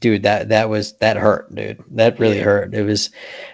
dude, 0.01 0.23
that 0.25 0.49
that 0.49 0.69
was 0.69 0.93
that 0.99 1.17
hurt, 1.17 1.55
dude. 1.55 1.83
That 1.93 2.19
really 2.19 2.39
Yeah. 2.39 2.45
hurt. 2.45 2.75
It 2.75 2.83
was, 2.83 3.11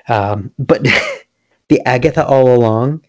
um, 0.08 0.52
but 0.58 0.82
the 1.68 1.80
Agatha 1.86 2.26
all 2.26 2.54
along. 2.54 3.04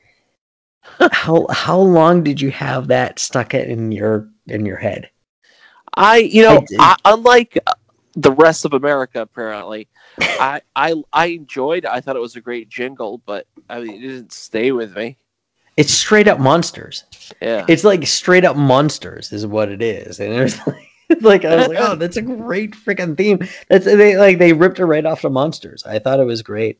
how 1.11 1.45
how 1.49 1.79
long 1.79 2.23
did 2.23 2.41
you 2.41 2.51
have 2.51 2.87
that 2.87 3.19
stuck 3.19 3.53
in 3.53 3.91
your 3.91 4.29
in 4.47 4.65
your 4.65 4.77
head? 4.77 5.09
I 5.95 6.17
you 6.17 6.43
know 6.43 6.65
did. 6.67 6.79
I, 6.79 6.95
unlike 7.05 7.57
uh, 7.65 7.73
the 8.15 8.31
rest 8.31 8.65
of 8.65 8.73
America, 8.73 9.21
apparently, 9.21 9.87
I 10.19 10.61
I 10.75 10.95
I 11.13 11.25
enjoyed. 11.27 11.85
I 11.85 12.01
thought 12.01 12.15
it 12.15 12.21
was 12.21 12.35
a 12.35 12.41
great 12.41 12.69
jingle, 12.69 13.21
but 13.25 13.47
I 13.69 13.79
mean, 13.81 14.03
it 14.03 14.07
didn't 14.07 14.31
stay 14.33 14.71
with 14.71 14.95
me. 14.95 15.17
It's 15.77 15.93
straight 15.93 16.27
up 16.27 16.39
monsters. 16.39 17.05
Yeah, 17.41 17.65
It's 17.67 17.83
like 17.83 18.05
straight 18.07 18.45
up 18.45 18.55
monsters 18.57 19.31
is 19.31 19.45
what 19.45 19.69
it 19.69 19.81
is, 19.81 20.19
and 20.19 20.33
it's 20.33 20.65
like, 20.67 20.88
like 21.21 21.45
I 21.45 21.55
was 21.55 21.67
like, 21.69 21.77
oh, 21.79 21.95
that's 21.97 22.17
a 22.17 22.21
great 22.21 22.71
freaking 22.71 23.17
theme. 23.17 23.39
That's 23.67 23.85
they 23.85 24.17
like 24.17 24.37
they 24.37 24.53
ripped 24.53 24.79
it 24.79 24.85
right 24.85 25.05
off 25.05 25.21
the 25.21 25.29
monsters. 25.29 25.83
I 25.85 25.99
thought 25.99 26.19
it 26.19 26.25
was 26.25 26.41
great. 26.41 26.79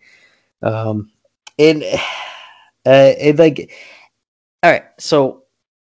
Um, 0.62 1.12
and 1.58 1.84
uh, 2.86 3.14
it 3.20 3.38
like, 3.38 3.72
all 4.64 4.72
right, 4.72 4.84
so 5.00 5.44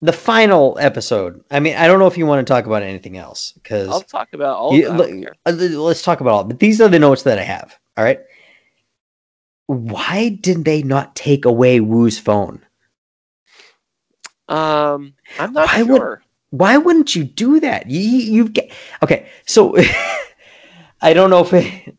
the 0.00 0.12
final 0.12 0.76
episode. 0.80 1.44
I 1.50 1.60
mean, 1.60 1.76
I 1.76 1.86
don't 1.86 1.98
know 1.98 2.06
if 2.06 2.18
you 2.18 2.26
want 2.26 2.46
to 2.46 2.50
talk 2.52 2.66
about 2.66 2.82
anything 2.82 3.16
else 3.16 3.52
because 3.52 3.88
I'll 3.88 4.00
talk 4.00 4.32
about 4.32 4.56
all. 4.56 4.74
you- 4.74 4.88
of 4.88 4.98
that 4.98 5.10
here. 5.10 5.34
uh, 5.46 5.52
let's 5.52 6.02
talk 6.02 6.20
about 6.20 6.30
all. 6.32 6.44
But 6.44 6.58
these 6.58 6.80
are 6.80 6.88
the 6.88 6.98
notes 6.98 7.22
that 7.22 7.38
I 7.38 7.42
have. 7.42 7.78
All 7.96 8.04
right. 8.04 8.20
Why 9.66 10.28
did 10.40 10.64
they 10.64 10.82
not 10.82 11.14
take 11.16 11.44
away 11.44 11.80
Woo's 11.80 12.18
phone? 12.18 12.62
Um, 14.48 15.14
I'm 15.38 15.52
not 15.52 15.68
Why 15.68 15.82
would- 15.82 15.96
sure. 15.98 16.21
Why 16.52 16.78
wouldn't 16.78 17.16
you 17.16 17.24
do 17.24 17.60
that? 17.60 17.90
You 17.90 18.00
you 18.00 18.48
get 18.50 18.72
okay. 19.02 19.28
So 19.46 19.76
I 21.02 21.14
don't 21.14 21.30
know 21.30 21.42
if 21.44 21.52
it, 21.54 21.96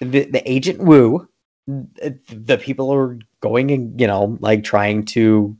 the 0.00 0.24
the 0.26 0.42
agent 0.50 0.80
Woo, 0.80 1.28
the 1.68 2.58
people 2.60 2.92
are 2.92 3.18
going 3.40 3.70
and 3.70 4.00
you 4.00 4.06
know 4.06 4.38
like 4.40 4.64
trying 4.64 5.04
to 5.06 5.56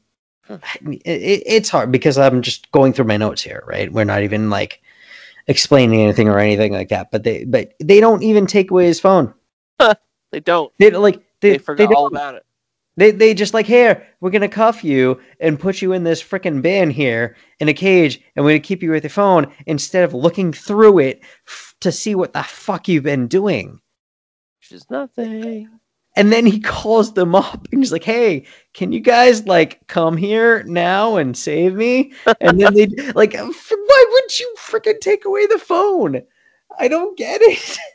it, 0.51 1.03
it- 1.07 1.43
it's 1.47 1.69
hard 1.69 1.93
because 1.93 2.19
i'm 2.19 2.43
just 2.43 2.71
going 2.73 2.93
through 2.95 3.05
my 3.05 3.17
notes 3.19 3.43
here 3.43 3.63
right 3.67 3.93
we're 3.93 4.05
not 4.05 4.23
even 4.23 4.49
like 4.51 4.81
explaining 5.49 6.01
anything 6.03 6.29
or 6.29 6.39
anything 6.39 6.73
like 6.73 6.89
that 6.89 7.11
but 7.11 7.25
they 7.25 7.45
but 7.45 7.75
they 7.83 8.01
don't 8.01 8.23
even 8.23 8.47
take 8.47 8.71
away 8.71 8.87
his 8.87 9.01
phone 9.01 9.33
They 10.33 10.41
don't. 10.41 10.73
they 10.79 10.91
like 10.91 11.23
they, 11.41 11.53
They, 11.53 11.59
they, 11.59 11.59
forgot 11.59 11.93
all 11.93 12.07
about 12.07 12.35
it. 12.37 12.45
They, 12.99 13.13
they 13.13 13.35
just 13.35 13.55
like 13.55 13.67
here 13.67 14.07
we're 14.21 14.31
gonna 14.31 14.49
cuff 14.49 14.85
you 14.85 15.21
and 15.41 15.61
put 15.61 15.83
you 15.83 15.93
in 15.95 16.05
this 16.05 16.23
freaking 16.23 16.63
bin 16.63 16.91
here 16.91 17.37
in 17.61 17.69
a 17.69 17.75
cage 17.75 18.21
and 18.37 18.45
we're 18.45 18.53
gonna 18.53 18.61
keep 18.61 18.83
you 18.83 18.91
with 18.91 19.05
your 19.05 19.11
phone 19.11 19.53
instead 19.67 20.05
of 20.05 20.15
looking 20.15 20.53
through 20.53 21.01
it 21.01 21.23
f- 21.47 21.75
to 21.81 21.93
see 21.93 22.15
what 22.17 22.35
the 22.35 22.45
fuck 22.45 22.89
you've 22.89 23.05
been 23.05 23.29
doing 23.29 23.81
Which 24.61 24.73
is 24.73 24.91
nothing. 24.91 25.71
And 26.17 26.33
then 26.33 26.47
he 26.47 26.61
calls 26.61 27.15
them 27.15 27.35
up 27.37 27.69
and 27.73 27.81
he's 27.81 27.93
like, 27.93 28.05
"Hey, 28.05 28.47
can 28.75 28.93
you 28.93 29.01
guys 29.01 29.47
like 29.47 29.87
come 29.89 30.17
here 30.17 30.65
now 30.65 31.17
and 31.17 31.37
save 31.37 31.75
me?" 31.75 32.13
And 32.41 32.61
then 32.61 32.75
they 32.75 32.87
like, 33.15 33.35
"F- 33.37 33.73
"Why 33.73 34.07
would 34.11 34.41
you 34.41 34.55
freaking 34.59 35.01
take 35.01 35.25
away 35.27 35.47
the 35.47 35.59
phone?" 35.61 36.23
I 36.79 36.89
don't 36.89 37.17
get 37.19 37.41
it. 37.43 37.79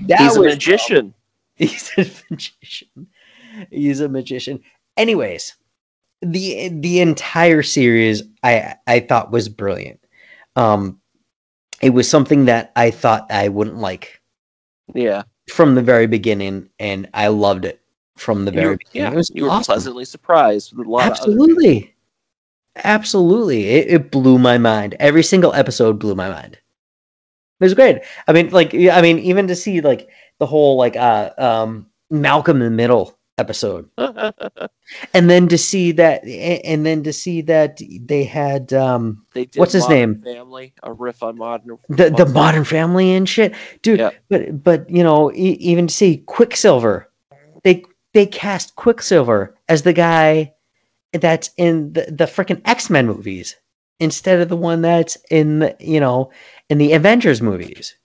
That 0.00 0.20
He's 0.20 0.36
a 0.36 0.42
magician. 0.42 1.14
He's 1.56 1.90
a 1.98 2.06
magician. 2.30 3.08
He's 3.70 4.00
a 4.00 4.08
magician. 4.08 4.60
Anyways, 4.96 5.54
the 6.22 6.68
the 6.68 7.00
entire 7.00 7.62
series 7.62 8.22
I 8.42 8.76
I 8.86 9.00
thought 9.00 9.30
was 9.32 9.48
brilliant. 9.48 10.00
Um, 10.56 11.00
it 11.80 11.90
was 11.90 12.08
something 12.08 12.44
that 12.46 12.72
I 12.76 12.90
thought 12.90 13.30
I 13.30 13.48
wouldn't 13.48 13.78
like 13.78 14.20
Yeah. 14.94 15.22
from 15.50 15.74
the 15.74 15.82
very 15.82 16.06
beginning, 16.06 16.68
and 16.78 17.08
I 17.14 17.28
loved 17.28 17.64
it 17.64 17.80
from 18.16 18.44
the 18.44 18.52
very 18.52 18.66
were, 18.72 18.76
beginning. 18.76 19.14
yeah. 19.14 19.22
You 19.32 19.44
were 19.44 19.50
awesome. 19.50 19.72
pleasantly 19.74 20.04
surprised 20.04 20.76
with 20.76 20.86
a 20.86 20.90
lot 20.90 21.06
of 21.06 21.10
Absolutely, 21.12 21.94
absolutely. 22.84 23.68
It, 23.68 23.88
it 23.90 24.10
blew 24.10 24.38
my 24.38 24.58
mind. 24.58 24.94
Every 25.00 25.22
single 25.22 25.52
episode 25.54 25.98
blew 25.98 26.14
my 26.14 26.28
mind. 26.28 26.54
It 26.54 27.64
was 27.64 27.74
great. 27.74 27.98
I 28.26 28.32
mean, 28.32 28.50
like, 28.50 28.74
I 28.74 29.00
mean, 29.02 29.18
even 29.20 29.46
to 29.48 29.56
see 29.56 29.80
like 29.80 30.08
the 30.38 30.46
whole 30.46 30.76
like 30.76 30.96
uh 30.96 31.30
um 31.38 31.86
Malcolm 32.10 32.56
in 32.58 32.64
the 32.64 32.70
Middle 32.70 33.18
episode, 33.38 33.88
and 33.98 35.30
then 35.30 35.48
to 35.48 35.58
see 35.58 35.92
that, 35.92 36.24
and 36.26 36.84
then 36.86 37.02
to 37.02 37.12
see 37.12 37.40
that 37.42 37.80
they 38.00 38.24
had 38.24 38.72
um 38.72 39.24
they 39.34 39.46
did 39.46 39.58
What's 39.58 39.72
his 39.72 39.82
Modern 39.84 39.98
name? 39.98 40.22
Family, 40.22 40.72
a 40.82 40.92
riff 40.92 41.22
on 41.22 41.36
modern. 41.38 41.78
the 41.88 42.10
the 42.10 42.26
Modern 42.26 42.64
Family 42.64 43.12
and 43.12 43.28
shit, 43.28 43.54
dude. 43.82 44.00
Yeah. 44.00 44.10
But 44.28 44.62
but 44.62 44.90
you 44.90 45.02
know, 45.02 45.32
e- 45.32 45.56
even 45.60 45.86
to 45.86 45.94
see 45.94 46.18
Quicksilver, 46.18 47.10
they 47.64 47.84
they 48.12 48.26
cast 48.26 48.76
Quicksilver 48.76 49.56
as 49.68 49.82
the 49.82 49.92
guy 49.92 50.52
that's 51.12 51.50
in 51.56 51.92
the 51.92 52.06
the 52.10 52.24
freaking 52.26 52.60
X 52.64 52.90
Men 52.90 53.06
movies 53.06 53.56
instead 54.00 54.40
of 54.40 54.48
the 54.48 54.56
one 54.56 54.82
that's 54.82 55.16
in 55.30 55.60
the 55.60 55.76
you 55.78 56.00
know 56.00 56.30
in 56.68 56.78
the 56.78 56.92
Avengers 56.92 57.40
movies. 57.42 57.96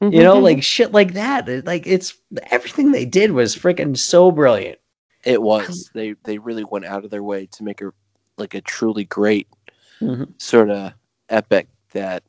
You 0.00 0.22
know, 0.22 0.38
like 0.38 0.62
shit 0.62 0.92
like 0.92 1.14
that. 1.14 1.64
Like 1.66 1.86
it's 1.86 2.16
everything 2.50 2.92
they 2.92 3.04
did 3.04 3.32
was 3.32 3.56
freaking 3.56 3.96
so 3.96 4.30
brilliant. 4.30 4.78
it 5.24 5.40
was. 5.42 5.90
They 5.94 6.14
they 6.24 6.38
really 6.38 6.64
went 6.64 6.84
out 6.86 7.04
of 7.04 7.10
their 7.10 7.22
way 7.22 7.46
to 7.52 7.62
make 7.64 7.80
a 7.82 7.92
like 8.38 8.54
a 8.54 8.60
truly 8.62 9.04
great 9.04 9.48
Mhm. 10.00 10.32
sort 10.40 10.70
of 10.70 10.92
epic 11.28 11.68
that 11.92 12.22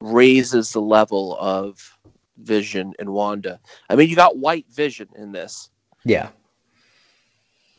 raises 0.00 0.72
the 0.72 0.80
level 0.80 1.36
of 1.38 1.98
Vision 2.38 2.94
and 2.98 3.10
Wanda. 3.10 3.60
I 3.90 3.94
mean, 3.96 4.08
you 4.08 4.16
got 4.16 4.38
White 4.38 4.66
Vision 4.70 5.08
in 5.16 5.32
this. 5.32 5.70
Yeah. 6.04 6.30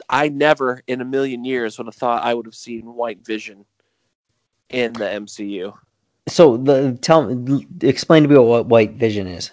I 0.09 0.29
never 0.29 0.81
in 0.87 1.01
a 1.01 1.05
million 1.05 1.43
years 1.43 1.77
would 1.77 1.87
have 1.87 1.95
thought 1.95 2.23
I 2.23 2.33
would 2.33 2.45
have 2.45 2.55
seen 2.55 2.93
White 2.93 3.25
Vision 3.25 3.65
in 4.69 4.93
the 4.93 5.05
MCU. 5.05 5.73
So 6.27 6.57
the 6.57 6.97
tell 7.01 7.29
explain 7.81 8.23
to 8.23 8.29
me 8.29 8.37
what 8.37 8.67
White 8.67 8.93
Vision 8.93 9.27
is. 9.27 9.51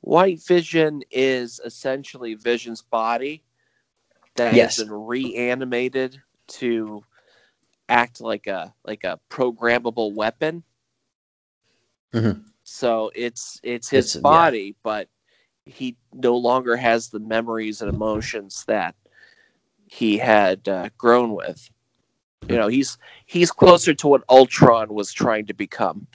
White 0.00 0.42
Vision 0.46 1.02
is 1.10 1.60
essentially 1.64 2.34
Vision's 2.34 2.82
body 2.82 3.42
that 4.36 4.54
Yes. 4.54 4.76
has 4.76 4.86
been 4.86 4.94
reanimated 4.94 6.20
to 6.46 7.04
act 7.88 8.20
like 8.20 8.46
a 8.46 8.74
like 8.84 9.04
a 9.04 9.20
programmable 9.30 10.14
weapon. 10.14 10.62
Mhm. 12.14 12.44
So 12.62 13.10
it's 13.14 13.60
it's 13.62 13.88
his 13.90 14.16
It's- 14.16 14.16
yeah. 14.16 14.20
body, 14.22 14.76
but 14.82 15.08
he 15.66 15.96
no 16.12 16.36
longer 16.36 16.76
has 16.76 17.08
the 17.10 17.20
memories 17.20 17.80
and 17.82 17.92
emotions 17.94 18.64
that 18.66 18.94
he 19.86 20.18
had 20.18 20.66
uh, 20.68 20.88
grown 20.96 21.34
with. 21.34 21.70
You 22.48 22.56
know, 22.56 22.68
he's 22.68 22.98
he's 23.26 23.50
closer 23.50 23.94
to 23.94 24.06
what 24.08 24.22
Ultron 24.28 24.92
was 24.92 25.12
trying 25.12 25.46
to 25.46 25.54
become. 25.54 26.06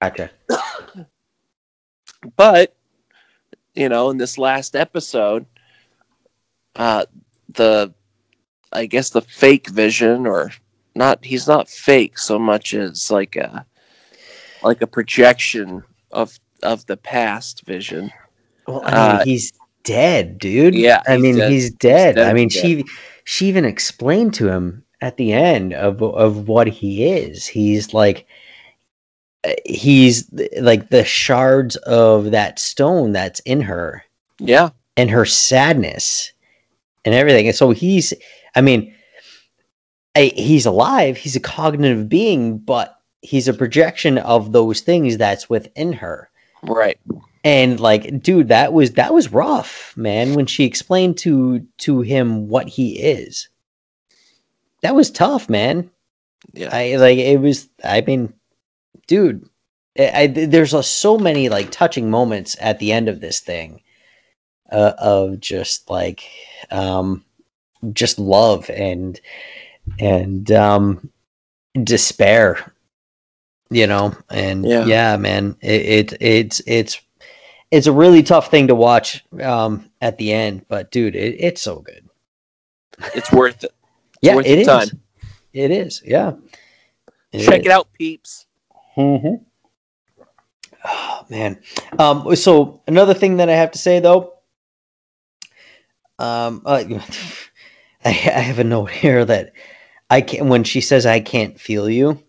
Gotcha. 0.00 0.30
but 2.36 2.74
you 3.74 3.88
know 3.88 4.10
in 4.10 4.16
this 4.16 4.38
last 4.38 4.74
episode 4.76 5.44
uh 6.76 7.04
the 7.52 7.92
i 8.72 8.86
guess 8.86 9.10
the 9.10 9.20
fake 9.20 9.68
vision 9.68 10.26
or 10.26 10.50
not 10.94 11.22
he's 11.24 11.46
not 11.46 11.68
fake 11.68 12.18
so 12.18 12.38
much 12.38 12.72
as 12.74 13.10
like 13.10 13.36
a 13.36 13.66
like 14.62 14.80
a 14.80 14.86
projection 14.86 15.82
of 16.12 16.38
of 16.62 16.86
the 16.86 16.96
past 16.96 17.62
vision 17.66 18.10
Well, 18.66 18.80
I 18.84 18.90
mean, 18.90 18.94
Uh, 18.94 19.24
he's 19.24 19.52
dead, 19.82 20.38
dude. 20.38 20.74
yeah, 20.74 21.02
I 21.06 21.14
he's 21.14 21.22
mean, 21.22 21.36
dead. 21.36 21.52
he's 21.52 21.70
dead. 21.72 22.14
dead, 22.16 22.26
I 22.26 22.32
mean, 22.32 22.48
dead. 22.48 22.62
she 22.62 22.84
she 23.24 23.46
even 23.48 23.64
explained 23.66 24.32
to 24.34 24.48
him 24.48 24.82
at 25.04 25.16
the 25.16 25.32
end 25.32 25.74
of 25.74 26.02
of 26.02 26.48
what 26.48 26.66
he 26.66 27.06
is. 27.06 27.46
He's 27.46 27.92
like 27.92 28.26
uh, 29.44 29.52
he's 29.66 30.28
like 30.58 30.88
the 30.88 31.04
shards 31.04 31.76
of 31.76 32.30
that 32.30 32.58
stone 32.58 33.12
that's 33.12 33.40
in 33.40 33.60
her 33.60 34.02
yeah 34.38 34.70
and 34.96 35.10
her 35.10 35.24
sadness 35.26 36.32
and 37.04 37.14
everything. 37.14 37.46
And 37.46 37.56
so 37.56 37.70
he's 37.70 38.14
I 38.56 38.60
mean, 38.60 38.94
I, 40.16 40.32
he's 40.34 40.64
alive. 40.64 41.16
He's 41.16 41.36
a 41.36 41.40
cognitive 41.40 42.08
being, 42.08 42.58
but 42.58 42.96
he's 43.20 43.48
a 43.48 43.54
projection 43.54 44.18
of 44.18 44.52
those 44.52 44.80
things 44.80 45.16
that's 45.18 45.50
within 45.50 45.92
her 45.92 46.30
right 46.62 46.98
and 47.42 47.80
like 47.80 48.22
dude 48.22 48.48
that 48.48 48.72
was 48.72 48.92
that 48.92 49.12
was 49.12 49.32
rough 49.32 49.94
man 49.96 50.34
when 50.34 50.46
she 50.46 50.64
explained 50.64 51.16
to 51.16 51.60
to 51.78 52.00
him 52.00 52.48
what 52.48 52.68
he 52.68 52.98
is 52.98 53.48
that 54.84 54.94
was 54.94 55.10
tough 55.10 55.48
man. 55.48 55.90
Yeah. 56.52 56.68
I 56.70 56.96
like 56.96 57.16
it 57.16 57.40
was 57.40 57.70
i 57.82 58.02
mean 58.02 58.34
dude 59.06 59.48
I, 59.98 60.10
I 60.14 60.26
there's 60.26 60.74
a, 60.74 60.82
so 60.82 61.16
many 61.16 61.48
like 61.48 61.70
touching 61.70 62.10
moments 62.10 62.54
at 62.60 62.78
the 62.78 62.92
end 62.92 63.08
of 63.08 63.20
this 63.20 63.40
thing 63.40 63.82
uh, 64.70 64.92
of 64.98 65.40
just 65.40 65.88
like 65.88 66.22
um 66.70 67.24
just 67.94 68.18
love 68.18 68.68
and 68.68 69.18
and 69.98 70.52
um 70.52 71.10
despair 71.82 72.74
you 73.70 73.86
know? 73.86 74.14
And 74.28 74.66
Yeah. 74.66 74.84
yeah, 74.84 75.16
man 75.16 75.56
it, 75.62 76.12
it 76.12 76.18
it's 76.20 76.60
it's 76.66 77.00
it's 77.70 77.86
a 77.86 77.92
really 77.92 78.22
tough 78.22 78.50
thing 78.50 78.66
to 78.66 78.74
watch 78.74 79.24
um 79.40 79.90
at 80.02 80.18
the 80.18 80.30
end 80.30 80.66
but 80.68 80.90
dude 80.90 81.16
it, 81.16 81.36
it's 81.40 81.62
so 81.62 81.80
good. 81.80 82.06
It's 83.14 83.32
worth 83.32 83.64
it 83.64 83.72
yeah 84.24 84.36
worth 84.36 84.46
it 84.46 84.58
is 84.60 84.66
time. 84.66 84.88
it 85.52 85.70
is 85.70 86.02
yeah 86.04 86.32
check 87.32 87.64
it 87.64 87.70
out 87.70 87.88
peeps 87.92 88.46
Mm-hmm. 88.96 89.42
Oh 90.84 91.26
man. 91.28 91.60
Um. 91.98 92.36
So 92.36 92.82
another 92.86 93.14
thing 93.14 93.38
that 93.38 93.48
I 93.48 93.54
have 93.54 93.72
to 93.72 93.78
say 93.78 94.00
though. 94.00 94.34
Um. 96.18 96.62
Uh, 96.64 96.84
I, 98.04 98.08
I 98.08 98.10
have 98.10 98.58
a 98.58 98.64
note 98.64 98.90
here 98.90 99.24
that 99.24 99.52
I 100.10 100.20
can 100.20 100.48
when 100.48 100.64
she 100.64 100.80
says 100.80 101.06
I 101.06 101.20
can't 101.20 101.58
feel 101.58 101.88
you, 101.88 102.22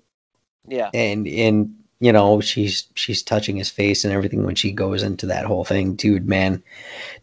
yeah 0.67 0.89
and 0.93 1.27
and 1.27 1.75
you 1.99 2.13
know 2.13 2.39
she's 2.39 2.87
she's 2.95 3.21
touching 3.21 3.57
his 3.57 3.69
face 3.69 4.05
and 4.05 4.13
everything 4.13 4.45
when 4.45 4.55
she 4.55 4.71
goes 4.71 5.03
into 5.03 5.25
that 5.27 5.45
whole 5.45 5.65
thing, 5.65 5.95
dude. 5.95 6.27
Man, 6.27 6.63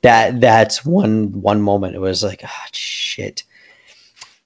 that 0.02 0.40
that's 0.40 0.84
one 0.84 1.40
one 1.40 1.62
moment. 1.62 1.96
It 1.96 2.00
was 2.00 2.22
like 2.22 2.42
ah 2.44 2.66
shit. 2.72 3.42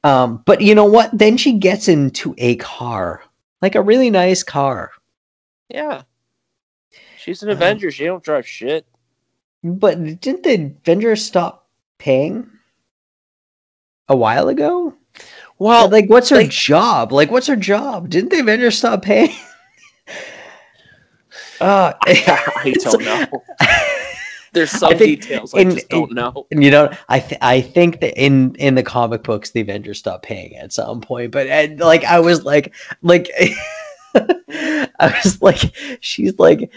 Um. 0.04 0.42
But 0.46 0.60
you 0.60 0.74
know 0.74 0.84
what? 0.84 1.10
Then 1.16 1.36
she 1.36 1.52
gets 1.54 1.88
into 1.88 2.34
a 2.38 2.56
car, 2.56 3.22
like 3.62 3.74
a 3.74 3.82
really 3.82 4.10
nice 4.10 4.42
car. 4.42 4.92
yeah 5.68 6.02
she's 7.18 7.42
an 7.42 7.50
Uh, 7.50 7.52
avenger 7.54 7.90
she 7.90 8.04
don't 8.04 8.22
drive 8.22 8.46
shit 8.46 8.86
But 9.64 10.20
didn't 10.20 10.44
the 10.44 10.54
Avengers 10.54 11.24
stop 11.24 11.66
paying 11.98 12.48
a 14.08 14.16
while 14.16 14.48
ago? 14.48 14.94
well 15.58 15.88
like, 15.88 16.08
what's 16.08 16.28
her 16.28 16.44
job? 16.44 17.10
Like, 17.12 17.30
what's 17.30 17.46
her 17.48 17.56
job? 17.56 18.10
Didn't 18.10 18.30
the 18.30 18.40
Avengers 18.40 18.78
stop 18.78 19.02
paying? 19.02 19.34
uh, 21.60 21.92
i 22.06 22.74
don't 22.78 23.02
know 23.02 23.26
There's 24.56 24.70
some 24.72 24.92
I 24.92 24.96
think 24.96 25.20
details 25.20 25.54
I 25.54 25.60
in- 25.60 25.70
just 25.70 25.88
don't 25.88 26.12
know. 26.12 26.46
And 26.50 26.64
you 26.64 26.70
know, 26.70 26.90
I 27.08 27.20
th- 27.20 27.38
I 27.42 27.60
think 27.60 28.00
that 28.00 28.20
in 28.20 28.54
in 28.56 28.74
the 28.74 28.82
comic 28.82 29.22
books, 29.22 29.50
the 29.52 29.60
Avengers 29.60 29.98
stopped 30.00 30.24
paying 30.24 30.56
at 30.56 30.72
some 30.72 31.00
point. 31.00 31.30
But 31.30 31.46
and, 31.46 31.78
like, 31.78 32.02
I 32.04 32.18
was 32.20 32.44
like, 32.44 32.74
like, 33.02 33.28
I 34.16 35.20
was 35.24 35.40
like, 35.42 35.60
she's 36.00 36.38
like, 36.38 36.72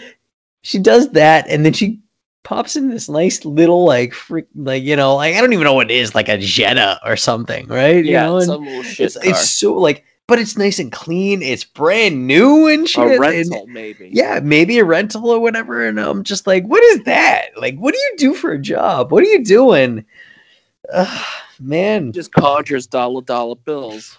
she 0.62 0.78
does 0.78 1.10
that, 1.12 1.48
and 1.48 1.64
then 1.64 1.72
she 1.72 2.00
pops 2.42 2.74
in 2.76 2.88
this 2.88 3.08
nice 3.08 3.44
little 3.44 3.84
like 3.84 4.12
freak, 4.12 4.46
like 4.54 4.82
you 4.82 4.96
know, 4.96 5.16
like 5.16 5.34
I 5.34 5.40
don't 5.40 5.52
even 5.52 5.64
know 5.64 5.74
what 5.74 5.90
it 5.90 5.94
is, 5.94 6.14
like 6.14 6.28
a 6.28 6.38
Jetta 6.38 7.00
or 7.04 7.16
something, 7.16 7.66
right? 7.68 8.04
You 8.04 8.12
Yeah, 8.12 8.26
know, 8.26 8.40
some 8.40 8.64
little 8.64 8.82
shit 8.82 9.06
it's 9.06 9.14
car. 9.16 9.24
it's 9.26 9.50
so 9.50 9.74
like, 9.74 10.04
but 10.30 10.38
it's 10.38 10.56
nice 10.56 10.78
and 10.78 10.92
clean. 10.92 11.42
It's 11.42 11.64
brand 11.64 12.28
new 12.28 12.68
and 12.68 12.88
shit. 12.88 13.04
a 13.04 13.10
and- 13.10 13.20
rental, 13.20 13.66
maybe. 13.66 14.10
yeah, 14.12 14.38
maybe 14.40 14.78
a 14.78 14.84
rental 14.84 15.28
or 15.28 15.40
whatever. 15.40 15.84
And 15.84 15.98
I'm 15.98 16.22
just 16.22 16.46
like, 16.46 16.64
what 16.64 16.84
is 16.84 17.02
that? 17.02 17.48
Like, 17.56 17.76
what 17.76 17.92
do 17.92 17.98
you 17.98 18.14
do 18.16 18.34
for 18.34 18.52
a 18.52 18.58
job? 18.58 19.10
What 19.10 19.24
are 19.24 19.26
you 19.26 19.44
doing? 19.44 20.04
Ugh, 20.94 21.26
man, 21.58 22.12
Just 22.12 22.32
conjures 22.32 22.86
dollar 22.86 23.22
dollar 23.22 23.56
bills. 23.56 24.18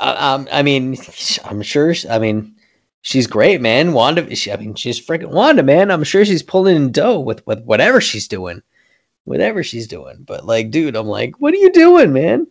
I, 0.00 0.34
um, 0.34 0.48
I 0.50 0.62
mean, 0.64 0.96
I'm 1.44 1.62
sure. 1.62 1.94
I 2.10 2.18
mean, 2.18 2.56
she's 3.02 3.28
great, 3.28 3.60
man. 3.60 3.92
Wanda, 3.92 4.34
she, 4.34 4.50
I 4.50 4.56
mean, 4.56 4.74
she's 4.74 5.04
freaking 5.04 5.30
Wanda, 5.30 5.62
man. 5.62 5.92
I'm 5.92 6.02
sure 6.02 6.24
she's 6.24 6.42
pulling 6.42 6.74
in 6.74 6.90
dough 6.90 7.20
with 7.20 7.46
with 7.46 7.62
whatever 7.62 8.00
she's 8.00 8.26
doing, 8.26 8.60
whatever 9.22 9.62
she's 9.62 9.86
doing. 9.86 10.24
But 10.26 10.46
like, 10.46 10.72
dude, 10.72 10.96
I'm 10.96 11.06
like, 11.06 11.40
what 11.40 11.54
are 11.54 11.58
you 11.58 11.70
doing, 11.70 12.12
man? 12.12 12.48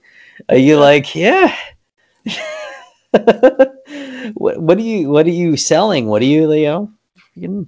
Are 0.47 0.55
you 0.55 0.79
like, 0.79 1.15
yeah? 1.15 1.53
what 4.36 4.59
what 4.61 4.78
are 4.78 4.82
you 4.82 5.09
what 5.09 5.26
are 5.26 5.30
you 5.32 5.57
selling? 5.57 6.07
What 6.07 6.22
are 6.22 6.26
you, 6.26 6.47
Leo? 6.47 6.91
freaking- 7.36 7.68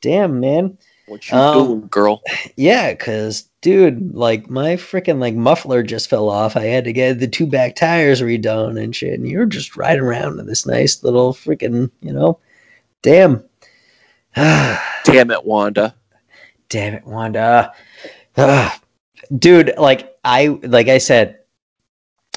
Damn, 0.00 0.38
man. 0.40 0.78
What 1.06 1.28
you 1.30 1.36
Um, 1.36 1.66
doing, 1.66 1.86
girl? 1.88 2.22
Yeah, 2.56 2.94
cause 2.94 3.48
dude, 3.62 4.14
like 4.14 4.48
my 4.50 4.74
freaking 4.76 5.18
like 5.20 5.34
muffler 5.34 5.82
just 5.82 6.08
fell 6.10 6.28
off. 6.28 6.56
I 6.56 6.64
had 6.64 6.84
to 6.84 6.92
get 6.92 7.18
the 7.18 7.26
two 7.26 7.46
back 7.46 7.74
tires 7.74 8.20
redone 8.22 8.80
and 8.80 8.94
shit. 8.94 9.14
And 9.18 9.26
you're 9.28 9.46
just 9.46 9.76
riding 9.76 10.02
around 10.04 10.38
in 10.38 10.46
this 10.46 10.66
nice 10.66 11.02
little 11.02 11.32
freaking, 11.32 11.90
you 12.00 12.12
know, 12.12 12.38
damn. 13.02 13.42
Damn 14.36 15.30
it, 15.32 15.44
Wanda. 15.44 15.94
damn 16.68 16.94
it, 16.94 17.04
Wanda. 17.06 17.72
Dude, 19.36 19.72
like 19.78 20.16
I 20.24 20.58
like 20.62 20.88
I 20.88 20.98
said, 20.98 21.38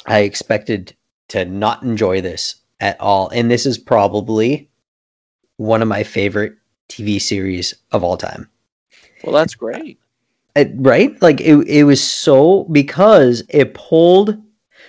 I 0.08 0.20
expected 0.22 0.96
to 1.32 1.46
not 1.46 1.84
enjoy 1.84 2.22
this 2.22 2.56
at 2.80 3.00
all, 3.00 3.30
and 3.30 3.50
this 3.52 3.66
is 3.66 3.78
probably 3.78 4.70
one 5.58 5.82
of 5.82 5.88
my 5.88 6.04
favorite 6.04 6.56
TV 6.90 7.22
series 7.22 7.74
of 7.92 8.04
all 8.04 8.18
time. 8.18 8.50
Well, 9.24 9.34
that's 9.34 9.56
great. 9.56 10.00
it, 10.56 10.72
right 10.76 11.20
like 11.22 11.40
it, 11.42 11.56
it 11.68 11.84
was 11.86 12.04
so 12.04 12.64
because 12.72 13.44
it 13.50 13.74
pulled 13.74 14.36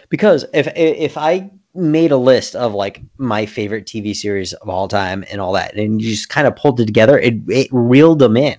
because 0.09 0.45
if 0.55 0.67
if 0.75 1.17
i 1.17 1.49
made 1.75 2.11
a 2.13 2.17
list 2.17 2.57
of 2.57 2.75
like 2.75 3.01
my 3.19 3.47
favorite 3.47 3.85
tv 3.87 4.15
series 4.17 4.53
of 4.55 4.69
all 4.69 4.89
time 4.89 5.25
and 5.31 5.41
all 5.41 5.53
that 5.53 5.75
and 5.77 6.03
you 6.03 6.11
just 6.11 6.29
kind 6.31 6.47
of 6.47 6.57
pulled 6.57 6.81
it 6.81 6.87
together 6.87 7.19
it 7.19 7.35
it 7.49 7.69
reeled 7.71 8.19
them 8.19 8.37
in 8.37 8.57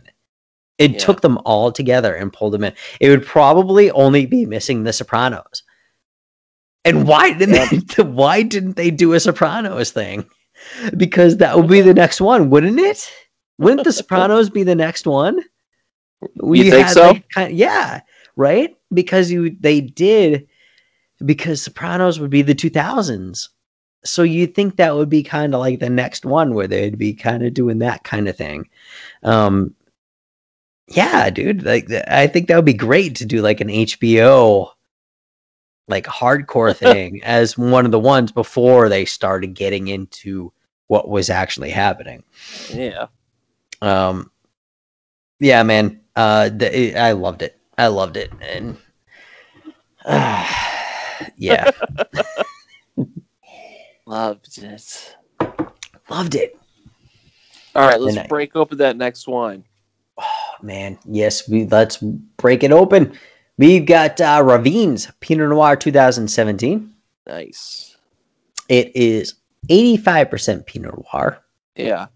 it 0.77 0.91
Yeah. 0.91 0.97
took 0.99 1.21
them 1.21 1.37
all 1.45 1.71
together 1.71 2.13
and 2.15 2.31
pulled 2.31 2.53
them 2.53 2.63
in 2.63 2.73
it 3.01 3.09
would 3.09 3.25
probably 3.25 3.91
only 3.91 4.25
be 4.25 4.45
missing 4.45 4.83
the 4.83 4.93
sopranos 4.93 5.63
and 6.85 7.07
why 7.07 7.33
didn't 7.33 7.87
they, 7.97 8.03
why 8.03 8.41
didn't 8.41 8.75
they 8.75 8.91
do 8.91 9.13
a 9.13 9.19
sopranos 9.19 9.91
thing 9.91 10.25
because 10.97 11.37
that 11.37 11.55
would 11.57 11.67
be 11.67 11.81
the 11.81 11.93
next 11.93 12.21
one 12.21 12.49
wouldn't 12.49 12.79
it 12.79 13.11
wouldn't 13.59 13.83
the 13.83 13.93
sopranos 13.93 14.49
be 14.49 14.63
the 14.63 14.75
next 14.75 15.05
one 15.07 15.39
You 16.61 16.71
think 16.71 16.89
so? 16.89 17.09
like, 17.09 17.29
kind 17.29 17.55
yeah, 17.55 18.01
right? 18.35 18.75
Because 18.93 19.31
you 19.31 19.55
they 19.59 19.81
did 19.81 20.47
because 21.25 21.61
Sopranos 21.61 22.19
would 22.19 22.29
be 22.29 22.41
the 22.41 22.55
2000s. 22.55 23.49
So 24.05 24.23
you 24.23 24.47
think 24.47 24.75
that 24.75 24.95
would 24.95 25.09
be 25.09 25.23
kind 25.23 25.53
of 25.53 25.61
like 25.61 25.79
the 25.79 25.89
next 25.89 26.25
one 26.25 26.53
where 26.53 26.67
they'd 26.67 26.97
be 26.97 27.13
kind 27.13 27.45
of 27.45 27.53
doing 27.53 27.79
that 27.79 28.03
kind 28.03 28.27
of 28.27 28.37
thing. 28.37 28.67
Um 29.23 29.75
yeah, 30.89 31.29
dude, 31.29 31.63
like 31.63 31.89
I 32.09 32.27
think 32.27 32.47
that 32.47 32.55
would 32.57 32.65
be 32.65 32.73
great 32.73 33.15
to 33.17 33.25
do 33.25 33.41
like 33.41 33.61
an 33.61 33.69
HBO 33.69 34.71
like 35.87 36.05
hardcore 36.05 36.75
thing 36.75 37.21
as 37.23 37.57
one 37.57 37.85
of 37.85 37.91
the 37.91 37.99
ones 37.99 38.31
before 38.31 38.89
they 38.89 39.05
started 39.05 39.53
getting 39.53 39.87
into 39.89 40.51
what 40.87 41.09
was 41.09 41.29
actually 41.29 41.69
happening. 41.69 42.23
Yeah. 42.69 43.07
Um, 43.81 44.31
yeah, 45.39 45.63
man. 45.63 46.01
Uh, 46.15 46.49
the, 46.49 46.97
I 46.97 47.11
loved 47.13 47.41
it. 47.41 47.59
I 47.77 47.87
loved 47.87 48.17
it, 48.17 48.31
and 48.41 48.77
uh, 50.05 50.47
yeah, 51.37 51.71
Loved 54.05 54.57
it. 54.61 55.15
loved 56.09 56.35
it. 56.35 56.59
All 57.75 57.87
right, 57.87 57.99
let's 57.99 58.17
And 58.17 58.25
I- 58.25 58.27
break 58.27 58.55
open 58.55 58.77
that 58.79 58.97
next 58.97 59.27
wine. 59.27 59.63
Oh, 60.17 60.23
man, 60.61 60.99
yes. 61.05 61.47
We 61.49 61.65
let's 61.65 61.97
break 62.37 62.63
it 62.63 62.71
open. 62.71 63.17
We've 63.57 63.85
got 63.85 64.19
uh, 64.19 64.41
Ravines 64.43 65.11
Pinot 65.19 65.49
Noir 65.49 65.75
2017. 65.75 66.91
Nice. 67.27 67.95
It 68.67 68.95
is 68.95 69.35
85% 69.69 70.65
Pinot 70.65 70.93
Noir. 71.13 71.39
Yeah. 71.75 72.07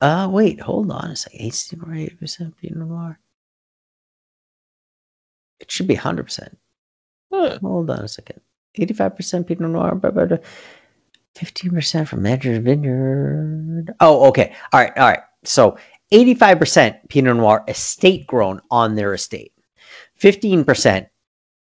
Uh, 0.00 0.28
wait, 0.30 0.60
hold 0.60 0.90
on 0.90 1.10
a 1.10 1.16
second. 1.16 1.50
80% 1.50 2.56
Pinot 2.56 2.88
Noir. 2.88 3.18
It 5.60 5.70
should 5.70 5.86
be 5.86 5.96
100%. 5.96 6.56
Huh. 7.32 7.58
Hold 7.60 7.90
on 7.90 8.00
a 8.00 8.08
second. 8.08 8.40
85% 8.76 9.46
Pinot 9.46 9.70
Noir. 9.70 9.94
blah, 9.94 10.10
blah, 10.10 10.26
blah. 10.26 10.38
15% 11.36 12.08
from 12.08 12.26
Edger's 12.26 12.58
Vineyard. 12.58 13.94
Oh, 14.00 14.26
okay. 14.28 14.54
All 14.72 14.80
right. 14.80 14.92
All 14.98 15.08
right. 15.08 15.20
So 15.44 15.78
85% 16.12 17.08
Pinot 17.08 17.36
Noir 17.36 17.64
estate 17.68 18.26
grown 18.26 18.60
on 18.70 18.94
their 18.96 19.14
estate. 19.14 19.51
15% 20.22 21.08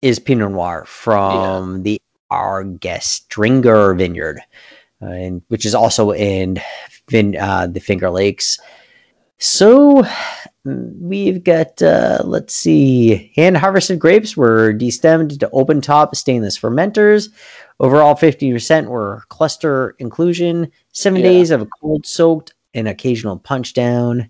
is 0.02 0.20
Pinot 0.20 0.52
Noir 0.52 0.86
from 0.88 1.84
the 1.84 2.00
Argetsinger 2.32 3.98
Vineyard, 3.98 4.40
uh, 5.02 5.08
and, 5.08 5.42
which 5.50 5.66
is 5.66 5.76
also 5.76 6.12
in 6.12 6.58
Vin, 7.10 7.36
uh, 7.36 7.68
the 7.68 7.82
Finger 7.82 8.10
Lakes. 8.10 8.58
So 9.38 10.06
we've 10.64 11.44
got, 11.44 11.82
uh, 11.82 12.20
let's 12.24 12.54
see, 12.56 13.34
hand 13.36 13.58
harvested 13.58 14.00
grapes 14.00 14.38
were 14.38 14.74
destemmed 14.74 15.40
to 15.42 15.50
open 15.52 15.82
top 15.82 16.16
stainless 16.16 16.58
fermenters. 16.58 17.30
Overall, 17.82 18.16
50% 18.16 18.88
were 18.88 19.24
cluster 19.28 19.94
inclusion, 20.00 20.72
seven 20.94 21.20
Yeah. 21.20 21.28
days 21.28 21.52
of 21.52 21.68
cold 21.82 22.06
soaked 22.06 22.54
and 22.74 22.88
occasional 22.88 23.38
punch 23.38 23.74
down. 23.74 24.30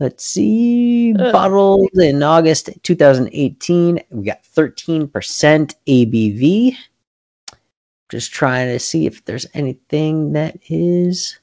Let's 0.00 0.24
see, 0.24 1.12
bottled 1.12 1.90
in 1.94 2.22
August 2.22 2.70
2018. 2.84 4.00
We 4.08 4.24
got 4.24 4.42
13% 4.42 5.10
ABV. 5.86 6.74
Just 8.08 8.32
trying 8.32 8.68
to 8.72 8.78
see 8.78 9.04
if 9.04 9.22
there's 9.26 9.46
anything 9.52 10.32
that 10.32 10.56
is 10.70 11.38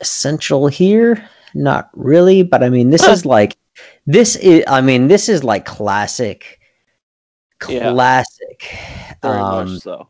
essential 0.00 0.68
here. 0.68 1.28
Not 1.54 1.90
really, 1.94 2.44
but 2.44 2.62
I 2.62 2.68
mean, 2.68 2.90
this 2.90 3.02
is 3.08 3.26
like, 3.26 3.56
this 4.06 4.36
is, 4.36 4.62
I 4.68 4.80
mean, 4.80 5.08
this 5.08 5.28
is 5.28 5.42
like 5.42 5.64
classic, 5.64 6.60
Yeah. 7.68 7.92
classic, 7.92 8.78
Very 9.22 9.40
um, 9.40 9.72
much 9.72 9.82
so. 9.82 10.08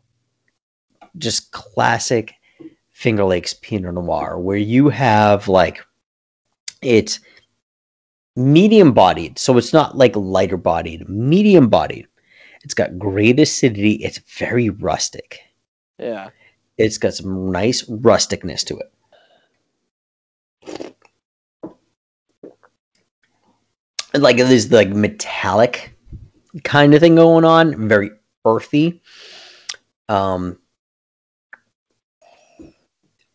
just 1.17 1.51
classic 1.51 2.35
Finger 2.91 3.23
Lakes 3.25 3.55
Pinot 3.55 3.95
Noir, 3.95 4.37
where 4.37 4.57
you 4.57 4.89
have 4.89 5.47
like 5.47 5.83
it's 6.85 7.19
medium 8.35 8.93
bodied, 8.93 9.37
so 9.39 9.57
it's 9.57 9.73
not 9.73 9.97
like 9.97 10.15
lighter 10.15 10.57
bodied, 10.57 11.07
medium 11.07 11.69
bodied. 11.69 12.07
It's 12.63 12.73
got 12.73 12.97
great 12.97 13.39
acidity. 13.39 13.93
It's 13.95 14.19
very 14.37 14.69
rustic. 14.69 15.39
Yeah. 15.99 16.29
It's 16.77 16.97
got 16.97 17.13
some 17.13 17.51
nice 17.51 17.83
rusticness 17.83 18.65
to 18.65 18.79
it. 18.79 18.91
Like 24.13 24.37
there's 24.37 24.71
like 24.71 24.89
metallic 24.89 25.97
kind 26.63 26.93
of 26.93 27.01
thing 27.01 27.15
going 27.15 27.45
on, 27.45 27.87
very 27.89 28.11
earthy. 28.45 29.01
Um 30.07 30.59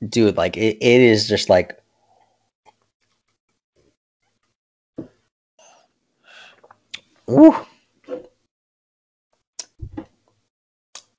dude, 0.09 0.37
like 0.37 0.57
it, 0.57 0.79
it 0.81 1.01
is 1.01 1.29
just 1.29 1.49
like 1.49 1.78
Ooh. 7.31 7.55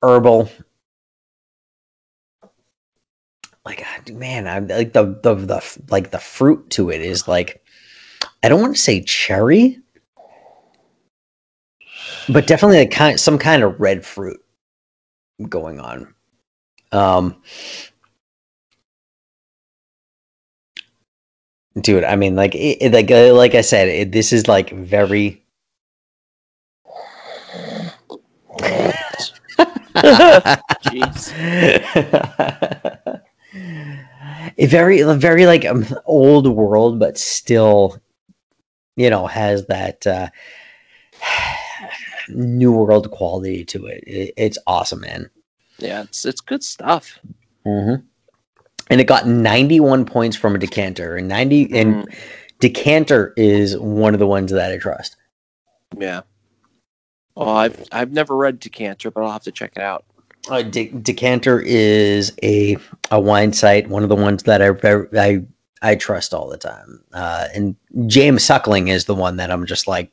Herbal. 0.02 0.50
Like 3.64 3.82
ah, 3.86 4.02
man, 4.12 4.46
I'm 4.46 4.68
like 4.68 4.92
the, 4.92 5.18
the 5.22 5.34
the 5.34 5.78
like 5.90 6.10
the 6.10 6.18
fruit 6.18 6.68
to 6.70 6.90
it 6.90 7.00
is 7.00 7.26
like 7.28 7.62
I 8.42 8.48
don't 8.48 8.60
want 8.60 8.76
to 8.76 8.80
say 8.82 9.02
cherry, 9.02 9.78
but 12.28 12.46
definitely 12.46 12.78
a 12.78 12.86
kind 12.86 13.18
some 13.18 13.38
kind 13.38 13.62
of 13.62 13.80
red 13.80 14.04
fruit 14.04 14.40
going 15.48 15.80
on. 15.80 16.14
Um, 16.92 17.42
dude, 21.80 22.04
I 22.04 22.16
mean, 22.16 22.36
like, 22.36 22.54
it- 22.54 22.92
like, 22.92 23.10
uh, 23.10 23.32
like 23.34 23.54
I 23.54 23.60
said, 23.60 23.88
it, 23.88 24.12
this 24.12 24.32
is 24.32 24.48
like 24.48 24.70
very. 24.70 25.42
Jeez. 30.82 31.34
a 34.58 34.66
very, 34.66 35.02
very 35.14 35.46
like 35.46 35.64
um, 35.64 35.86
old 36.06 36.46
world, 36.48 36.98
but 36.98 37.18
still, 37.18 37.98
you 38.96 39.10
know, 39.10 39.26
has 39.26 39.66
that 39.66 40.06
uh, 40.06 40.28
new 42.28 42.72
world 42.72 43.10
quality 43.10 43.64
to 43.66 43.86
it. 43.86 44.04
it. 44.06 44.34
It's 44.36 44.58
awesome, 44.66 45.00
man. 45.00 45.30
Yeah, 45.78 46.02
it's 46.02 46.24
it's 46.24 46.40
good 46.40 46.62
stuff. 46.62 47.18
hmm 47.64 47.94
And 48.90 49.00
it 49.00 49.06
got 49.06 49.26
91 49.26 50.04
points 50.04 50.36
from 50.36 50.54
a 50.54 50.58
decanter, 50.58 51.16
and 51.16 51.28
90 51.28 51.74
and 51.78 52.04
Mm, 52.04 52.14
decanter 52.60 53.32
is 53.36 53.76
one 53.78 54.14
of 54.14 54.20
the 54.20 54.26
ones 54.26 54.52
that 54.52 54.72
I 54.72 54.78
trust. 54.78 55.16
yeah. 55.98 56.22
Well, 57.40 57.56
I've 57.56 57.88
I've 57.90 58.12
never 58.12 58.36
read 58.36 58.60
Decanter, 58.60 59.10
but 59.10 59.24
I'll 59.24 59.32
have 59.32 59.44
to 59.44 59.52
check 59.52 59.72
it 59.76 59.82
out. 59.82 60.04
Uh, 60.50 60.62
De- 60.62 60.90
decanter 60.90 61.60
is 61.60 62.32
a 62.42 62.76
a 63.10 63.18
wine 63.18 63.52
site, 63.54 63.88
one 63.88 64.02
of 64.02 64.10
the 64.10 64.16
ones 64.16 64.42
that 64.42 64.60
I 64.60 64.70
I 65.18 65.42
I 65.80 65.94
trust 65.94 66.34
all 66.34 66.50
the 66.50 66.58
time. 66.58 67.02
Uh, 67.14 67.48
and 67.54 67.76
James 68.06 68.44
Suckling 68.44 68.88
is 68.88 69.06
the 69.06 69.14
one 69.14 69.36
that 69.36 69.50
I'm 69.50 69.64
just 69.64 69.88
like, 69.88 70.06
uh, 70.06 70.10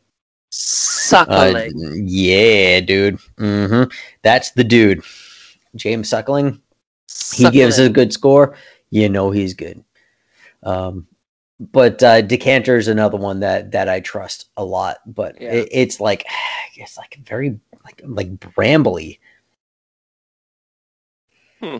Suckling. 0.52 2.04
yeah, 2.06 2.80
dude. 2.80 3.20
hmm 3.38 3.84
That's 4.22 4.52
the 4.52 4.64
dude. 4.64 5.04
James 5.76 6.08
Suckling. 6.08 6.62
He 7.34 7.50
gives 7.52 7.78
a 7.78 7.90
good 7.90 8.14
score. 8.14 8.56
You 8.90 9.10
know 9.10 9.32
he's 9.32 9.54
good. 9.54 9.84
Um, 10.64 11.08
but 11.60 12.01
uh, 12.03 12.22
Decanter 12.22 12.78
is 12.78 12.88
another 12.88 13.18
one 13.18 13.39
that 13.41 13.72
that 13.72 13.89
I 13.89 13.99
trust 13.99 14.49
a 14.58 14.64
lot. 14.66 14.97
But 15.05 15.39
Yeah. 15.41 15.51
it, 15.53 15.70
it's 15.72 15.99
like 15.99 16.26
it's 16.76 16.97
like 16.97 17.18
very 17.26 17.60
like 17.84 18.01
like 18.05 18.36
brambly. 18.39 19.20
Hmm. 21.62 21.78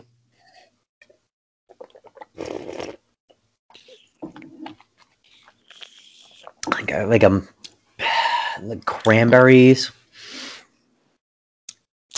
Like 6.70 6.90
a, 6.92 7.04
like 7.06 7.24
um 7.24 7.48
like 8.62 8.84
cranberries. 8.84 9.90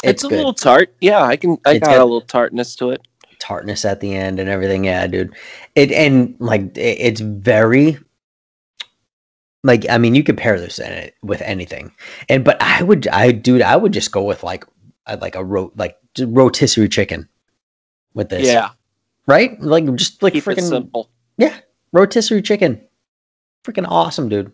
It's, 0.03 0.25
a 0.25 0.29
good. 0.29 0.37
little 0.37 0.55
tart. 0.55 0.95
Yeah, 1.03 1.23
I 1.23 1.37
can. 1.37 1.59
I 1.67 1.73
It's 1.73 1.81
got 1.81 1.91
got- 1.97 2.01
a 2.01 2.05
little 2.05 2.23
tartness 2.23 2.75
to 2.77 2.91
it. 2.91 3.07
Tartness 3.51 3.85
at 3.85 3.99
the 3.99 4.15
end 4.15 4.39
and 4.39 4.49
everything. 4.49 4.85
Yeah, 4.85 5.09
dude. 5.09 5.35
It 5.75 5.91
and 5.91 6.37
like 6.39 6.77
it, 6.77 6.99
it's 7.01 7.21
very 7.21 7.99
like 9.65 9.85
I 9.91 9.99
mean 9.99 10.15
you 10.15 10.23
could 10.23 10.39
pair 10.39 10.61
this 10.61 10.79
in 10.79 10.93
it 10.93 11.17
with 11.23 11.43
anything. 11.43 11.93
And 12.29 12.45
but 12.45 12.63
I 12.63 12.85
would 12.85 13.09
I 13.09 13.33
dude 13.33 13.63
I 13.63 13.75
would 13.75 13.93
just 13.93 14.13
go 14.13 14.23
with 14.23 14.45
like 14.45 14.65
like 15.21 15.35
a 15.35 15.45
ro 15.45 15.73
like 15.75 15.99
rotisserie 16.21 16.89
chicken 16.89 17.29
with 18.15 18.29
this. 18.29 18.47
Yeah, 18.47 18.71
Right? 19.27 19.61
Like 19.61 19.93
just 19.97 20.23
like 20.23 20.35
keep 20.35 20.45
freaking 20.45 20.69
simple. 20.69 21.11
Yeah. 21.37 21.59
Rotisserie 21.93 22.43
chicken. 22.43 22.81
Freaking 23.65 23.87
awesome, 23.89 24.29
dude. 24.29 24.53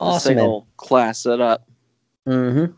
Awesome. 0.00 0.64
class 0.76 1.26
it 1.26 1.40
up. 1.40 1.68
Mm-hmm. 2.26 2.72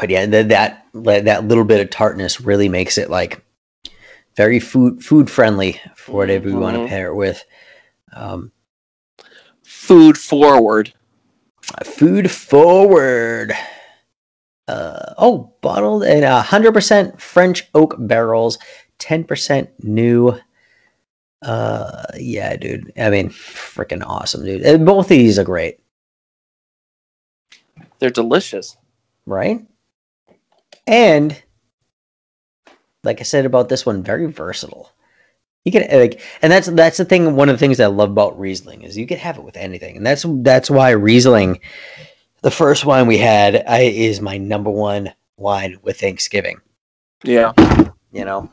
But 0.00 0.08
yeah, 0.10 0.24
that 0.26 0.48
that 0.48 0.86
that 0.94 1.44
little 1.46 1.64
bit 1.64 1.80
of 1.80 1.90
tartness 1.90 2.40
really 2.40 2.68
makes 2.68 2.96
it 2.96 3.10
like 3.10 3.44
very 4.36 4.58
food 4.58 5.04
food 5.04 5.30
friendly 5.30 5.80
for 5.94 6.12
whatever 6.16 6.48
you 6.48 6.56
want 6.56 6.76
to 6.76 6.86
pair 6.88 7.08
it 7.08 7.14
with. 7.14 7.44
Um, 8.12 8.50
Food 9.62 10.16
forward. 10.16 10.92
food 11.84 12.30
forward. 12.30 13.52
Uh, 14.66 15.14
oh, 15.18 15.52
bottled 15.60 16.04
and 16.04 16.24
hundred 16.24 16.72
percent 16.72 17.20
French 17.20 17.68
oak 17.74 17.94
barrels, 17.98 18.58
ten 18.98 19.24
percent 19.24 19.68
new. 19.84 20.38
Uh, 21.42 22.04
yeah, 22.18 22.56
dude. 22.56 22.92
I 22.96 23.10
mean, 23.10 23.30
freaking 23.30 24.02
awesome, 24.06 24.44
dude. 24.44 24.62
And 24.62 24.86
both 24.86 25.06
of 25.06 25.08
these 25.08 25.38
are 25.38 25.44
great. 25.44 25.78
They're 27.98 28.10
delicious. 28.10 28.76
right? 29.26 29.66
And 30.90 31.40
like 33.04 33.20
I 33.20 33.22
said 33.22 33.46
about 33.46 33.68
this 33.68 33.86
one, 33.86 34.02
very 34.02 34.26
versatile. 34.26 34.90
You 35.64 35.70
can 35.72 35.86
like, 35.92 36.20
and 36.42 36.50
that's 36.50 36.66
that's 36.68 36.96
the 36.96 37.04
thing. 37.04 37.36
One 37.36 37.48
of 37.48 37.54
the 37.54 37.58
things 37.58 37.78
that 37.78 37.84
I 37.84 37.88
love 37.88 38.10
about 38.10 38.38
Riesling 38.38 38.82
is 38.82 38.98
you 38.98 39.06
can 39.06 39.18
have 39.18 39.38
it 39.38 39.44
with 39.44 39.56
anything, 39.56 39.96
and 39.96 40.04
that's 40.04 40.26
that's 40.42 40.68
why 40.68 40.90
Riesling, 40.90 41.60
the 42.42 42.50
first 42.50 42.84
wine 42.84 43.06
we 43.06 43.18
had, 43.18 43.62
I, 43.68 43.82
is 43.82 44.20
my 44.20 44.36
number 44.36 44.70
one 44.70 45.12
wine 45.36 45.78
with 45.82 46.00
Thanksgiving. 46.00 46.60
Yeah. 47.22 47.52
You 48.10 48.24
know, 48.24 48.50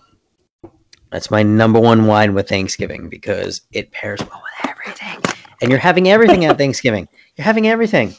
that's 1.12 1.32
my 1.32 1.42
number 1.42 1.80
one 1.80 2.06
wine 2.06 2.36
with 2.36 2.50
Thanksgiving 2.50 3.10
because 3.10 3.62
it 3.72 3.92
pairs 3.92 4.20
well 4.20 4.44
with 4.44 4.70
everything, 4.70 5.24
and 5.62 5.72
you're 5.72 5.80
having 5.80 6.10
everything 6.10 6.46
at 6.46 6.58
Thanksgiving. 6.60 7.08
You're 7.36 7.46
having 7.46 7.68
everything. 7.68 8.14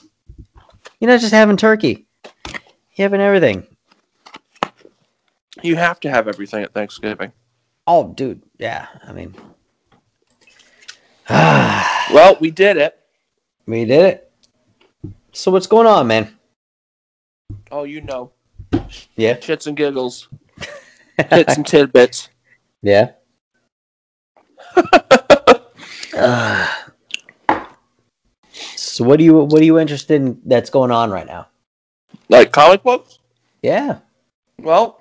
You're 0.99 1.11
not 1.11 1.21
just 1.21 1.33
having 1.33 1.57
turkey. 1.57 2.07
You're 2.97 3.05
having 3.05 3.21
everything. 3.21 3.67
You 5.63 5.77
have 5.77 6.01
to 6.01 6.11
have 6.11 6.29
everything 6.29 6.63
at 6.63 6.73
Thanksgiving. 6.73 7.33
Oh, 7.87 8.13
dude, 8.15 8.43
yeah. 8.59 8.87
I 9.07 9.13
mean, 9.13 9.35
Well, 11.29 12.37
we 12.41 12.51
did 12.51 12.77
it. 12.77 12.99
We 13.67 13.85
did 13.85 14.05
it. 14.05 14.33
So 15.33 15.51
what's 15.51 15.67
going 15.67 15.87
on, 15.87 16.07
man? 16.07 16.35
Oh, 17.71 17.85
you 17.85 18.01
know, 18.01 18.33
Yeah, 19.17 19.37
shits 19.37 19.67
and 19.67 19.77
giggles, 19.77 20.29
tits 21.31 21.57
and 21.57 21.67
tidbits. 21.67 22.29
yeah. 22.83 23.11
Uh, 26.15 26.67
so 28.53 29.05
what 29.05 29.19
do 29.19 29.25
you 29.25 29.35
what 29.39 29.61
are 29.61 29.65
you 29.65 29.79
interested 29.79 30.15
in 30.21 30.41
that's 30.45 30.71
going 30.71 30.91
on 30.91 31.11
right 31.11 31.27
now? 31.27 31.47
Like 32.29 32.53
comic 32.53 32.83
books? 32.83 33.19
Yeah. 33.63 33.99
Well, 34.61 35.01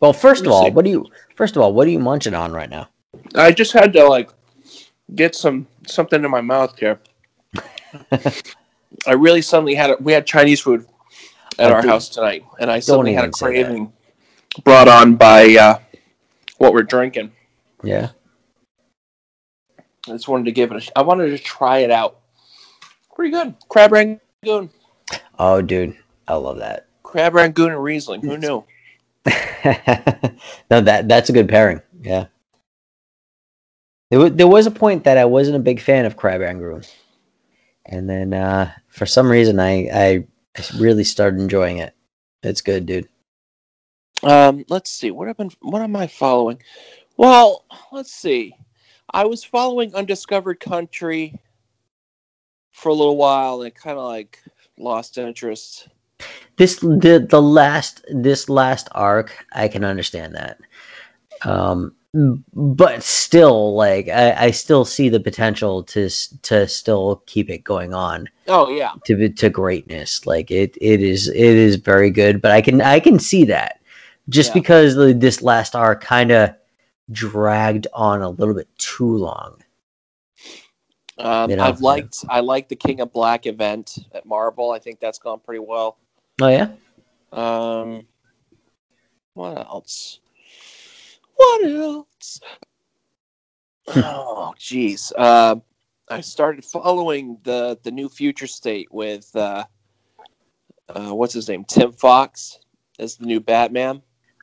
Well, 0.00 0.12
first 0.12 0.44
of 0.46 0.52
all, 0.52 0.64
see. 0.66 0.70
what 0.70 0.84
do 0.84 0.90
you 0.90 1.06
first 1.36 1.56
of 1.56 1.62
all 1.62 1.72
what 1.72 1.86
are 1.86 1.90
you 1.90 1.98
munching 1.98 2.34
on 2.34 2.52
right 2.52 2.68
now? 2.70 2.88
I 3.34 3.52
just 3.52 3.72
had 3.72 3.92
to 3.94 4.04
like 4.06 4.30
get 5.14 5.34
some 5.34 5.66
something 5.86 6.24
in 6.24 6.30
my 6.30 6.40
mouth 6.40 6.78
here. 6.78 6.98
I 9.06 9.12
really 9.12 9.42
suddenly 9.42 9.74
had 9.74 9.90
a, 9.90 9.96
we 10.00 10.12
had 10.12 10.26
Chinese 10.26 10.60
food 10.60 10.86
at 11.58 11.70
Oh, 11.70 11.74
our 11.74 11.82
dude. 11.82 11.90
house 11.90 12.08
tonight, 12.08 12.44
and 12.58 12.70
I 12.70 12.80
suddenly 12.80 13.12
had 13.14 13.24
a 13.24 13.26
even 13.28 13.32
say 13.34 13.46
that. 13.46 13.64
craving 13.66 13.92
brought 14.64 14.88
on 14.88 15.14
by 15.16 15.54
uh, 15.56 15.78
what 16.58 16.72
we're 16.72 16.82
drinking. 16.82 17.32
Yeah. 17.82 18.10
I 20.06 20.10
just 20.12 20.28
wanted 20.28 20.44
to 20.44 20.52
give 20.52 20.70
it. 20.72 20.88
A, 20.88 20.98
I 20.98 21.02
wanted 21.02 21.28
to 21.30 21.38
try 21.38 21.78
it 21.78 21.90
out. 21.90 22.18
Pretty 23.14 23.30
good. 23.30 23.54
Crab 23.68 23.92
rangoon, 23.92 24.70
Oh, 25.38 25.62
dude, 25.62 25.96
I 26.28 26.34
love 26.34 26.58
that. 26.58 26.86
crab 27.02 27.34
rangoon, 27.34 27.72
and 27.72 27.82
Riesling. 27.82 28.20
Who 28.22 28.36
knew? 28.38 28.64
no, 30.70 30.80
that 30.80 31.08
that's 31.08 31.30
a 31.30 31.32
good 31.32 31.48
pairing. 31.48 31.80
Yeah. 32.00 32.26
There, 34.10 34.20
wa- 34.20 34.28
there 34.28 34.46
was 34.46 34.66
a 34.66 34.70
point 34.70 35.04
that 35.04 35.18
I 35.18 35.24
wasn't 35.24 35.56
a 35.56 35.60
big 35.60 35.80
fan 35.80 36.04
of 36.04 36.16
crab 36.16 36.40
rangoon, 36.40 36.82
and 37.86 38.08
then 38.08 38.34
uh, 38.34 38.72
for 38.88 39.06
some 39.06 39.30
reason 39.30 39.58
I 39.58 39.88
I 39.92 40.26
really 40.78 41.04
started 41.04 41.40
enjoying 41.40 41.78
it. 41.78 41.94
It's 42.42 42.60
good, 42.60 42.86
dude. 42.86 43.08
Um, 44.22 44.64
let's 44.68 44.90
see. 44.90 45.10
What 45.10 45.28
have 45.28 45.36
been? 45.38 45.50
What 45.60 45.82
am 45.82 45.96
I 45.96 46.06
following? 46.06 46.60
Well, 47.16 47.64
let's 47.92 48.12
see. 48.12 48.54
I 49.10 49.24
was 49.24 49.44
following 49.44 49.94
Undiscovered 49.94 50.60
Country 50.60 51.38
for 52.72 52.90
a 52.90 52.94
little 52.94 53.16
while, 53.16 53.62
and 53.62 53.74
kind 53.74 53.98
of 53.98 54.04
like 54.04 54.42
lost 54.78 55.16
interest. 55.18 55.88
This 56.56 56.78
the 56.80 57.26
the 57.28 57.42
last 57.42 58.04
this 58.08 58.48
last 58.48 58.88
arc 58.92 59.44
I 59.52 59.66
can 59.68 59.84
understand 59.84 60.34
that, 60.36 60.58
um, 61.42 61.94
but 62.54 63.02
still 63.02 63.74
like 63.74 64.08
I, 64.08 64.46
I 64.46 64.50
still 64.52 64.84
see 64.84 65.08
the 65.08 65.18
potential 65.20 65.82
to 65.84 66.08
to 66.42 66.68
still 66.68 67.22
keep 67.26 67.50
it 67.50 67.64
going 67.64 67.92
on. 67.92 68.28
Oh 68.46 68.68
yeah, 68.70 68.92
to 69.06 69.28
to 69.28 69.50
greatness. 69.50 70.26
Like 70.26 70.50
it 70.52 70.78
it 70.80 71.02
is 71.02 71.28
it 71.28 71.36
is 71.36 71.76
very 71.76 72.10
good, 72.10 72.40
but 72.40 72.52
I 72.52 72.60
can 72.60 72.80
I 72.80 73.00
can 73.00 73.18
see 73.18 73.44
that 73.46 73.80
just 74.28 74.50
Yeah. 74.50 74.60
because 74.62 74.94
the, 74.94 75.12
this 75.12 75.42
last 75.42 75.74
arc 75.74 76.00
kind 76.02 76.30
of 76.30 76.54
dragged 77.10 77.86
on 77.92 78.22
a 78.22 78.30
little 78.30 78.54
bit 78.54 78.68
too 78.78 79.16
long. 79.16 79.56
Um, 81.18 81.50
You 81.50 81.56
know, 81.56 81.64
I've 81.64 81.80
liked 81.80 82.24
I 82.28 82.40
like 82.40 82.68
the 82.68 82.76
King 82.76 83.00
in 83.00 83.08
Black 83.08 83.46
event 83.46 83.98
at 84.12 84.24
Marvel. 84.24 84.70
I 84.70 84.78
think 84.78 85.00
that's 85.00 85.18
gone 85.18 85.40
pretty 85.40 85.60
well. 85.60 85.98
Oh 86.40 86.48
yeah, 86.48 86.68
Um, 87.32 88.06
what 89.34 89.56
else? 89.56 90.18
What 91.36 91.64
else? 91.64 92.40
oh, 93.88 94.52
jeez. 94.58 95.12
Uh, 95.16 95.56
I 96.08 96.20
started 96.20 96.64
following 96.64 97.38
the 97.44 97.78
the 97.82 97.90
new 97.90 98.08
Future 98.08 98.46
State 98.46 98.88
with 98.90 99.30
uh, 99.36 99.64
uh, 100.88 101.14
what's 101.14 101.34
his 101.34 101.48
name? 101.48 101.64
Tim 101.64 101.92
Fox 101.92 102.58
as 102.98 103.16
the 103.16 103.26
new 103.26 103.40
Batman. 103.40 104.02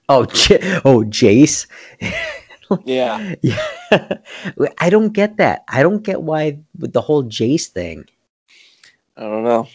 oh 0.09 0.25
J- 0.25 0.79
oh 0.85 1.03
Jace. 1.03 1.67
Yeah, 2.85 3.35
yeah, 3.41 3.67
I 4.79 4.89
don't 4.89 5.11
get 5.11 5.37
that. 5.37 5.63
I 5.67 5.83
don't 5.83 6.03
get 6.03 6.21
why 6.21 6.59
with 6.79 6.93
the 6.93 7.01
whole 7.01 7.23
Jace 7.23 7.67
thing. 7.67 8.05
I 9.17 9.21
don't 9.23 9.43
know. 9.43 9.67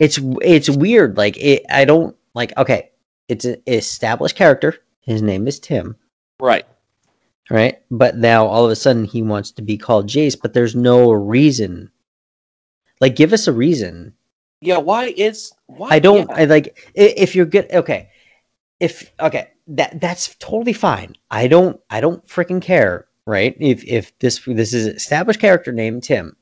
It's 0.00 0.18
it's 0.42 0.68
weird. 0.68 1.16
Like 1.16 1.36
it, 1.36 1.64
I 1.70 1.84
don't 1.84 2.16
like. 2.34 2.56
Okay, 2.56 2.90
it's 3.28 3.44
an 3.44 3.62
established 3.66 4.36
character. 4.36 4.76
His 5.00 5.22
name 5.22 5.46
is 5.46 5.60
Tim. 5.60 5.96
Right. 6.40 6.64
right? 7.50 7.78
But 7.90 8.16
now 8.16 8.46
all 8.46 8.64
of 8.64 8.70
a 8.70 8.76
sudden 8.76 9.04
he 9.04 9.22
wants 9.22 9.50
to 9.52 9.62
be 9.62 9.76
called 9.76 10.08
Jace, 10.08 10.36
but 10.40 10.54
there's 10.54 10.74
no 10.74 11.12
reason. 11.12 11.90
Like, 13.00 13.16
give 13.16 13.32
us 13.32 13.46
a 13.46 13.52
reason. 13.52 14.14
Yeah. 14.60 14.78
Why 14.78 15.14
is 15.16 15.52
why? 15.66 15.88
I 15.90 15.98
don't. 15.98 16.28
yeah. 16.30 16.36
I 16.36 16.44
like 16.44 16.92
if 16.94 17.34
you're 17.34 17.46
good. 17.46 17.70
Okay, 17.72 18.08
if 18.80 19.12
okay, 19.20 19.48
that 19.68 20.00
that's 20.00 20.34
totally 20.36 20.72
fine. 20.72 21.14
I 21.30 21.48
don't. 21.48 21.80
I 21.90 22.00
don't 22.00 22.26
freaking 22.26 22.62
care, 22.62 23.06
right? 23.26 23.56
If 23.60 23.84
if 23.84 24.18
this 24.18 24.40
this 24.46 24.72
is 24.72 24.86
established 24.86 25.40
character 25.40 25.72
named 25.72 26.02
Tim, 26.02 26.36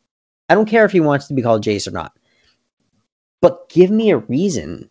I 0.49 0.55
don't 0.55 0.69
care 0.69 0.85
if 0.85 0.93
he 0.93 1.01
wants 1.01 1.27
to 1.29 1.35
be 1.35 1.43
called 1.43 1.65
Jace 1.65 1.89
or 1.89 1.93
not. 1.93 2.17
But 3.43 3.69
give 3.69 3.91
me 3.91 4.11
a 4.11 4.19
reason. 4.19 4.89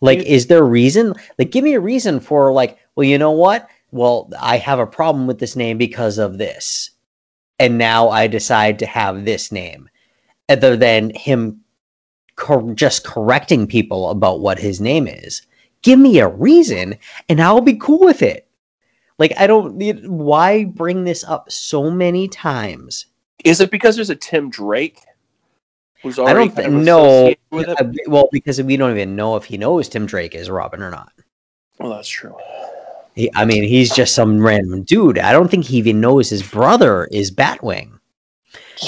Like, 0.00 0.20
is 0.20 0.46
there 0.46 0.60
a 0.60 0.62
reason? 0.62 1.12
Like, 1.38 1.50
give 1.50 1.62
me 1.62 1.74
a 1.74 1.80
reason 1.80 2.20
for 2.20 2.52
like, 2.52 2.78
well, 2.96 3.04
you 3.04 3.18
know 3.18 3.32
what? 3.32 3.68
Well, 3.90 4.30
I 4.40 4.56
have 4.56 4.78
a 4.78 4.86
problem 4.86 5.26
with 5.26 5.40
this 5.40 5.56
name 5.56 5.76
because 5.76 6.16
of 6.16 6.38
this. 6.38 6.90
And 7.58 7.76
now 7.76 8.08
I 8.08 8.26
decide 8.26 8.78
to 8.78 8.86
have 8.86 9.26
this 9.26 9.52
name. 9.52 9.90
Other 10.48 10.76
than 10.76 11.10
him 11.14 11.60
cor- 12.36 12.72
just 12.72 13.04
correcting 13.04 13.66
people 13.66 14.08
about 14.10 14.40
what 14.40 14.58
his 14.58 14.80
name 14.80 15.06
is. 15.06 15.42
Give 15.82 15.98
me 15.98 16.18
a 16.18 16.28
reason 16.28 16.96
and 17.28 17.42
I'll 17.42 17.60
be 17.60 17.74
cool 17.74 18.00
with 18.00 18.22
it. 18.22 18.46
Like, 19.18 19.32
I 19.38 19.46
don't 19.46 19.76
need, 19.76 20.06
why 20.06 20.64
bring 20.64 21.04
this 21.04 21.24
up 21.24 21.52
so 21.52 21.90
many 21.90 22.26
times? 22.26 23.06
Is 23.44 23.60
it 23.60 23.70
because 23.70 23.96
there's 23.96 24.08
a 24.08 24.16
Tim 24.16 24.48
Drake 24.48 25.00
who's 26.02 26.18
I 26.18 26.32
don't 26.32 26.54
kind 26.54 26.66
of 26.66 26.82
know. 26.84 27.26
it? 27.28 27.38
Uh, 27.52 27.92
Well, 28.06 28.28
because 28.32 28.60
we 28.62 28.76
don't 28.76 28.92
even 28.92 29.16
know 29.16 29.36
if 29.36 29.44
he 29.44 29.58
knows 29.58 29.88
Tim 29.88 30.06
Drake 30.06 30.34
is 30.34 30.50
Robin 30.50 30.82
or 30.82 30.90
not. 30.90 31.12
Well, 31.78 31.90
that's 31.90 32.08
true. 32.08 32.36
He, 33.14 33.30
I 33.34 33.44
mean, 33.44 33.64
he's 33.64 33.92
just 33.92 34.14
some 34.14 34.40
random 34.44 34.82
dude. 34.84 35.18
I 35.18 35.32
don't 35.32 35.50
think 35.50 35.64
he 35.64 35.78
even 35.78 36.00
knows 36.00 36.30
his 36.30 36.42
brother 36.42 37.06
is 37.10 37.30
Batwing. 37.30 37.98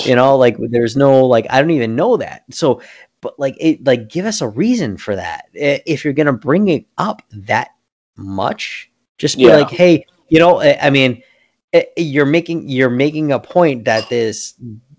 You 0.04 0.16
know, 0.16 0.36
like 0.36 0.56
there's 0.58 0.96
no 0.96 1.24
like 1.26 1.46
I 1.50 1.60
don't 1.60 1.70
even 1.70 1.96
know 1.96 2.16
that. 2.16 2.44
So, 2.50 2.80
but 3.20 3.38
like 3.38 3.56
it, 3.60 3.84
like 3.84 4.08
give 4.08 4.26
us 4.26 4.40
a 4.40 4.48
reason 4.48 4.96
for 4.96 5.14
that. 5.16 5.46
If 5.52 6.04
you're 6.04 6.14
gonna 6.14 6.32
bring 6.32 6.68
it 6.68 6.86
up 6.98 7.22
that 7.32 7.68
much, 8.16 8.90
just 9.18 9.36
be 9.38 9.44
Yeah. 9.44 9.56
like, 9.56 9.70
hey, 9.70 10.04
you 10.28 10.38
know, 10.38 10.60
I 10.60 10.78
I 10.80 10.90
mean, 10.90 11.22
eh, 11.72 11.84
you're 11.96 12.26
making 12.26 12.68
you're 12.68 12.90
making 12.90 13.32
a 13.32 13.38
point 13.38 13.84
that 13.84 14.08
this 14.08 14.54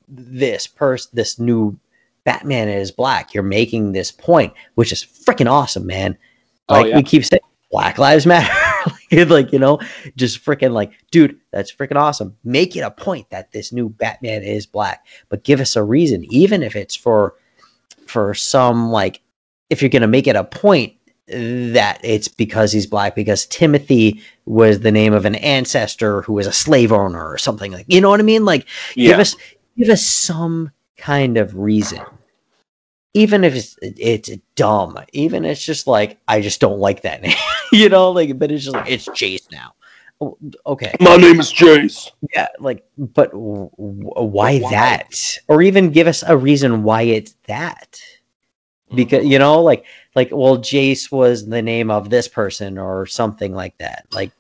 this 0.08 0.68
person 0.68 1.12
this 1.14 1.40
new 1.40 1.78
Batman 2.26 2.70
is 2.70 2.92
black. 2.92 3.34
You're 3.34 3.44
making 3.44 3.92
this 3.92 4.12
point, 4.12 4.54
which 4.76 4.92
is 4.92 5.04
freaking 5.04 5.50
awesome, 5.50 5.86
man. 5.86 6.18
Oh, 6.70 6.76
Like 6.76 6.88
yeah. 6.88 6.96
we 6.98 7.04
keep 7.04 7.26
saying, 7.26 7.42
Black 7.72 7.98
Lives 7.98 8.28
Matter. 8.28 8.54
like, 9.12 9.30
like, 9.30 9.52
you 9.52 9.58
know, 9.58 9.80
just 10.16 10.46
freaking 10.46 10.74
like, 10.74 10.92
dude, 11.10 11.40
that's 11.52 11.74
freaking 11.74 11.96
awesome. 11.96 12.38
Make 12.44 12.76
it 12.76 12.82
a 12.82 12.92
point 12.92 13.30
that 13.32 13.52
this 13.52 13.74
new 13.74 13.90
Batman 13.90 14.44
is 14.44 14.68
black, 14.68 15.08
but 15.30 15.44
give 15.44 15.60
us 15.60 15.76
a 15.76 15.84
reason, 15.84 16.24
even 16.32 16.62
if 16.62 16.76
it's 16.76 16.96
for 16.96 17.34
for 18.06 18.36
some 18.36 18.90
like, 18.92 19.22
if 19.72 19.82
you're 19.82 19.90
gonna 19.90 20.08
make 20.08 20.28
it 20.28 20.36
a 20.36 20.44
point 20.44 20.94
that 21.28 22.00
it's 22.04 22.28
because 22.28 22.72
he's 22.72 22.86
black 22.86 23.16
because 23.16 23.48
Timothy 23.48 24.22
was 24.46 24.82
the 24.82 24.92
name 24.92 25.14
of 25.14 25.26
an 25.26 25.36
ancestor 25.36 26.22
who 26.22 26.34
was 26.34 26.46
a 26.46 26.52
slave 26.52 26.92
owner 26.92 27.28
or 27.28 27.38
something 27.38 27.72
like 27.72 27.86
you 27.88 28.02
know 28.02 28.10
what 28.10 28.20
I 28.20 28.24
mean? 28.24 28.46
Like 28.46 28.68
Yeah. 28.96 29.12
give 29.12 29.20
us 29.20 29.36
give 29.78 29.90
us 29.90 30.06
some 30.06 30.70
kind 30.98 31.38
of 31.38 31.56
reason. 31.58 32.02
Even 33.14 33.44
if 33.44 33.56
it's 33.56 33.78
it's 33.82 34.32
dumb 34.56 34.98
even 35.14 35.46
it's 35.46 35.64
just 35.64 35.86
like 35.86 36.20
i 36.28 36.42
just 36.42 36.60
don't 36.60 36.80
like 36.80 37.04
that 37.04 37.22
name 37.22 37.36
you 37.72 37.88
know 37.88 38.10
like 38.10 38.40
but 38.40 38.52
it's 38.52 38.64
just 38.64 38.76
like 38.76 38.90
it's 38.90 39.08
jace 39.10 39.52
now. 39.52 39.74
Oh, 40.22 40.38
okay. 40.66 40.94
My 41.00 41.18
name 41.18 41.40
is 41.40 41.52
Jace. 41.52 42.12
yeah 42.34 42.48
like 42.60 42.86
but 42.98 43.32
w- 43.32 43.70
w- 43.78 44.12
why 44.14 44.60
why? 44.60 44.72
that? 44.72 45.38
Or 45.48 45.62
even 45.62 45.92
give 45.92 46.08
us 46.08 46.24
a 46.26 46.38
reason 46.38 46.84
why 46.84 47.04
it's 47.04 47.36
that. 47.48 48.00
Because 48.94 49.26
you 49.26 49.38
know 49.40 49.62
like 49.62 49.86
like 50.16 50.30
well 50.32 50.58
jace 50.58 51.12
was 51.12 51.48
the 51.48 51.62
name 51.62 51.92
of 51.92 52.10
this 52.10 52.28
person 52.28 52.78
or 52.78 53.06
something 53.06 53.54
like 53.54 53.78
that. 53.80 54.06
Like 54.12 54.32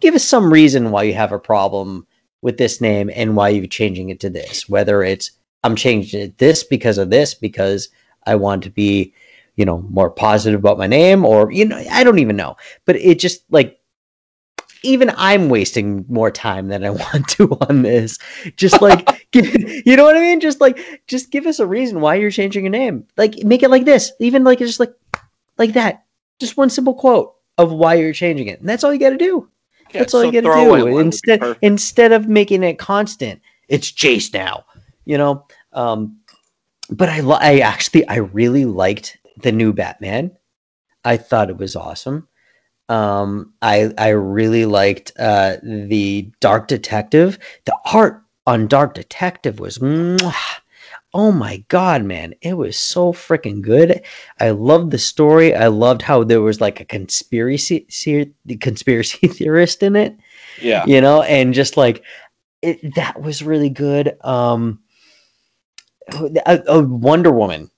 give 0.00 0.14
us 0.14 0.24
some 0.24 0.52
reason 0.52 0.90
why 0.90 1.04
you 1.04 1.14
have 1.14 1.32
a 1.32 1.38
problem 1.38 2.06
with 2.42 2.58
this 2.58 2.80
name 2.80 3.10
and 3.14 3.36
why 3.36 3.50
you're 3.50 3.66
changing 3.66 4.10
it 4.10 4.20
to 4.20 4.30
this 4.30 4.68
whether 4.68 5.02
it's 5.02 5.30
i'm 5.64 5.76
changing 5.76 6.20
it 6.20 6.38
this 6.38 6.64
because 6.64 6.98
of 6.98 7.10
this 7.10 7.34
because 7.34 7.88
i 8.26 8.34
want 8.34 8.62
to 8.62 8.70
be 8.70 9.12
you 9.56 9.64
know 9.64 9.82
more 9.90 10.10
positive 10.10 10.60
about 10.60 10.78
my 10.78 10.86
name 10.86 11.24
or 11.24 11.50
you 11.52 11.64
know 11.64 11.82
i 11.90 12.04
don't 12.04 12.18
even 12.18 12.36
know. 12.36 12.56
But 12.84 12.96
it 12.96 13.18
just 13.18 13.44
like 13.50 13.78
even 14.84 15.12
i'm 15.16 15.48
wasting 15.48 16.04
more 16.08 16.30
time 16.30 16.68
than 16.68 16.84
i 16.84 16.90
want 17.04 17.28
to 17.28 17.56
on 17.68 17.82
this. 17.82 18.18
Just 18.56 18.80
like 18.80 19.28
give, 19.30 19.46
you 19.86 19.96
know 19.96 20.04
what 20.04 20.16
i 20.16 20.20
mean? 20.20 20.40
Just 20.40 20.60
like 20.60 21.02
just 21.06 21.30
give 21.30 21.46
us 21.46 21.58
a 21.58 21.66
reason 21.66 22.00
why 22.00 22.14
you're 22.16 22.30
changing 22.30 22.64
your 22.64 22.70
name. 22.70 23.06
Like 23.16 23.42
make 23.44 23.62
it 23.62 23.70
like 23.70 23.84
this. 23.84 24.12
Even 24.20 24.44
like 24.44 24.58
just 24.58 24.80
like 24.80 24.92
like 25.58 25.74
that. 25.74 26.04
Just 26.38 26.56
one 26.56 26.70
simple 26.70 26.94
quote 26.94 27.34
of 27.58 27.72
why 27.72 27.94
you're 27.94 28.12
changing 28.12 28.48
it. 28.48 28.60
And 28.60 28.68
that's 28.68 28.82
all 28.82 28.92
you 28.92 28.98
got 28.98 29.10
to 29.10 29.16
do. 29.16 29.48
Yeah, 29.92 30.00
that's 30.00 30.14
all 30.14 30.22
so 30.22 30.30
you 30.30 30.40
got 30.40 30.48
to 30.48 30.64
do. 30.64 30.70
one. 30.70 30.82
Would 30.84 30.94
be 30.94 31.00
instead 31.00 31.58
instead 31.60 32.12
of 32.12 32.26
making 32.26 32.62
it 32.62 32.78
constant 32.78 33.40
it's 33.68 33.90
jace 33.90 34.32
now 34.34 34.64
you 35.04 35.18
know 35.18 35.46
um 35.72 36.18
but 36.90 37.08
i 37.08 37.20
li- 37.20 37.38
i 37.40 37.58
actually 37.58 38.06
i 38.08 38.16
really 38.16 38.64
liked 38.64 39.18
the 39.38 39.52
new 39.52 39.72
batman. 39.72 40.30
I 41.04 41.16
thought 41.16 41.50
it 41.50 41.56
was 41.56 41.74
awesome. 41.74 42.28
Um 42.88 43.54
i 43.62 43.92
i 43.98 44.08
really 44.10 44.66
liked 44.66 45.12
uh 45.18 45.56
the 45.62 46.30
dark 46.40 46.68
detective. 46.68 47.38
The 47.64 47.76
art 47.92 48.22
on 48.46 48.66
dark 48.68 48.94
detective 48.94 49.58
was 49.58 49.78
mwah. 49.78 50.34
oh 51.14 51.32
my 51.32 51.64
god 51.68 52.04
man 52.04 52.34
it 52.42 52.54
was 52.54 52.78
so 52.78 53.12
freaking 53.12 53.62
good. 53.62 54.02
I 54.38 54.50
loved 54.50 54.90
the 54.90 54.98
story. 54.98 55.54
I 55.54 55.68
loved 55.68 56.02
how 56.02 56.24
there 56.24 56.42
was 56.42 56.60
like 56.60 56.80
a 56.80 56.84
conspiracy 56.84 57.86
the 58.44 58.56
conspiracy 58.58 59.26
theorist 59.28 59.82
in 59.82 59.96
it. 59.96 60.16
Yeah. 60.60 60.84
you 60.86 61.00
know 61.00 61.22
and 61.22 61.54
just 61.54 61.76
like 61.76 62.04
it, 62.60 62.94
that 62.94 63.20
was 63.20 63.42
really 63.42 63.70
good. 63.70 64.16
Um 64.20 64.78
a, 66.46 66.62
a 66.66 66.82
wonder 66.82 67.30
woman 67.30 67.70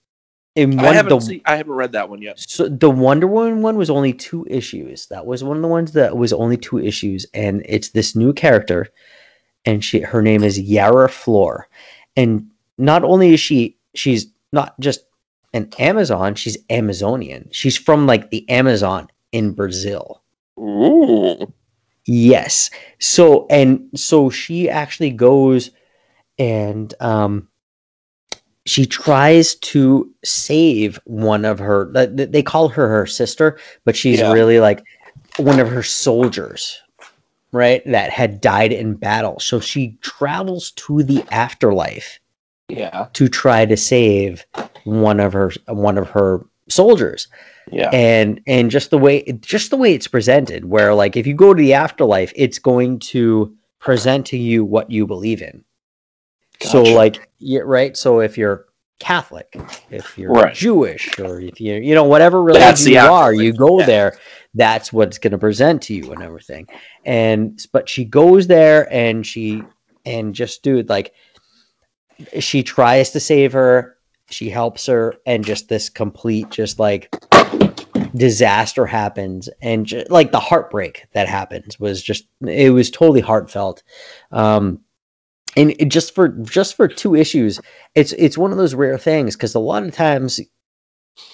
in 0.57 0.79
I 0.79 0.85
one 0.85 0.95
haven't 0.95 1.11
the 1.11 1.21
seen, 1.21 1.41
I 1.45 1.57
haven't 1.57 1.73
read 1.73 1.93
that 1.93 2.09
one 2.09 2.23
yet. 2.23 2.39
so 2.39 2.69
the 2.69 2.91
Wonder 2.91 3.27
Woman 3.27 3.63
one 3.63 3.77
was 3.77 3.91
only 3.91 4.13
two 4.13 4.47
issues. 4.49 5.07
That 5.07 5.27
was 5.27 5.43
one 5.43 5.57
of 5.57 5.63
the 5.63 5.69
ones 5.69 5.93
that 5.93 6.17
was 6.17 6.33
only 6.33 6.57
two 6.57 6.79
issues, 6.79 7.27
and 7.35 7.63
it's 7.69 7.91
this 7.91 8.15
new 8.15 8.33
character, 8.33 8.89
and 9.65 9.85
she 9.85 10.01
her 10.01 10.23
name 10.23 10.45
is 10.45 10.61
Yara 10.61 11.09
Flor, 11.09 11.69
and 12.17 12.51
not 12.79 13.03
only 13.03 13.35
is 13.35 13.41
she 13.41 13.77
she's 13.95 14.27
not 14.53 14.79
just 14.79 15.05
an 15.53 15.71
Amazon, 15.79 16.35
she's 16.35 16.59
Amazonian. 16.71 17.49
She's 17.51 17.77
from 17.77 18.07
like 18.07 18.31
the 18.31 18.49
Amazon 18.49 19.09
in 19.33 19.53
Brazil. 19.53 20.23
Ooh. 20.59 21.53
Yes. 22.07 22.71
So 23.01 23.47
and 23.51 23.89
so 23.97 24.31
she 24.31 24.69
actually 24.69 25.11
goes 25.11 25.71
and 26.39 26.93
um 27.01 27.49
she 28.67 28.87
tries 28.87 29.55
to 29.57 30.11
save 30.25 30.99
one 31.05 31.45
of 31.45 31.59
her 31.59 31.93
th- 31.93 32.17
th- 32.17 32.31
they 32.31 32.43
call 32.43 32.69
her 32.69 32.89
her 32.89 33.07
sister, 33.07 33.59
but 33.85 33.95
she's 33.97 34.21
Yeah. 34.21 34.33
really 34.33 34.59
like 34.61 34.83
one 35.37 35.61
of 35.61 35.69
her 35.69 35.83
soldiers, 35.83 36.81
right? 37.53 37.83
That 37.85 38.11
had 38.11 38.41
died 38.41 38.73
in 38.73 38.95
battle. 38.95 39.39
So 39.41 39.61
she 39.61 39.97
travels 40.01 40.71
to 40.77 41.03
the 41.03 41.23
afterlife 41.31 42.19
Yeah. 42.69 43.07
to 43.13 43.29
try 43.29 43.67
to 43.67 43.77
save 43.77 44.45
one 44.85 45.21
of 45.21 45.33
her 45.35 45.53
one 45.69 45.99
of 45.99 46.09
her 46.11 46.45
soldiers. 46.69 47.29
Yeah. 47.73 47.89
and 47.95 48.41
and 48.47 48.71
just 48.71 48.91
the 48.91 48.99
way 48.99 49.23
just 49.41 49.71
the 49.71 49.79
way 49.79 49.95
it's 49.95 50.07
presented 50.07 50.67
where 50.67 50.95
like 50.95 51.17
if 51.17 51.27
you 51.27 51.33
go 51.33 51.55
to 51.55 51.63
the 51.63 51.73
afterlife 51.73 52.31
it's 52.37 52.59
going 52.59 52.99
to 52.99 53.55
present 53.79 54.27
to 54.27 54.37
you 54.37 54.67
what 54.67 54.91
you 54.91 55.07
believe 55.07 55.41
in 55.41 55.65
so 56.63 56.83
Gotcha. 56.83 56.95
like 56.95 57.29
yeah, 57.39 57.61
right 57.65 57.97
so 57.97 58.21
if 58.21 58.39
you're 58.39 58.67
catholic 59.01 59.55
if 59.91 60.17
you're 60.17 60.31
Right. 60.33 60.55
jewish 60.55 61.19
or 61.19 61.41
if 61.41 61.61
you 61.61 61.75
you 61.75 61.95
know 61.95 62.05
whatever 62.05 62.43
religion 62.43 62.93
you 62.93 62.99
are 62.99 63.35
you 63.35 63.53
go 63.53 63.81
yeah. 63.81 63.87
there 63.87 64.19
that's 64.55 64.93
what's 64.93 65.19
going 65.19 65.33
to 65.33 65.39
present 65.39 65.83
to 65.83 65.95
you 65.95 66.13
and 66.13 66.23
everything 66.23 66.67
and 67.05 67.61
but 67.73 67.89
she 67.89 68.05
goes 68.05 68.47
there 68.47 68.91
and 68.93 69.27
she 69.27 69.63
and 70.07 70.35
just 70.35 70.63
dude 70.63 70.89
like 70.89 71.13
she 72.39 72.63
tries 72.63 73.11
to 73.11 73.19
save 73.21 73.53
her 73.53 73.97
she 74.31 74.49
helps 74.49 74.87
her 74.87 75.17
and 75.27 75.45
just 75.45 75.69
this 75.69 75.89
complete 75.89 76.49
just 76.51 76.79
like 76.79 77.13
disaster 78.15 78.87
happens 78.87 79.49
and 79.61 79.87
ju- 79.87 80.05
like 80.09 80.31
the 80.31 80.39
heartbreak 80.41 81.07
that 81.13 81.29
happens 81.29 81.81
was 81.81 82.01
just 82.01 82.27
it 82.47 82.71
was 82.73 82.91
totally 82.91 83.21
heartfelt 83.21 83.83
um 84.31 84.79
and 85.57 85.71
it 85.79 85.87
just 85.87 86.15
for 86.15 86.29
just 86.29 86.75
for 86.77 86.89
two 86.89 87.15
issues 87.15 87.61
it's 87.95 88.13
it's 88.15 88.39
one 88.39 88.51
of 88.53 88.59
those 88.59 88.75
rare 88.75 88.99
things 88.99 89.37
because 89.37 89.55
a 89.55 89.61
lot 89.61 89.83
of 89.83 89.95
times 89.95 90.41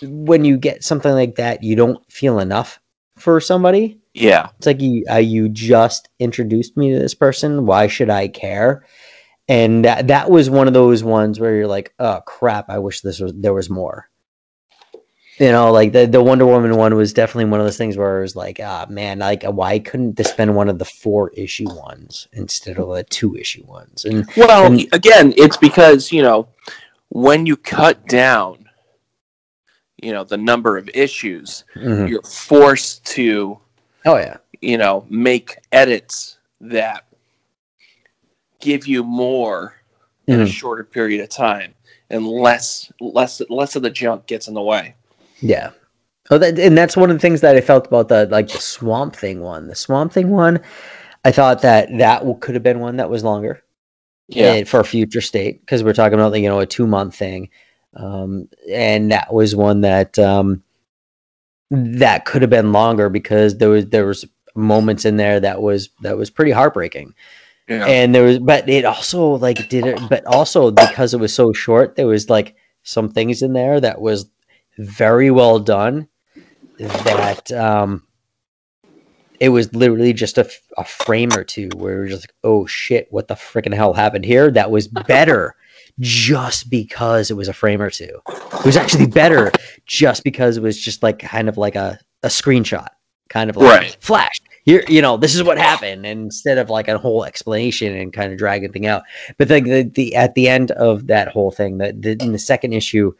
when 0.02 0.44
you 0.44 0.56
get 0.58 0.84
something 0.84 1.12
like 1.12 1.36
that 1.36 1.62
you 1.62 1.74
don't 1.76 2.04
feel 2.12 2.38
enough 2.38 2.80
for 3.16 3.40
somebody 3.40 3.98
Yeah. 4.14 4.48
it's 4.58 4.66
like 4.66 4.80
you 4.80 5.04
uh, 5.10 5.16
you 5.16 5.48
just 5.48 6.08
introduced 6.18 6.76
me 6.76 6.92
to 6.92 6.98
this 6.98 7.14
person. 7.14 7.64
Why 7.66 7.86
should 7.86 8.10
I 8.10 8.28
care? 8.28 8.84
And 9.48 9.84
that 9.84 10.08
that 10.08 10.30
was 10.30 10.50
one 10.50 10.68
of 10.68 10.74
those 10.74 11.02
ones 11.04 11.40
where 11.40 11.54
you're 11.56 11.66
like, 11.66 11.94
oh 11.98 12.20
crap, 12.26 12.68
I 12.70 12.78
wish 12.78 13.00
this 13.00 13.20
was 13.20 13.32
there 13.34 13.54
was 13.54 13.70
more. 13.70 14.09
You 15.40 15.50
know, 15.52 15.72
like 15.72 15.92
the 15.92 16.06
the 16.06 16.22
Wonder 16.22 16.44
Woman 16.44 16.76
one 16.76 16.94
was 16.94 17.14
definitely 17.14 17.46
one 17.50 17.60
of 17.60 17.66
those 17.66 17.78
things 17.78 17.96
where 17.96 18.18
it 18.18 18.22
was 18.22 18.36
like, 18.36 18.60
ah 18.62 18.84
man, 18.90 19.20
like 19.20 19.42
why 19.44 19.78
couldn't 19.78 20.16
this 20.16 20.32
been 20.32 20.54
one 20.54 20.68
of 20.68 20.78
the 20.78 20.84
four 20.84 21.30
issue 21.30 21.64
ones 21.74 22.28
instead 22.34 22.78
of 22.78 22.88
the 22.94 23.04
two 23.04 23.34
issue 23.36 23.64
ones? 23.64 24.04
And 24.04 24.28
Well, 24.36 24.66
And- 24.66 24.86
again, 24.92 25.32
it's 25.38 25.56
because, 25.56 26.12
you 26.12 26.20
know, 26.22 26.46
when 27.08 27.46
you 27.46 27.56
cut 27.56 28.06
down, 28.06 28.68
you 30.02 30.12
know, 30.12 30.24
the 30.24 30.36
number 30.36 30.76
of 30.76 30.90
issues, 30.92 31.64
Mhm. 31.74 32.06
you're 32.10 32.22
forced 32.22 33.06
to, 33.06 33.58
oh 34.04 34.18
yeah, 34.18 34.36
you 34.60 34.76
know, 34.76 35.06
make 35.08 35.56
edits 35.72 36.36
that 36.60 37.06
give 38.60 38.86
you 38.86 39.02
more 39.02 39.76
in 40.26 40.42
a 40.42 40.44
Mhm. 40.44 40.52
shorter 40.52 40.84
period 40.84 41.22
of 41.22 41.30
time 41.30 41.72
and 42.10 42.28
less 42.28 42.92
less 43.00 43.40
less 43.48 43.74
of 43.74 43.80
the 43.80 43.88
junk 43.88 44.26
gets 44.26 44.46
in 44.46 44.52
the 44.52 44.60
way. 44.60 44.94
Yeah. 45.40 45.70
Oh, 46.30 46.38
that, 46.38 46.58
and 46.58 46.76
that's 46.78 46.96
one 46.96 47.10
of 47.10 47.16
the 47.16 47.20
things 47.20 47.40
that 47.40 47.56
I 47.56 47.60
felt 47.60 47.86
about 47.86 48.08
the 48.08 48.26
like 48.26 48.48
the 48.48 48.58
Swamp 48.58 49.16
Thing 49.16 49.40
one. 49.40 49.66
The 49.68 49.74
Swamp 49.74 50.12
Thing 50.12 50.30
one, 50.30 50.60
I 51.24 51.32
thought 51.32 51.62
that 51.62 51.88
that 51.98 52.22
could 52.40 52.54
have 52.54 52.62
been 52.62 52.80
one 52.80 52.96
that 52.96 53.10
was 53.10 53.24
longer. 53.24 53.62
Yeah. 54.28 54.62
for 54.62 54.78
a 54.78 54.84
future 54.84 55.20
state 55.20 55.60
because 55.60 55.82
we're 55.82 55.92
talking 55.92 56.14
about 56.14 56.38
you 56.38 56.48
know 56.48 56.60
a 56.60 56.66
two 56.66 56.86
month 56.86 57.16
thing, 57.16 57.48
um, 57.94 58.48
and 58.70 59.10
that 59.10 59.34
was 59.34 59.56
one 59.56 59.80
that 59.80 60.20
um, 60.20 60.62
that 61.70 62.26
could 62.26 62.42
have 62.42 62.50
been 62.50 62.72
longer 62.72 63.08
because 63.08 63.58
there 63.58 63.70
was 63.70 63.86
there 63.86 64.06
was 64.06 64.24
moments 64.54 65.04
in 65.04 65.16
there 65.16 65.40
that 65.40 65.62
was 65.62 65.88
that 66.02 66.16
was 66.16 66.30
pretty 66.30 66.50
heartbreaking 66.50 67.14
yeah. 67.68 67.86
and 67.86 68.14
there 68.14 68.24
was 68.24 68.38
but 68.38 68.68
it 68.68 68.84
also 68.84 69.36
like 69.36 69.68
did 69.68 69.86
it 69.86 70.00
but 70.08 70.24
also 70.26 70.70
because 70.70 71.14
it 71.14 71.20
was 71.20 71.32
so 71.32 71.52
short 71.52 71.94
there 71.94 72.08
was 72.08 72.28
like 72.28 72.56
some 72.82 73.08
things 73.08 73.42
in 73.42 73.52
there 73.52 73.80
that 73.80 74.00
was 74.00 74.26
very 74.80 75.30
well 75.30 75.58
done 75.58 76.08
that 76.78 77.50
um 77.52 78.06
it 79.38 79.48
was 79.50 79.74
literally 79.74 80.12
just 80.12 80.38
a 80.38 80.84
frame 80.84 81.32
or 81.32 81.44
two 81.44 81.74
where 81.76 81.94
we 81.94 82.00
were 82.00 82.08
just 82.08 82.22
like 82.24 82.34
oh 82.44 82.66
shit 82.66 83.06
what 83.10 83.28
the 83.28 83.34
freaking 83.34 83.74
hell 83.74 83.92
happened 83.94 84.24
here? 84.24 84.50
That 84.50 84.70
was 84.70 84.88
better 85.08 85.54
just 85.98 86.70
because 86.70 87.30
it 87.30 87.34
was 87.36 87.48
a 87.48 87.52
frame 87.54 87.82
or 87.82 87.90
two. 87.90 88.20
It 88.62 88.64
was 88.64 88.76
actually 88.76 89.06
better 89.06 89.56
just 89.86 90.24
because 90.24 90.56
it 90.56 90.62
was 90.62 90.78
just 90.80 91.02
like 91.02 91.18
kind 91.18 91.48
of 91.48 91.56
like 91.58 91.76
a, 91.76 91.98
a 92.22 92.28
screenshot 92.28 92.88
kind 93.30 93.50
of 93.50 93.56
like 93.56 93.70
Right. 93.70 93.96
flash. 94.00 94.40
Here 94.64 94.84
you 94.88 95.00
know 95.02 95.16
this 95.16 95.34
is 95.34 95.42
what 95.42 95.58
happened 95.58 96.04
and 96.06 96.22
instead 96.22 96.58
of 96.58 96.68
like 96.70 96.88
a 96.88 96.98
whole 96.98 97.24
explanation 97.24 97.96
and 97.96 98.12
kind 98.12 98.32
of 98.32 98.38
dragging 98.38 98.72
thing 98.72 98.86
out. 98.86 99.02
But 99.38 99.48
the, 99.48 99.60
the, 99.60 99.82
the 99.84 100.16
at 100.16 100.34
the 100.34 100.48
end 100.48 100.70
of 100.72 101.06
that 101.08 101.28
whole 101.28 101.50
thing 101.50 101.78
that 101.78 102.04
in 102.04 102.32
the 102.32 102.38
second 102.38 102.74
issue 102.74 103.12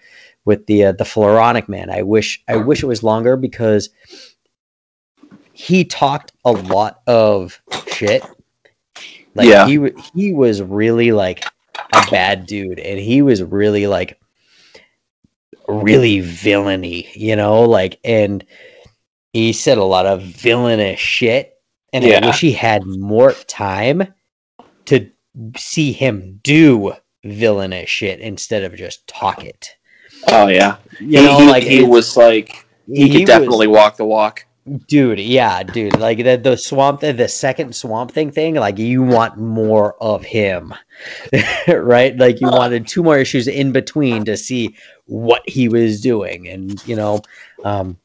with 0.45 0.67
the 0.67 0.85
uh, 0.87 0.93
the 0.93 1.05
Floronic 1.05 1.69
man 1.69 1.91
i 1.91 2.03
wish 2.03 2.43
i 2.49 2.57
wish 2.57 2.83
it 2.83 2.87
was 2.87 3.03
longer 3.03 3.37
because 3.37 3.91
he 5.53 5.85
talked 5.85 6.33
a 6.45 6.53
lot 6.53 7.01
of 7.07 7.61
shit 7.93 8.25
like 9.35 9.49
Yeah. 9.49 9.67
he 9.67 9.91
he 10.15 10.33
was 10.33 10.63
really 10.63 11.13
like 11.13 11.45
a 11.93 12.07
bad 12.11 12.47
dude 12.47 12.79
and 12.79 12.99
he 12.99 13.23
was 13.23 13.43
really 13.43 13.87
like 13.87 14.19
really 15.69 16.21
villainy 16.21 17.09
you 17.15 17.37
know 17.37 17.63
like 17.63 17.99
and 18.05 18.45
he 19.33 19.53
said 19.53 19.79
a 19.79 19.85
lot 19.85 20.07
of 20.07 20.23
villainous 20.23 20.99
shit 20.99 21.55
and 21.93 22.05
Yeah. 22.05 22.21
i 22.23 22.27
wish 22.27 22.41
he 22.41 22.53
had 22.53 22.85
more 22.87 23.33
time 23.47 24.13
to 24.87 25.11
see 25.57 25.93
him 25.93 26.41
do 26.43 26.95
villainous 27.25 27.89
shit 27.89 28.19
instead 28.21 28.65
of 28.65 28.75
just 28.75 29.07
talk 29.07 29.45
it 29.45 29.77
Oh 30.29 30.49
yeah. 30.49 30.77
you 31.01 31.21
he, 31.21 31.27
know 31.27 31.39
he- 31.41 31.49
like 31.49 31.63
he 31.65 31.83
was 31.83 32.17
like 32.17 32.67
he, 32.87 33.03
he 33.03 33.11
could 33.11 33.21
was- 33.21 33.29
definitely 33.29 33.67
walk 33.67 33.97
the 33.97 34.05
walk. 34.05 34.47
dude 34.87 35.19
yeah 35.19 35.63
dude. 35.63 35.99
Like 35.99 36.19
the, 36.19 36.37
the 36.37 36.57
swamp 36.57 37.01
the 37.01 37.29
second 37.29 37.75
swamp 37.75 38.13
thing 38.13 38.31
thing 38.31 38.55
like 38.55 38.79
you 38.79 39.03
want 39.03 39.37
more 39.39 39.97
of 40.03 40.25
him. 40.25 40.75
Right? 41.69 42.17
Like 42.17 42.41
you 42.41 42.49
wanted 42.49 42.87
two 42.87 43.03
more 43.03 43.19
issues 43.19 43.49
in 43.49 43.73
between 43.73 44.25
to 44.27 44.37
see 44.37 44.77
what 45.07 45.43
he 45.49 45.69
was 45.69 46.01
doing 46.01 46.49
and 46.49 46.87
you 46.87 46.95
know 46.97 47.21
um 47.65 47.97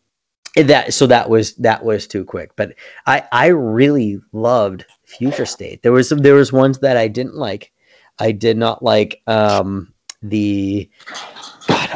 that 0.56 0.94
so 0.94 1.06
that 1.08 1.30
was 1.30 1.54
that 1.56 1.84
was 1.84 2.08
too 2.08 2.24
quick. 2.24 2.52
But 2.56 2.76
i 3.06 3.24
i 3.32 3.48
really 3.48 4.20
loved 4.32 4.86
future 5.04 5.46
state. 5.46 5.84
There 5.84 5.92
was 5.92 6.10
there 6.10 6.36
was 6.36 6.54
ones 6.54 6.80
that 6.80 6.96
i 6.98 7.08
didn't 7.10 7.36
like. 7.36 7.72
I 8.18 8.32
did 8.32 8.56
not 8.58 8.82
like 8.82 9.22
um 9.28 9.94
the 10.24 10.90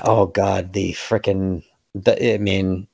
oh 0.05 0.25
god 0.27 0.73
the 0.73 0.93
freaking 0.93 1.63
the 1.95 2.33
i 2.33 2.37
mean 2.37 2.87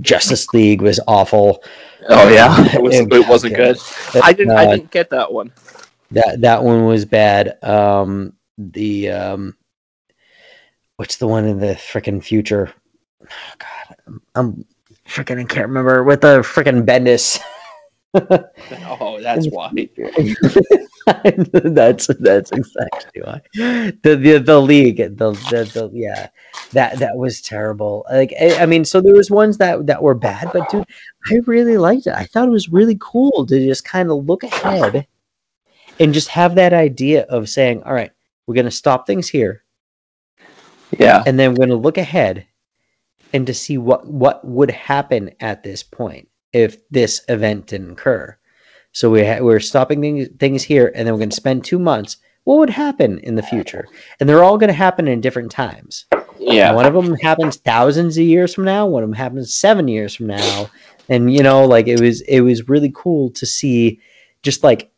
justice 0.00 0.52
league 0.52 0.82
was 0.82 0.98
awful. 1.06 1.62
Oh 2.08 2.28
yeah, 2.28 2.52
it 2.74 2.82
was 2.82 2.96
It- 2.96 3.28
wasn't 3.28 3.54
good. 3.54 3.78
I 4.22 4.32
didn't 4.32 4.56
I 4.56 4.66
Uh, 4.66 4.76
didn't 4.76 4.90
get 4.90 5.10
that 5.10 5.32
one. 5.32 5.52
that 6.10 6.40
that 6.40 6.64
one 6.64 6.84
was 6.84 7.04
bad. 7.04 7.62
Um 7.62 8.32
the 8.58 9.10
um 9.10 9.56
what's 10.96 11.16
the 11.16 11.28
one 11.28 11.44
in 11.44 11.58
the 11.60 11.74
freaking 11.74 12.22
future? 12.22 12.72
Oh, 13.22 13.54
god 13.58 13.96
i'm, 14.06 14.22
I'm 14.34 14.64
freaking 15.06 15.40
i 15.40 15.44
can't 15.44 15.68
remember 15.68 16.02
with 16.04 16.20
the 16.22 16.40
freaking 16.40 16.84
bendis 16.84 17.38
Oh, 18.14 19.20
that's 19.20 19.46
why. 19.50 19.70
that's 21.52 22.06
that's 22.18 22.52
exactly 22.52 23.22
why. 23.22 23.40
The 23.54 24.16
the, 24.16 24.38
the 24.38 24.60
league 24.60 24.96
the, 24.96 25.32
the 25.50 25.70
the 25.72 25.90
yeah. 25.92 26.28
That 26.72 26.98
that 26.98 27.16
was 27.16 27.40
terrible. 27.40 28.06
Like 28.10 28.32
I, 28.40 28.62
I 28.62 28.66
mean 28.66 28.84
so 28.84 29.00
there 29.00 29.14
was 29.14 29.30
ones 29.30 29.58
that 29.58 29.86
that 29.86 30.02
were 30.02 30.14
bad 30.14 30.50
but 30.52 30.68
dude 30.70 30.86
i 31.30 31.38
really 31.46 31.76
liked 31.76 32.06
it. 32.06 32.14
I 32.14 32.24
thought 32.24 32.48
it 32.48 32.52
was 32.52 32.70
really 32.70 32.96
cool 33.00 33.46
to 33.46 33.66
just 33.66 33.84
kind 33.84 34.10
of 34.10 34.24
look 34.26 34.42
ahead 34.42 35.06
and 36.00 36.14
just 36.14 36.28
have 36.28 36.54
that 36.54 36.72
idea 36.72 37.22
of 37.24 37.48
saying 37.48 37.82
all 37.82 37.92
right 37.92 38.12
we're 38.46 38.54
going 38.54 38.64
to 38.64 38.70
stop 38.70 39.06
things 39.06 39.28
here. 39.28 39.62
Yeah. 40.98 41.22
and 41.26 41.38
then 41.38 41.50
we're 41.50 41.66
going 41.66 41.68
to 41.68 41.76
look 41.76 41.98
ahead 41.98 42.46
and 43.34 43.46
to 43.46 43.52
see 43.52 43.76
what 43.76 44.06
what 44.06 44.42
would 44.46 44.70
happen 44.70 45.30
at 45.40 45.62
this 45.62 45.82
point 45.82 46.27
if 46.52 46.88
this 46.90 47.22
event 47.28 47.66
didn't 47.66 47.92
occur. 47.92 48.36
So 48.92 49.10
we 49.10 49.24
ha- 49.24 49.40
we're 49.40 49.60
stopping 49.60 50.00
things, 50.00 50.28
things 50.38 50.62
here, 50.62 50.92
and 50.94 51.06
then 51.06 51.14
we're 51.14 51.20
going 51.20 51.30
to 51.30 51.36
spend 51.36 51.64
two 51.64 51.78
months. 51.78 52.16
What 52.44 52.58
would 52.58 52.70
happen 52.70 53.18
in 53.20 53.34
the 53.34 53.42
future? 53.42 53.86
And 54.18 54.28
they're 54.28 54.42
all 54.42 54.58
going 54.58 54.68
to 54.68 54.74
happen 54.74 55.06
in 55.06 55.20
different 55.20 55.50
times. 55.50 56.06
Yeah. 56.38 56.72
One 56.72 56.86
of 56.86 56.94
them 56.94 57.14
happens 57.16 57.56
thousands 57.56 58.16
of 58.16 58.24
years 58.24 58.54
from 58.54 58.64
now. 58.64 58.86
One 58.86 59.02
of 59.02 59.08
them 59.08 59.16
happens 59.16 59.54
seven 59.54 59.88
years 59.88 60.14
from 60.14 60.28
now. 60.28 60.70
And 61.08 61.32
you 61.32 61.42
know, 61.42 61.64
like 61.64 61.88
it 61.88 62.00
was 62.00 62.20
it 62.22 62.40
was 62.40 62.68
really 62.68 62.92
cool 62.94 63.30
to 63.30 63.46
see, 63.46 64.00
just 64.42 64.62
like 64.62 64.90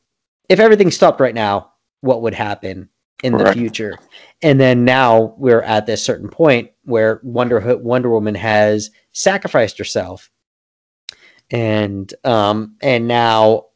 if 0.49 0.61
everything 0.61 0.91
stopped 0.91 1.21
right 1.21 1.35
now, 1.35 1.73
what 2.01 2.23
would 2.23 2.35
happen 2.35 2.89
in 3.23 3.37
the 3.37 3.53
future? 3.53 3.97
And 4.43 4.61
then 4.61 4.85
now 4.85 5.35
we're 5.39 5.63
at 5.63 5.87
this 5.87 6.03
certain 6.03 6.29
point 6.29 6.71
where 6.85 7.21
Wonder 7.23 7.77
Wonder 7.77 8.11
Woman 8.11 8.35
has 8.35 8.91
sacrificed 9.13 9.79
herself, 9.79 10.31
and 11.51 12.13
um 12.25 12.77
and 12.81 13.09
now 13.09 13.67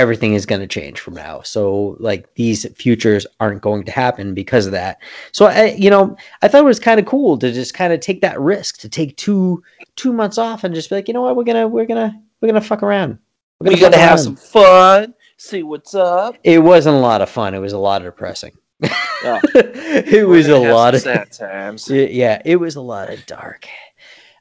everything 0.00 0.32
is 0.32 0.46
going 0.46 0.60
to 0.60 0.66
change 0.66 0.98
from 0.98 1.14
now. 1.14 1.42
So 1.42 1.96
like 2.00 2.34
these 2.34 2.66
futures 2.74 3.26
aren't 3.38 3.60
going 3.60 3.84
to 3.84 3.92
happen 3.92 4.32
because 4.32 4.64
of 4.64 4.72
that. 4.72 4.98
So 5.32 5.46
I, 5.46 5.76
you 5.78 5.90
know, 5.90 6.16
I 6.40 6.48
thought 6.48 6.62
it 6.62 6.64
was 6.64 6.80
kind 6.80 6.98
of 6.98 7.04
cool 7.04 7.36
to 7.38 7.52
just 7.52 7.74
kind 7.74 7.92
of 7.92 8.00
take 8.00 8.22
that 8.22 8.40
risk 8.40 8.78
to 8.78 8.88
take 8.88 9.16
two 9.16 9.62
two 9.96 10.12
months 10.12 10.38
off 10.38 10.64
and 10.64 10.74
just 10.74 10.88
be 10.88 10.96
like, 10.96 11.06
you 11.06 11.14
know 11.14 11.22
what, 11.22 11.36
we're 11.36 11.44
gonna 11.44 11.68
we're 11.68 11.86
gonna 11.86 12.18
we're 12.40 12.48
gonna 12.48 12.60
fuck 12.60 12.82
around. 12.82 13.18
We're 13.60 13.72
fuck 13.72 13.80
gonna 13.80 13.98
have 13.98 14.18
around." 14.18 14.18
some 14.18 14.36
fun. 14.36 15.14
See 15.36 15.62
what's 15.62 15.94
up. 15.94 16.36
It 16.44 16.62
wasn't 16.62 16.96
a 16.96 17.00
lot 17.00 17.20
of 17.20 17.28
fun. 17.28 17.54
It 17.54 17.58
was 17.58 17.72
a 17.72 17.78
lot 17.78 18.02
of 18.02 18.06
depressing. 18.06 18.52
Oh, 18.82 19.38
it 19.54 20.26
was 20.26 20.48
a 20.48 20.58
lot 20.58 20.94
of 20.94 21.02
sad 21.02 21.30
times. 21.30 21.90
Yeah 21.90 22.40
it 22.44 22.56
was 22.56 22.76
a 22.76 22.80
lot 22.80 23.10
of 23.10 23.24
dark 23.26 23.68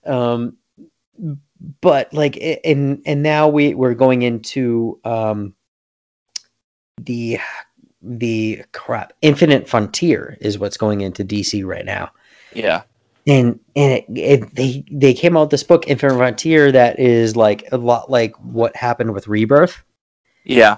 um 0.05 0.55
but 1.81 2.13
like 2.13 2.37
and 2.63 3.01
and 3.05 3.21
now 3.23 3.47
we 3.47 3.73
we're 3.73 3.93
going 3.93 4.21
into 4.21 4.99
um 5.03 5.53
the 7.01 7.37
the 8.01 8.63
crap 8.71 9.13
infinite 9.21 9.67
frontier 9.67 10.37
is 10.41 10.57
what's 10.57 10.77
going 10.77 11.01
into 11.01 11.23
dc 11.25 11.65
right 11.65 11.85
now 11.85 12.09
Yeah. 12.53 12.83
and 13.27 13.59
and 13.75 13.91
it, 13.93 14.05
it, 14.09 14.55
they 14.55 14.85
they 14.91 15.13
came 15.13 15.35
out 15.35 15.41
with 15.41 15.49
this 15.51 15.63
book 15.63 15.87
infinite 15.87 16.15
frontier 16.15 16.71
that 16.71 16.97
is 16.99 17.35
like 17.35 17.67
a 17.71 17.77
lot 17.77 18.09
like 18.09 18.33
what 18.37 18.75
happened 18.75 19.13
with 19.13 19.27
rebirth 19.27 19.83
Yeah. 20.45 20.77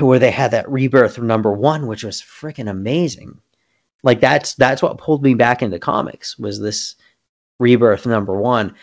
where 0.00 0.18
they 0.18 0.30
had 0.30 0.50
that 0.52 0.68
rebirth 0.70 1.18
number 1.18 1.52
one, 1.52 1.86
which 1.86 2.02
was 2.04 2.20
freaking 2.22 2.68
amazing. 2.70 3.38
Like 4.02 4.20
that's 4.20 4.54
that's 4.54 4.82
what 4.82 4.98
pulled 4.98 5.22
me 5.22 5.34
back 5.34 5.62
into 5.62 5.78
comics 5.78 6.38
was 6.38 6.58
this 6.60 6.96
rebirth 7.58 8.06
number 8.06 8.34
one, 8.36 8.74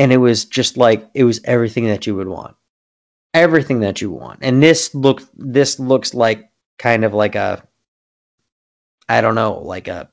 and 0.00 0.14
it 0.14 0.16
was 0.16 0.46
just 0.46 0.78
like 0.78 1.06
it 1.14 1.24
was 1.24 1.42
everything 1.44 1.84
that 1.84 2.06
you 2.06 2.16
would 2.16 2.28
want, 2.28 2.56
everything 3.34 3.80
that 3.80 4.00
you 4.00 4.10
want. 4.10 4.38
And 4.42 4.62
this 4.62 4.94
look 4.94 5.22
this 5.34 5.78
looks 5.78 6.14
like 6.14 6.50
kind 6.78 7.04
of 7.04 7.12
like 7.12 7.34
a, 7.34 7.62
I 9.10 9.20
don't 9.20 9.34
know, 9.34 9.58
like 9.58 9.88
a 9.88 10.10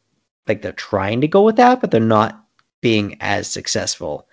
like 0.48 0.62
they're 0.62 0.74
trying 0.74 1.22
to 1.22 1.28
go 1.30 1.44
with 1.44 1.56
that, 1.58 1.80
but 1.80 1.92
they're 1.92 2.02
not 2.02 2.44
being 2.82 3.18
as 3.22 3.48
successful. 3.48 4.28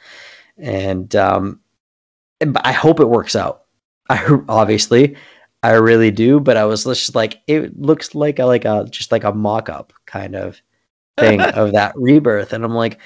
And 0.59 1.14
um, 1.14 1.60
but 2.40 2.66
I 2.66 2.72
hope 2.72 3.01
it 3.01 3.06
works 3.09 3.36
out. 3.36 3.64
I 4.10 4.39
obviously 4.48 5.16
I 5.62 5.72
really 5.74 6.10
do, 6.10 6.40
but 6.40 6.56
I 6.56 6.64
was 6.66 6.85
just 6.85 7.14
like, 7.14 7.43
it 7.47 7.81
looks 7.81 8.14
like 8.14 8.39
a 8.40 8.44
like 8.47 8.64
a 8.64 8.86
just 8.90 9.12
like 9.12 9.24
a 9.24 9.32
mock 9.32 9.68
up 9.68 9.93
kind 10.06 10.36
of 10.36 10.60
thing 11.18 11.40
of 11.55 11.72
that 11.72 11.94
rebirth, 11.97 12.52
and 12.52 12.64
I'm 12.64 12.74
like, 12.74 12.94
"W- 12.94 13.01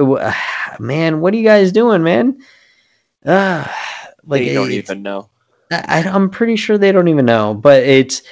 man, 0.78 1.20
what 1.20 1.34
are 1.34 1.36
you 1.36 1.44
guys 1.44 1.72
doing, 1.72 2.02
man? 2.02 2.38
Uh, 3.24 3.66
like 4.24 4.42
they 4.42 4.54
don't 4.54 4.72
even 4.72 5.02
know. 5.02 5.30
I, 5.70 6.02
I'm 6.02 6.30
pretty 6.30 6.56
sure 6.56 6.78
they 6.78 6.92
don't 6.92 7.08
even 7.08 7.26
know, 7.26 7.54
but 7.54 7.82
it's, 7.84 8.22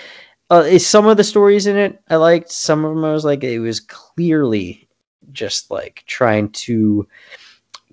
uh, 0.51 0.65
it's 0.67 0.87
some 0.87 1.07
of 1.07 1.17
the 1.17 1.25
stories 1.25 1.67
in 1.67 1.77
it 1.77 2.01
I 2.09 2.17
liked. 2.17 2.51
Some 2.51 2.85
of 2.85 2.95
them 2.95 3.05
I 3.05 3.13
was 3.13 3.25
like, 3.25 3.45
it 3.45 3.61
was 3.61 3.81
clearly 3.81 4.89
just 5.33 5.71
like 5.71 6.03
trying 6.07 6.51
to 6.51 7.07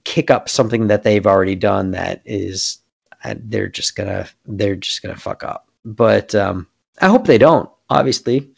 kick 0.03 0.31
up 0.31 0.47
something 0.47 0.87
that 0.87 1.03
they've 1.03 1.27
already 1.27 1.55
done 1.55 1.91
that 1.91 2.21
is 2.25 2.79
uh, 3.23 3.35
they're 3.37 3.67
just 3.67 3.95
gonna 3.95 4.27
they're 4.45 4.75
just 4.75 5.01
gonna 5.01 5.15
fuck 5.15 5.43
up. 5.43 5.67
But 5.83 6.33
um, 6.33 6.67
I 7.01 7.07
hope 7.07 7.27
they 7.27 7.37
don't, 7.37 7.69
obviously, 7.89 8.49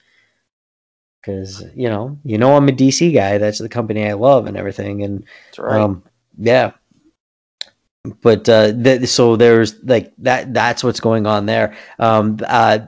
because 1.22 1.64
you 1.76 1.90
know 1.90 2.18
you 2.24 2.38
know 2.38 2.56
I'm 2.56 2.70
a 2.70 2.72
DC 2.72 3.14
guy. 3.14 3.38
That's 3.38 3.60
the 3.60 3.70
company 3.70 4.08
I 4.08 4.14
love 4.14 4.48
and 4.48 4.58
everything, 4.58 5.04
and 5.04 5.26
That's 5.48 5.60
right. 5.60 5.82
um, 5.82 6.04
yeah. 6.38 6.72
But 8.22 8.48
uh, 8.48 8.72
th- 8.72 9.08
so 9.08 9.36
there's 9.36 9.84
like 9.84 10.14
that. 10.20 10.54
That's 10.54 10.84
what's 10.84 11.00
going 11.00 11.26
on 11.26 11.46
there. 11.46 11.76
Um, 12.00 12.40
uh, 12.48 12.80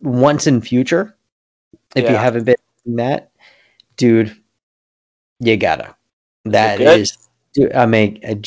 Once 0.00 0.46
and 0.46 0.66
Future, 0.66 1.16
if 1.94 2.08
you 2.10 2.16
haven't 2.16 2.44
been 2.44 2.56
that, 2.96 3.30
dude, 3.96 4.36
you 5.40 5.56
gotta. 5.56 5.96
That 6.44 6.80
is, 6.80 7.16
dude. 7.54 7.72
I 7.72 7.86
mean, 7.86 8.20
I, 8.22 8.40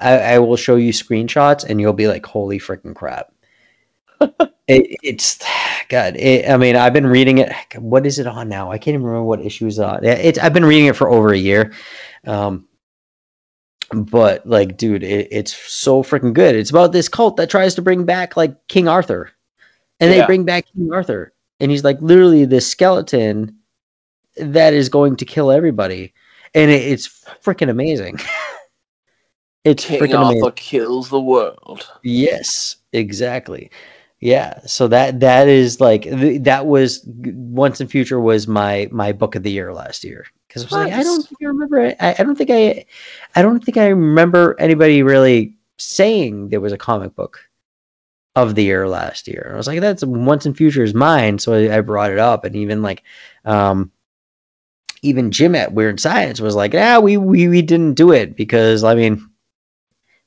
I 0.00 0.18
I 0.34 0.38
will 0.40 0.56
show 0.56 0.76
you 0.76 0.92
screenshots, 0.92 1.64
and 1.64 1.80
you'll 1.80 1.92
be 1.92 2.08
like, 2.08 2.26
"Holy 2.26 2.58
freaking 2.58 2.94
crap!" 2.94 3.32
It, 4.20 4.96
it's 5.02 5.38
God. 5.88 6.16
It, 6.16 6.48
I 6.48 6.56
mean, 6.56 6.76
I've 6.76 6.92
been 6.92 7.06
reading 7.06 7.38
it. 7.38 7.52
What 7.78 8.06
is 8.06 8.18
it 8.18 8.26
on 8.26 8.48
now? 8.48 8.70
I 8.70 8.78
can't 8.78 8.94
even 8.94 9.04
remember 9.04 9.24
what 9.24 9.40
issue 9.40 9.66
is 9.66 9.78
on. 9.78 10.04
It's 10.04 10.38
I've 10.38 10.54
been 10.54 10.64
reading 10.64 10.86
it 10.86 10.96
for 10.96 11.08
over 11.08 11.32
a 11.32 11.38
year. 11.38 11.72
Um, 12.26 12.66
but 13.92 14.46
like, 14.46 14.76
dude, 14.76 15.02
it, 15.02 15.28
it's 15.30 15.54
so 15.54 16.02
freaking 16.02 16.32
good. 16.32 16.54
It's 16.56 16.70
about 16.70 16.92
this 16.92 17.08
cult 17.08 17.36
that 17.36 17.50
tries 17.50 17.74
to 17.74 17.82
bring 17.82 18.04
back 18.04 18.36
like 18.36 18.66
King 18.68 18.88
Arthur, 18.88 19.30
and 20.00 20.10
they 20.10 20.18
Yeah. 20.18 20.26
bring 20.26 20.44
back 20.44 20.66
King 20.74 20.90
Arthur, 20.92 21.32
and 21.60 21.70
he's 21.70 21.84
like 21.84 22.00
literally 22.00 22.44
this 22.44 22.66
skeleton 22.66 23.58
that 24.36 24.74
is 24.74 24.88
going 24.88 25.16
to 25.16 25.24
kill 25.24 25.50
everybody, 25.50 26.12
and 26.54 26.70
it, 26.70 26.82
it's 26.82 27.24
freaking 27.42 27.70
amazing. 27.70 28.18
it's 29.64 29.84
King 29.84 30.00
freaking 30.00 30.22
amazing. 30.22 30.42
Arthur 30.42 30.54
kills 30.56 31.10
the 31.10 31.20
world. 31.20 31.88
Yes, 32.02 32.76
exactly. 32.92 33.70
Yeah, 34.24 34.60
so 34.64 34.88
that 34.88 35.20
that 35.20 35.48
is 35.48 35.82
like 35.82 36.06
that 36.44 36.64
was 36.64 37.04
Once 37.06 37.80
and 37.80 37.90
Future 37.90 38.18
was 38.18 38.48
my 38.48 38.88
my 38.90 39.12
book 39.12 39.34
of 39.34 39.42
the 39.42 39.50
year 39.50 39.74
last 39.74 40.02
year 40.02 40.24
because 40.48 40.62
I 40.62 40.64
was 40.64 40.72
like 40.72 40.94
I 40.94 41.02
don't 41.02 41.28
think 41.28 41.42
I 41.42 41.44
remember. 41.44 41.94
I, 42.00 42.14
I 42.18 42.22
don't 42.22 42.34
think 42.34 42.48
I 42.48 42.86
I 43.36 43.42
don't 43.42 43.62
think 43.62 43.76
I 43.76 43.88
remember 43.88 44.56
anybody 44.58 45.02
really 45.02 45.54
saying 45.76 46.48
there 46.48 46.62
was 46.62 46.72
a 46.72 46.78
comic 46.78 47.14
book 47.14 47.38
of 48.34 48.54
the 48.54 48.64
year 48.64 48.88
last 48.88 49.28
year. 49.28 49.50
I 49.52 49.58
was 49.58 49.66
like 49.66 49.80
that's 49.80 50.02
Once 50.02 50.46
and 50.46 50.56
Future 50.56 50.84
is 50.84 50.94
mine, 50.94 51.38
so 51.38 51.52
I, 51.52 51.76
I 51.76 51.80
brought 51.82 52.10
it 52.10 52.18
up 52.18 52.46
and 52.46 52.56
even 52.56 52.80
like 52.80 53.02
um 53.44 53.92
even 55.02 55.32
Jim 55.32 55.54
at 55.54 55.74
Weird 55.74 56.00
Science 56.00 56.40
was 56.40 56.54
like, 56.56 56.72
yeah, 56.72 56.98
we, 56.98 57.18
we 57.18 57.46
we 57.46 57.60
didn't 57.60 57.92
do 57.92 58.10
it 58.10 58.36
because 58.36 58.84
I 58.84 58.94
mean 58.94 59.28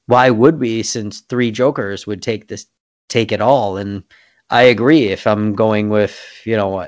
why 0.05 0.29
would 0.29 0.59
we 0.59 0.83
since 0.83 1.21
three 1.21 1.49
jokers 1.49 2.05
would 2.05 2.21
take 2.21 2.47
this 2.47 2.67
take 3.09 3.31
it 3.31 3.41
all 3.41 3.77
and 3.77 4.03
i 4.49 4.63
agree 4.63 5.05
if 5.07 5.25
i'm 5.27 5.53
going 5.53 5.89
with 5.89 6.19
you 6.45 6.55
know 6.55 6.87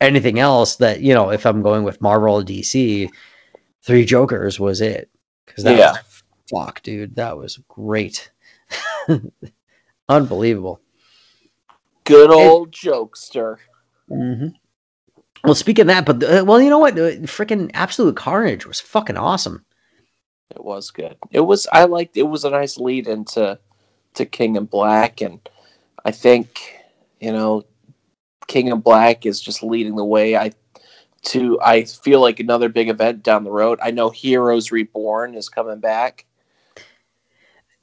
anything 0.00 0.38
else 0.38 0.76
that 0.76 1.00
you 1.00 1.12
know 1.14 1.30
if 1.30 1.44
i'm 1.46 1.62
going 1.62 1.84
with 1.84 2.00
marvel 2.00 2.36
or 2.36 2.42
dc 2.42 3.08
three 3.82 4.04
jokers 4.04 4.58
was 4.60 4.80
it 4.80 5.10
because 5.46 5.64
that 5.64 5.76
Yeah. 5.78 5.92
was 5.92 6.22
fuck 6.50 6.82
dude 6.82 7.16
that 7.16 7.36
was 7.36 7.58
great 7.68 8.30
unbelievable 10.08 10.80
Good 12.04 12.30
old 12.30 12.72
jokester. 12.72 13.58
Mm-hmm. 14.10 14.48
well 15.44 15.54
speaking 15.54 15.82
of 15.82 15.86
that 15.88 16.04
but 16.06 16.22
uh, 16.24 16.44
well 16.44 16.60
you 16.60 16.68
know 16.70 16.78
what 16.80 16.94
freaking 16.96 17.70
absolute 17.74 18.16
carnage 18.16 18.66
was 18.66 18.80
fucking 18.80 19.16
awesome 19.16 19.64
It 20.50 20.64
was 20.64 20.90
good. 20.90 21.16
It 21.30 21.40
was. 21.40 21.68
I 21.72 21.84
liked. 21.84 22.16
It 22.16 22.24
was 22.24 22.44
a 22.44 22.50
nice 22.50 22.76
lead 22.76 23.06
into 23.06 23.56
to 24.14 24.26
King 24.26 24.56
in 24.56 24.64
Black, 24.66 25.20
and 25.20 25.40
I 26.04 26.10
think 26.10 26.74
you 27.20 27.32
know 27.32 27.64
King 28.46 28.68
in 28.68 28.80
Black 28.80 29.26
is 29.26 29.40
just 29.40 29.62
leading 29.62 29.96
the 29.96 30.04
way. 30.04 30.36
I 30.36 30.52
to 31.22 31.60
I 31.60 31.84
feel 31.84 32.20
like 32.20 32.40
another 32.40 32.68
big 32.68 32.88
event 32.88 33.22
down 33.22 33.44
the 33.44 33.50
road. 33.50 33.78
I 33.82 33.90
know 33.90 34.10
Heroes 34.10 34.72
Reborn 34.72 35.34
is 35.34 35.48
coming 35.48 35.80
back, 35.80 36.26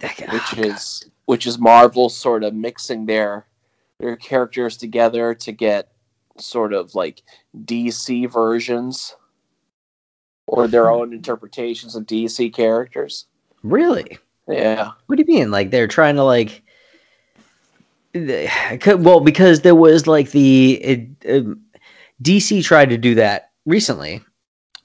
which 0.01 0.57
is 0.57 1.09
which 1.25 1.45
is 1.45 1.59
Marvel 1.59 2.09
sort 2.09 2.43
of 2.43 2.53
mixing 2.53 3.05
their 3.05 3.45
their 3.99 4.15
characters 4.15 4.77
together 4.77 5.33
to 5.33 5.51
get 5.51 5.91
sort 6.37 6.73
of 6.73 6.93
like 6.95 7.23
DC 7.65 8.31
versions 8.31 9.15
or 10.47 10.67
their 10.67 10.89
own 10.89 11.13
interpretations 11.13 11.95
of 11.95 12.05
DC 12.05 12.53
characters. 12.53 13.25
really 13.63 14.17
Yeah. 14.47 14.91
What 15.07 15.17
do 15.17 15.25
you 15.27 15.33
mean? 15.39 15.51
Like 15.51 15.71
they're 15.71 15.87
trying 15.87 16.15
to 16.15 16.23
like? 16.23 16.63
Well, 18.85 19.19
because 19.19 19.61
there 19.61 19.75
was 19.75 20.07
like 20.07 20.31
the 20.31 20.73
it, 20.73 21.09
um, 21.29 21.61
DC 22.23 22.63
tried 22.63 22.89
to 22.89 22.97
do 22.97 23.15
that 23.15 23.51
recently 23.65 24.21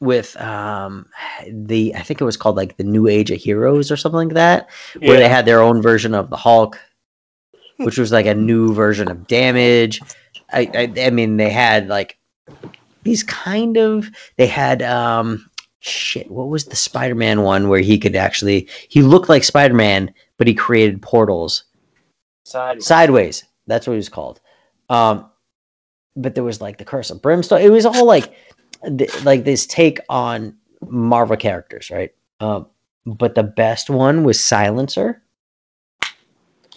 with 0.01 0.39
um 0.40 1.06
the 1.48 1.94
I 1.94 2.02
think 2.02 2.20
it 2.20 2.24
was 2.24 2.36
called 2.36 2.56
like 2.56 2.76
the 2.76 2.84
New 2.84 3.06
Age 3.06 3.30
of 3.30 3.39
Heroes 3.39 3.90
or 3.90 3.97
something 3.97 4.28
like 4.28 4.34
that, 4.34 4.68
where 4.98 5.18
they 5.18 5.28
had 5.28 5.47
their 5.47 5.60
own 5.62 5.80
version 5.80 6.14
of 6.14 6.28
the 6.28 6.36
Hulk, 6.36 6.78
which 7.76 7.98
was 7.98 8.12
like 8.12 8.26
a 8.26 8.34
new 8.34 8.74
version 8.74 9.10
of 9.10 9.26
Damage. 9.26 10.01
I 10.52 10.70
I, 10.74 11.01
I 11.06 11.10
mean 11.10 11.36
they 11.36 11.51
had 11.51 11.89
like 11.89 12.18
these 13.05 13.22
kind 13.22 13.76
of 13.76 14.10
they 14.36 14.47
had 14.47 14.82
um 14.82 15.48
shit 15.84 16.30
what 16.30 16.48
was 16.48 16.66
the 16.66 16.76
spider-man 16.76 17.42
one 17.42 17.68
where 17.68 17.80
he 17.80 17.98
could 17.98 18.14
actually 18.14 18.68
he 18.88 19.02
looked 19.02 19.28
like 19.28 19.42
spider-man 19.42 20.12
but 20.36 20.46
he 20.46 20.54
created 20.54 21.02
portals. 21.02 21.64
Sideways. 22.44 22.86
sideways. 22.86 23.44
That's 23.66 23.86
what 23.86 23.94
he 23.94 23.98
was 23.98 24.09
called. 24.09 24.40
Um 24.88 25.28
but 26.14 26.34
there 26.36 26.44
was 26.44 26.60
like 26.60 26.78
the 26.78 26.84
curse 26.84 27.10
of 27.10 27.20
brimstone. 27.20 27.62
It 27.62 27.70
was 27.70 27.84
all 27.84 28.04
like 28.06 28.32
th- 28.96 29.24
like 29.24 29.44
this 29.44 29.66
take 29.66 29.98
on 30.09 30.56
marvel 30.88 31.36
characters 31.36 31.90
right? 31.90 32.14
Um 32.38 32.68
but 33.04 33.34
the 33.34 33.42
best 33.42 33.90
one 33.90 34.22
was 34.22 34.38
silencer. 34.40 35.20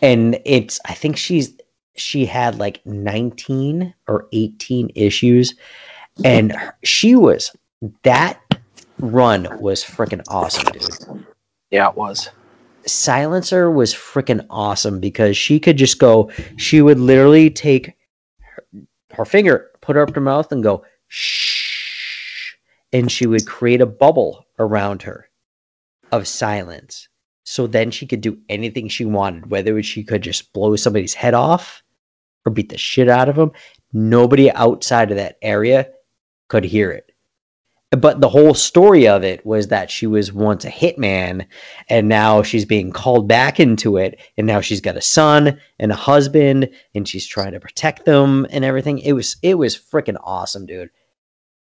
And 0.01 0.39
it's 0.45 0.79
i 0.85 0.95
think 0.95 1.15
she's 1.15 1.53
she 1.95 2.25
had 2.25 2.57
like 2.57 2.83
19 2.87 3.93
or 4.07 4.27
18 4.33 4.89
issues. 4.95 5.53
And 6.23 6.53
her- 6.53 6.75
she 6.83 7.15
was 7.15 7.55
that 8.03 8.39
run 8.99 9.47
was 9.59 9.83
freaking 9.83 10.23
awesome 10.27 10.69
dude. 10.71 10.99
Yeah, 11.71 11.89
it 11.89 11.95
was. 11.95 12.29
silencer 12.85 13.71
was 13.71 13.93
freaking 13.93 14.45
awesome 14.49 14.99
because 14.99 15.35
she 15.37 15.59
could 15.59 15.77
just 15.77 15.99
go 15.99 16.31
she 16.57 16.81
would 16.81 16.99
literally 16.99 17.49
take 17.49 17.93
her, 18.39 18.63
her 19.11 19.25
finger 19.25 19.71
put 19.81 19.95
her 19.95 20.03
up 20.03 20.09
to 20.09 20.15
her 20.15 20.21
mouth 20.21 20.51
and 20.51 20.63
go 20.63 20.83
shh 21.07 22.53
and 22.93 23.11
she 23.11 23.27
would 23.27 23.45
create 23.47 23.81
a 23.81 23.85
bubble 23.85 24.45
around 24.59 25.01
her 25.01 25.29
of 26.11 26.27
silence. 26.27 27.07
So 27.43 27.67
then 27.67 27.91
she 27.91 28.07
could 28.07 28.21
do 28.21 28.39
anything 28.49 28.87
she 28.87 29.05
wanted 29.05 29.49
whether 29.51 29.81
she 29.83 30.03
could 30.03 30.21
just 30.23 30.53
blow 30.53 30.75
somebody's 30.75 31.13
head 31.13 31.33
off 31.33 31.83
or 32.45 32.51
beat 32.51 32.69
the 32.69 32.77
shit 32.77 33.09
out 33.09 33.29
of 33.29 33.35
them 33.35 33.51
nobody 33.93 34.51
outside 34.51 35.11
of 35.11 35.17
that 35.17 35.37
area 35.41 35.89
could 36.49 36.63
hear 36.63 36.91
it 36.91 37.04
but 37.91 38.19
the 38.19 38.29
whole 38.29 38.53
story 38.53 39.07
of 39.07 39.23
it 39.23 39.45
was 39.45 39.67
that 39.67 39.91
she 39.91 40.07
was 40.07 40.33
once 40.33 40.65
a 40.65 40.71
hitman 40.71 41.45
and 41.89 42.09
now 42.09 42.41
she's 42.41 42.65
being 42.65 42.91
called 42.91 43.27
back 43.27 43.59
into 43.59 43.97
it 43.97 44.19
and 44.37 44.47
now 44.47 44.61
she's 44.61 44.81
got 44.81 44.97
a 44.97 45.01
son 45.01 45.59
and 45.79 45.91
a 45.91 45.95
husband 45.95 46.69
and 46.93 47.07
she's 47.07 47.27
trying 47.27 47.51
to 47.51 47.59
protect 47.59 48.05
them 48.05 48.45
and 48.49 48.65
everything. 48.65 48.99
It 48.99 49.13
was 49.13 49.37
it 49.41 49.57
was 49.57 49.77
freaking 49.77 50.17
awesome 50.23 50.65
dude. 50.65 50.89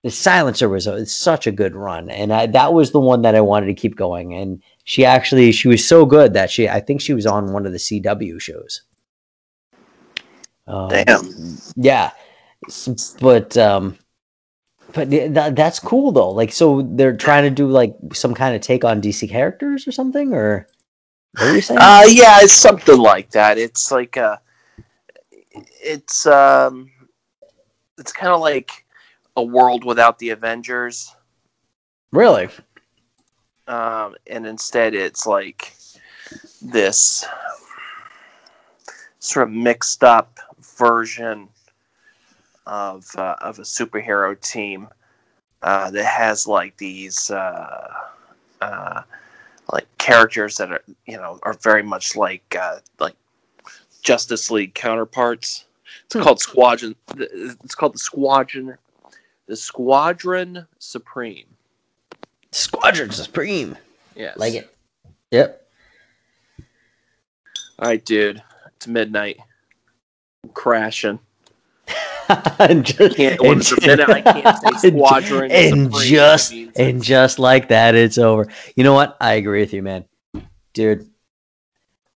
The 0.04 0.12
silencer 0.12 0.68
was 0.68 0.88
a, 0.88 1.06
such 1.06 1.48
a 1.48 1.52
good 1.52 1.76
run 1.76 2.10
and 2.10 2.34
I, 2.34 2.48
that 2.48 2.74
was 2.74 2.92
the 2.92 3.00
one 3.00 3.22
that 3.22 3.36
i 3.36 3.42
wanted 3.42 3.68
to 3.68 3.74
keep 3.74 3.96
going 3.96 4.34
and 4.34 4.62
she 4.84 5.06
actually 5.06 5.52
she 5.54 5.70
was 5.70 5.88
so 5.88 6.06
good 6.06 6.34
that 6.34 6.52
she 6.52 6.68
i 6.68 6.82
think 6.82 7.00
she 7.00 7.14
was 7.14 7.26
on 7.26 7.54
one 7.54 7.66
of 7.66 7.72
the 7.72 7.78
cw 7.78 8.40
shows. 8.42 8.82
Um, 10.66 10.90
Damn. 10.90 11.58
yeah. 11.76 12.12
But 13.20 13.58
um 13.58 13.98
but 14.94 15.10
th- 15.10 15.32
that, 15.34 15.56
that's 15.56 15.80
cool 15.80 16.12
though. 16.12 16.32
Like 16.32 16.52
so 16.52 16.82
they're 16.82 17.16
trying 17.16 17.44
to 17.44 17.50
do 17.50 17.68
like 17.68 17.96
some 18.14 18.34
kind 18.34 18.56
of 18.56 18.62
take 18.62 18.84
on 18.84 19.02
dc 19.02 19.28
characters 19.30 19.88
or 19.88 19.92
something 19.92 20.34
or 20.34 20.68
what 21.38 21.48
are 21.48 21.56
you 21.56 21.62
saying? 21.62 21.80
Uh, 21.82 22.04
yeah, 22.08 22.40
it's 22.42 22.54
something 22.54 22.98
like 22.98 23.32
that. 23.32 23.58
It's 23.58 23.92
like 23.92 24.18
uh, 24.18 24.38
it's 25.82 26.28
um, 26.28 26.92
it's 27.98 28.12
kind 28.12 28.32
of 28.32 28.40
like 28.40 28.86
a 29.36 29.44
world 29.44 29.84
without 29.84 30.20
the 30.20 30.30
Avengers, 30.30 31.16
really? 32.12 32.50
Um, 33.68 34.16
and 34.28 34.46
instead 34.46 34.94
it's 34.94 35.26
like 35.26 35.74
this 36.62 37.26
sort 39.18 39.48
of 39.48 39.54
mixed 39.54 40.04
up 40.04 40.38
version 40.78 41.50
of 42.66 43.06
uh, 43.18 43.36
of 43.42 43.60
a 43.60 43.64
superhero 43.64 44.40
team 44.40 44.88
uh, 45.62 45.92
that 45.92 46.06
has 46.06 46.48
like 46.48 46.76
these 46.78 47.30
uh, 47.32 47.94
uh, 48.62 49.02
like 49.72 49.88
characters 49.98 50.58
that 50.58 50.72
are 50.72 50.84
you 51.06 51.18
know 51.18 51.40
are 51.44 51.54
very 51.62 51.84
much 51.84 52.16
like 52.16 52.56
uh, 52.60 52.80
like 53.00 53.16
Justice 54.02 54.50
League 54.52 54.74
counterparts. 54.74 55.66
It's 56.06 56.16
Hmm. 56.16 56.22
called 56.22 56.40
Squadron. 56.40 56.96
It's 57.18 57.76
called 57.76 57.94
the 57.94 58.00
Squadron. 58.00 58.78
The 59.48 59.56
Squadron 59.56 60.66
Supreme. 60.80 61.48
squadron 62.52 63.10
supreme 63.12 63.76
Yes. 64.16 64.38
like 64.38 64.54
it 64.54 64.76
yep 65.32 65.68
All 67.80 67.88
right, 67.90 68.04
dude. 68.06 68.42
It's 68.78 68.88
midnight. 68.88 69.38
I'm 70.44 70.52
crashing. 70.52 71.20
and 72.60 72.86
just, 72.86 73.18
Can't- 73.18 73.40
it's 73.42 73.82
minute, 73.86 74.10
I 74.10 74.22
can't 74.22 74.58
say 74.80 74.90
squadron 74.90 75.52
and 75.52 75.94
just 75.94 76.54
and 76.76 77.04
just 77.04 77.40
like 77.40 77.70
that 77.70 77.96
it's 77.96 78.18
over 78.18 78.48
you 78.76 78.84
know 78.84 78.94
what 78.94 79.18
i 79.20 79.34
agree 79.34 79.60
with 79.60 79.74
you 79.74 79.84
man 79.84 80.06
dude 80.74 81.10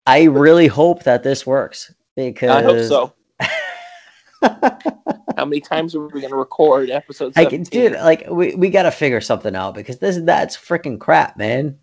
i 0.06 0.24
really 0.24 0.68
hope 0.68 1.04
that 1.04 1.24
this 1.24 1.46
works 1.46 1.94
because 2.16 2.50
I 2.50 2.64
hope 2.64 2.88
so. 2.88 3.14
How 5.38 5.46
many 5.46 5.60
times 5.60 5.96
are 5.96 6.08
we 6.08 6.22
going 6.22 6.32
to 6.32 6.38
record 6.38 6.90
episode 6.90 7.34
I 7.36 7.46
can, 7.46 7.64
dude, 7.64 7.94
like 7.94 8.26
we, 8.30 8.56
we 8.56 8.70
gotta 8.70 8.92
figure 8.92 9.22
something 9.22 9.56
out 9.56 9.76
because 9.76 10.00
this 10.00 10.18
that's 10.22 10.56
freaking 10.56 11.00
crap, 11.00 11.38
man. 11.38 11.78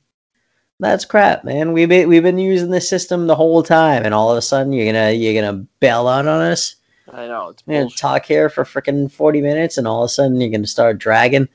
That's 0.81 1.05
crap, 1.05 1.44
man. 1.44 1.73
We've 1.73 1.89
been 1.89 2.09
we've 2.09 2.23
been 2.23 2.39
using 2.39 2.70
this 2.70 2.89
system 2.89 3.27
the 3.27 3.36
whole 3.36 3.62
time, 3.62 4.05
and 4.05 4.15
all 4.15 4.31
of 4.31 4.39
a 4.39 4.43
sudden 4.43 4.73
you're 4.73 4.86
gonna 4.86 5.11
you're 5.12 5.40
gonna 5.40 5.65
bail 5.81 6.09
out 6.09 6.27
on 6.27 6.40
us. 6.40 6.77
I 7.11 7.27
know 7.27 7.49
it's 7.49 7.66
We're 7.66 7.81
gonna 7.83 7.91
talk 7.91 8.27
here 8.27 8.49
for 8.49 8.65
freaking 8.65 9.11
forty 9.11 9.41
minutes, 9.41 9.79
and 9.79 9.87
all 9.87 10.03
of 10.03 10.07
a 10.07 10.09
sudden 10.09 10.41
you're 10.41 10.51
gonna 10.51 10.66
start 10.66 10.99
dragging. 10.99 11.49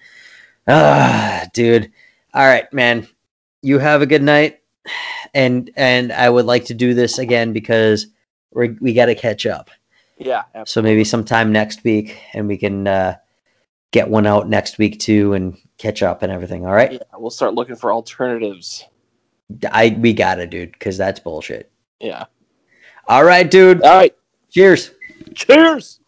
Ah, 0.68 1.45
dude. 1.53 1.91
All 2.34 2.45
right, 2.45 2.72
man. 2.74 3.07
You 3.61 3.80
have 3.80 4.02
a 4.02 4.06
good 4.06 4.24
night, 4.24 4.60
and 5.34 5.69
and 5.76 6.11
I 6.11 6.30
would 6.30 6.45
like 6.45 6.65
to 6.65 6.74
do 6.74 6.94
this 6.94 7.18
again 7.18 7.53
because 7.53 8.07
we 8.52 8.69
we 8.82 8.94
got 8.94 9.06
to 9.06 9.15
catch 9.15 9.45
up. 9.45 9.69
Yeah, 10.19 10.44
So 10.65 10.82
maybe 10.82 11.03
sometime 11.03 11.52
next 11.52 11.84
week, 11.84 12.19
and 12.34 12.48
we 12.48 12.57
can 12.57 12.88
uh, 12.88 13.18
get 13.91 14.10
one 14.10 14.26
out 14.26 14.49
next 14.49 14.80
week 14.80 14.99
too, 14.99 15.34
and 15.34 15.56
catch 15.78 16.02
up 16.02 16.24
and 16.24 16.32
everything. 16.32 16.65
All 16.65 16.74
right, 16.74 16.94
yeah. 16.94 16.99
We'll 17.18 17.30
start 17.30 17.53
looking 17.53 17.76
for 17.76 17.94
alternatives. 17.94 18.84
I 19.72 19.95
we 19.99 20.14
gotta, 20.14 20.48
dude, 20.48 20.72
because 20.72 20.98
that's 20.98 21.19
bullshit. 21.19 21.72
Yeah. 21.99 22.26
All 23.07 23.24
right, 23.24 23.49
dude. 23.49 23.84
All 23.84 23.95
right. 23.95 24.15
Cheers. 24.49 24.91
Cheers. 25.38 26.01